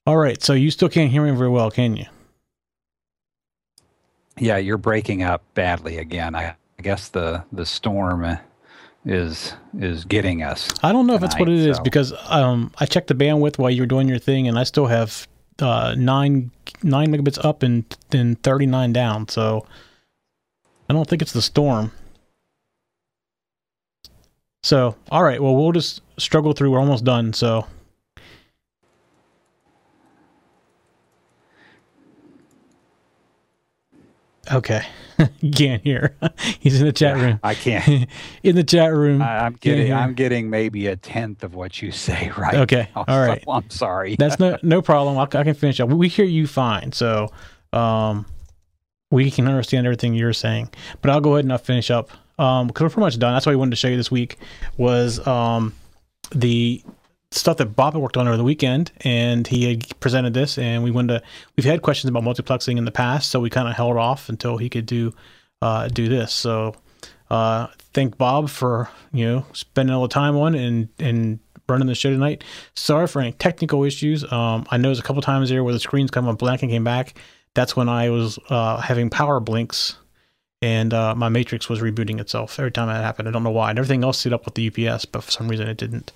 All 0.07 0.17
right. 0.17 0.43
So 0.43 0.53
you 0.55 0.71
still 0.71 0.89
can't 0.89 1.11
hear 1.11 1.23
me 1.23 1.31
very 1.37 1.51
well, 1.51 1.71
can 1.71 1.97
you? 1.97 2.07
Yeah, 4.39 4.57
you're 4.57 4.79
breaking 4.79 5.23
up 5.23 5.43
badly 5.55 5.99
again. 5.99 6.35
I, 6.35 6.57
I 6.79 6.83
guess 6.83 7.09
the 7.09 7.45
the 7.53 7.67
storm 7.67 8.39
is 9.05 9.55
is 9.79 10.05
getting 10.05 10.43
us. 10.43 10.69
I 10.83 10.91
don't 10.93 11.07
know 11.07 11.15
if 11.15 11.21
that's 11.21 11.39
what 11.39 11.49
it 11.49 11.57
tonight, 11.57 11.71
is 11.71 11.81
because 11.81 12.13
um, 12.29 12.73
I 12.79 12.87
checked 12.87 13.09
the 13.09 13.15
bandwidth 13.15 13.59
while 13.59 13.71
you 13.71 13.83
were 13.83 13.87
doing 13.87 14.09
your 14.09 14.19
thing, 14.19 14.49
and 14.49 14.59
I 14.59 14.65
still 14.65 14.87
have 14.87 15.29
uh, 15.61 15.95
nine 15.97 16.51
nine 16.83 17.13
megabits 17.13 17.45
up 17.45 17.63
and 17.63 17.85
then 18.11 18.37
thirty 18.37 18.67
nine 18.67 18.93
down. 18.93 19.29
So 19.29 19.67
I 20.89 20.95
don't 20.95 21.09
think 21.09 21.23
it's 21.23 21.33
the 21.33 21.43
storm. 21.43 21.93
So 24.63 24.95
all 25.11 25.25
right, 25.25 25.43
well 25.43 25.57
we'll 25.57 25.73
just 25.73 26.03
struggle 26.19 26.53
through. 26.53 26.71
We're 26.71 26.79
almost 26.79 27.05
done. 27.05 27.33
So 27.33 27.67
okay, 34.53 34.87
you 35.41 35.51
can't 35.57 35.83
hear. 35.83 36.17
He's 36.61 36.81
in 36.81 36.87
the 36.87 36.93
chat 36.93 37.17
room. 37.17 37.41
I 37.43 37.55
can't. 37.55 38.09
in 38.45 38.55
the 38.55 38.63
chat 38.63 38.93
room. 38.93 39.21
I, 39.21 39.41
I'm 39.41 39.55
getting. 39.55 39.93
I'm 39.93 40.15
getting 40.15 40.49
maybe 40.49 40.87
a 40.87 40.95
tenth 40.97 41.43
of 41.43 41.57
what 41.57 41.83
you 41.83 41.91
say 41.91 42.31
right. 42.39 42.55
Okay, 42.55 42.89
now, 42.95 43.05
all 43.09 43.19
right. 43.19 43.43
so 43.45 43.51
I'm 43.51 43.69
sorry. 43.71 44.15
That's 44.17 44.39
no 44.39 44.59
no 44.63 44.81
problem. 44.81 45.19
I, 45.19 45.23
I 45.23 45.45
can 45.45 45.55
finish 45.55 45.81
up. 45.81 45.89
We 45.89 46.07
hear 46.07 46.25
you 46.25 46.47
fine, 46.47 46.93
so 46.93 47.33
um, 47.73 48.27
we 49.11 49.29
can 49.33 49.49
understand 49.49 49.89
everything 49.89 50.15
you're 50.15 50.33
saying. 50.33 50.71
But 51.01 51.11
I'll 51.11 51.21
go 51.21 51.35
ahead 51.35 51.47
and 51.47 51.53
I'll 51.53 51.59
finish 51.59 51.91
up 51.91 52.11
um, 52.43 52.67
because 52.67 52.83
we're 52.83 52.91
pretty 52.91 53.05
much 53.05 53.19
done. 53.19 53.33
That's 53.33 53.47
why 53.47 53.53
I 53.53 53.57
wanted 53.57 53.71
to 53.71 53.77
show 53.77 53.89
you 53.89 53.97
this 53.97 54.11
week 54.11 54.37
was 54.77 55.25
um, 55.27 55.75
the 56.35 56.83
stuff 57.31 57.57
that 57.59 57.77
Bob 57.77 57.95
had 57.95 58.03
worked 58.03 58.17
on 58.17 58.27
over 58.27 58.37
the 58.37 58.45
weekend, 58.45 58.91
and 59.03 59.47
he 59.47 59.65
had 59.69 60.01
presented 60.01 60.35
this, 60.35 60.59
and 60.59 60.83
we 60.83 60.91
wanted 60.91 61.21
to. 61.21 61.27
We've 61.57 61.65
had 61.65 61.83
questions 61.83 62.11
about 62.11 62.25
multiplexing 62.25 62.79
in 62.79 62.85
the 62.85 62.91
past, 62.91 63.31
so 63.31 63.39
we 63.39 63.49
kind 63.49 63.69
of 63.69 63.77
held 63.77 63.97
off 63.97 64.29
until 64.29 64.57
he 64.57 64.69
could 64.69 64.87
do 64.87 65.15
uh, 65.63 65.87
do 65.87 66.09
this. 66.09 66.33
So 66.33 66.75
uh, 67.31 67.69
thank 67.95 68.19
Bob 68.19 68.51
for 68.51 68.91
you 69.13 69.25
know 69.25 69.47
spending 69.53 69.95
all 69.95 70.03
the 70.03 70.09
time 70.09 70.37
on 70.37 70.57
and 70.57 70.89
and 70.99 71.39
running 71.69 71.87
the 71.87 71.95
show 71.95 72.11
tonight. 72.11 72.43
Sorry 72.75 73.07
for 73.07 73.23
any 73.23 73.33
technical 73.33 73.85
issues. 73.85 74.31
Um, 74.33 74.67
I 74.71 74.79
know 74.79 74.89
there's 74.89 74.99
a 74.99 75.05
couple 75.05 75.23
times 75.23 75.49
there 75.49 75.63
where 75.63 75.73
the 75.73 75.81
screens 75.81 76.11
come 76.11 76.27
on 76.27 76.35
blank 76.35 76.63
and 76.63 76.73
came 76.73 76.85
back. 76.85 77.15
That's 77.55 77.77
when 77.77 77.89
I 77.89 78.11
was 78.11 78.39
uh, 78.49 78.79
having 78.79 79.11
power 79.11 79.39
blinks 79.39 79.97
and 80.63 80.95
uh, 80.95 81.15
my 81.15 81.29
matrix 81.29 81.69
was 81.69 81.81
rebooting 81.81 82.21
itself 82.21 82.59
every 82.59 82.71
time 82.71 82.87
that 82.87 83.03
happened. 83.03 83.29
I 83.29 83.33
don't 83.33 83.43
know 83.43 83.51
why. 83.51 83.71
And 83.71 83.79
everything 83.79 84.05
else 84.05 84.19
set 84.19 84.33
up 84.33 84.45
with 84.45 84.55
the 84.55 84.69
UPS, 84.69 85.05
but 85.05 85.25
for 85.25 85.31
some 85.31 85.49
reason 85.49 85.69
it 85.69 85.77
didn't. 85.77 86.13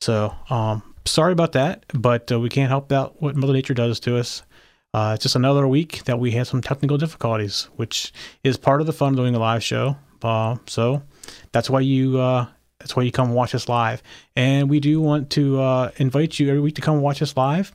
So 0.00 0.34
um, 0.48 0.82
sorry 1.04 1.32
about 1.32 1.52
that, 1.52 1.84
but 1.92 2.32
uh, 2.32 2.40
we 2.40 2.48
can't 2.48 2.70
help 2.70 2.90
out 2.90 3.20
what 3.20 3.36
Mother 3.36 3.52
Nature 3.52 3.74
does 3.74 4.00
to 4.00 4.16
us. 4.16 4.42
Uh, 4.92 5.12
it's 5.14 5.22
just 5.22 5.36
another 5.36 5.68
week 5.68 6.02
that 6.04 6.18
we 6.18 6.32
had 6.32 6.46
some 6.46 6.62
technical 6.62 6.96
difficulties, 6.96 7.68
which 7.76 8.12
is 8.42 8.56
part 8.56 8.80
of 8.80 8.86
the 8.86 8.92
fun 8.92 9.12
of 9.12 9.16
doing 9.16 9.34
a 9.34 9.38
live 9.38 9.62
show. 9.62 9.96
Uh, 10.22 10.56
so 10.66 11.02
that's 11.52 11.70
why 11.70 11.80
you 11.80 12.18
uh, 12.18 12.46
that's 12.80 12.96
why 12.96 13.02
you 13.02 13.12
come 13.12 13.32
watch 13.32 13.54
us 13.54 13.68
live. 13.68 14.02
And 14.34 14.68
we 14.68 14.80
do 14.80 15.00
want 15.00 15.30
to 15.30 15.60
uh, 15.60 15.90
invite 15.98 16.38
you 16.38 16.48
every 16.48 16.60
week 16.60 16.74
to 16.76 16.80
come 16.80 17.00
watch 17.00 17.22
us 17.22 17.36
live. 17.36 17.72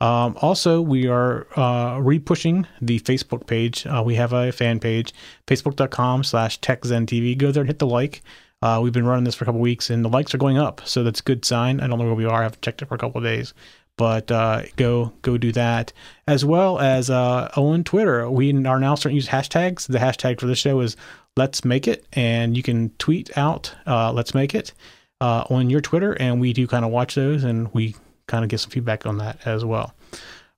Um, 0.00 0.36
also, 0.40 0.80
we 0.80 1.06
are 1.06 1.46
uh, 1.58 1.98
re-pushing 2.00 2.66
the 2.80 2.98
Facebook 3.00 3.46
page. 3.46 3.86
Uh, 3.86 4.02
we 4.04 4.14
have 4.16 4.32
a 4.32 4.50
fan 4.52 4.80
page, 4.80 5.12
facebook.com 5.46 6.24
slash 6.24 6.58
techzentv. 6.60 7.38
Go 7.38 7.52
there 7.52 7.60
and 7.60 7.68
hit 7.68 7.78
the 7.78 7.86
like. 7.86 8.22
Uh, 8.62 8.80
we've 8.82 8.92
been 8.92 9.06
running 9.06 9.24
this 9.24 9.34
for 9.34 9.44
a 9.44 9.46
couple 9.46 9.60
weeks, 9.60 9.90
and 9.90 10.02
the 10.02 10.08
likes 10.08 10.34
are 10.34 10.38
going 10.38 10.56
up, 10.56 10.80
so 10.86 11.04
that's 11.04 11.20
a 11.20 11.22
good 11.22 11.44
sign. 11.44 11.78
I 11.78 11.86
don't 11.86 11.98
know 11.98 12.06
where 12.06 12.14
we 12.14 12.24
are. 12.24 12.40
I 12.40 12.44
haven't 12.44 12.62
checked 12.62 12.80
it 12.80 12.86
for 12.86 12.94
a 12.94 12.98
couple 12.98 13.20
days, 13.20 13.52
but 13.98 14.30
uh, 14.32 14.62
go 14.76 15.12
go 15.20 15.36
do 15.36 15.52
that 15.52 15.92
as 16.26 16.42
well 16.42 16.78
as 16.78 17.10
uh, 17.10 17.50
on 17.54 17.84
Twitter. 17.84 18.28
We 18.30 18.50
are 18.50 18.80
now 18.80 18.94
starting 18.94 19.20
to 19.20 19.22
use 19.22 19.28
hashtags. 19.28 19.86
The 19.86 19.98
hashtag 19.98 20.40
for 20.40 20.46
this 20.46 20.58
show 20.58 20.80
is 20.80 20.96
Let's 21.36 21.66
Make 21.66 21.86
It, 21.86 22.06
and 22.14 22.56
you 22.56 22.62
can 22.62 22.90
tweet 22.98 23.36
out 23.36 23.74
uh, 23.86 24.10
Let's 24.10 24.34
Make 24.34 24.54
It 24.54 24.72
uh, 25.20 25.44
on 25.50 25.68
your 25.68 25.82
Twitter, 25.82 26.14
and 26.14 26.40
we 26.40 26.54
do 26.54 26.66
kind 26.66 26.82
of 26.82 26.90
watch 26.90 27.14
those, 27.14 27.44
and 27.44 27.72
we 27.74 27.94
kind 28.26 28.42
of 28.42 28.48
get 28.48 28.60
some 28.60 28.70
feedback 28.70 29.04
on 29.04 29.18
that 29.18 29.46
as 29.46 29.62
well. 29.62 29.94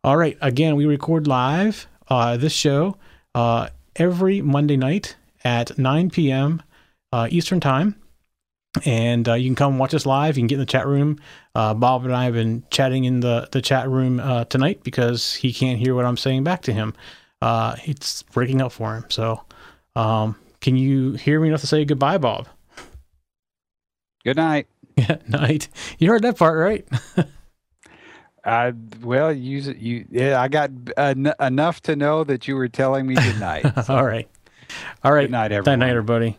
All 0.05 0.17
right, 0.17 0.39
again, 0.41 0.77
we 0.77 0.87
record 0.87 1.27
live 1.27 1.89
uh, 2.07 2.37
this 2.37 2.53
show 2.53 2.97
uh, 3.35 3.71
every 3.97 4.41
Monday 4.41 4.77
night 4.77 5.17
at 5.43 5.77
9 5.77 6.11
p.m. 6.11 6.63
Uh, 7.13 7.27
Eastern 7.29 7.59
Time. 7.59 7.97
And 8.85 9.29
uh, 9.29 9.35
you 9.35 9.49
can 9.49 9.57
come 9.57 9.79
watch 9.79 9.95
us 9.95 10.07
live. 10.07 10.37
You 10.37 10.43
can 10.43 10.47
get 10.47 10.55
in 10.57 10.61
the 10.61 10.67
chat 10.67 10.87
room. 10.87 11.19
Bob 11.55 12.05
and 12.05 12.15
I 12.15 12.27
have 12.27 12.35
been 12.35 12.63
chatting 12.71 13.05
in 13.05 13.19
the, 13.19 13.49
the 13.51 13.61
chat 13.61 13.89
room 13.89 14.19
tonight 14.49 14.85
because 14.85 15.35
he 15.35 15.53
can't 15.53 15.81
hear 15.81 15.97
what 15.97 16.05
I'm 16.05 16.17
saying 16.17 16.45
back 16.45 16.63
to 16.63 16.73
him. 16.73 16.95
It's 17.43 18.23
breaking 18.23 18.63
up 18.63 18.71
for 18.71 18.95
him. 18.95 19.07
So, 19.09 19.43
um, 19.97 20.37
can 20.61 20.77
you 20.77 21.13
hear 21.13 21.41
me 21.41 21.49
enough 21.49 21.61
to 21.63 21.67
say 21.67 21.85
goodbye, 21.85 22.19
Bob? 22.19 22.49
Good 24.25 24.37
night. 24.37 24.67
Yeah, 24.99 25.19
night. 25.29 25.69
You 26.01 26.09
heard 26.11 26.23
that 26.23 26.37
part, 26.37 26.59
right? 26.59 26.85
I 28.45 28.73
well, 29.01 29.33
you 29.33 29.59
you 29.79 30.07
yeah, 30.11 30.41
I 30.41 30.49
got 30.49 30.73
en- 30.97 31.33
enough 31.39 31.81
to 31.83 31.95
know 31.95 32.25
that 32.25 32.49
you 32.49 32.57
were 32.57 32.67
telling 32.67 33.07
me 33.07 33.15
good 33.15 33.39
night. 33.39 33.65
All 33.89 34.05
right. 34.05 34.29
All 35.05 35.13
right. 35.13 35.23
Good 35.23 35.31
night, 35.31 35.49
Good 35.51 35.77
night, 35.77 35.91
everybody. 35.91 36.37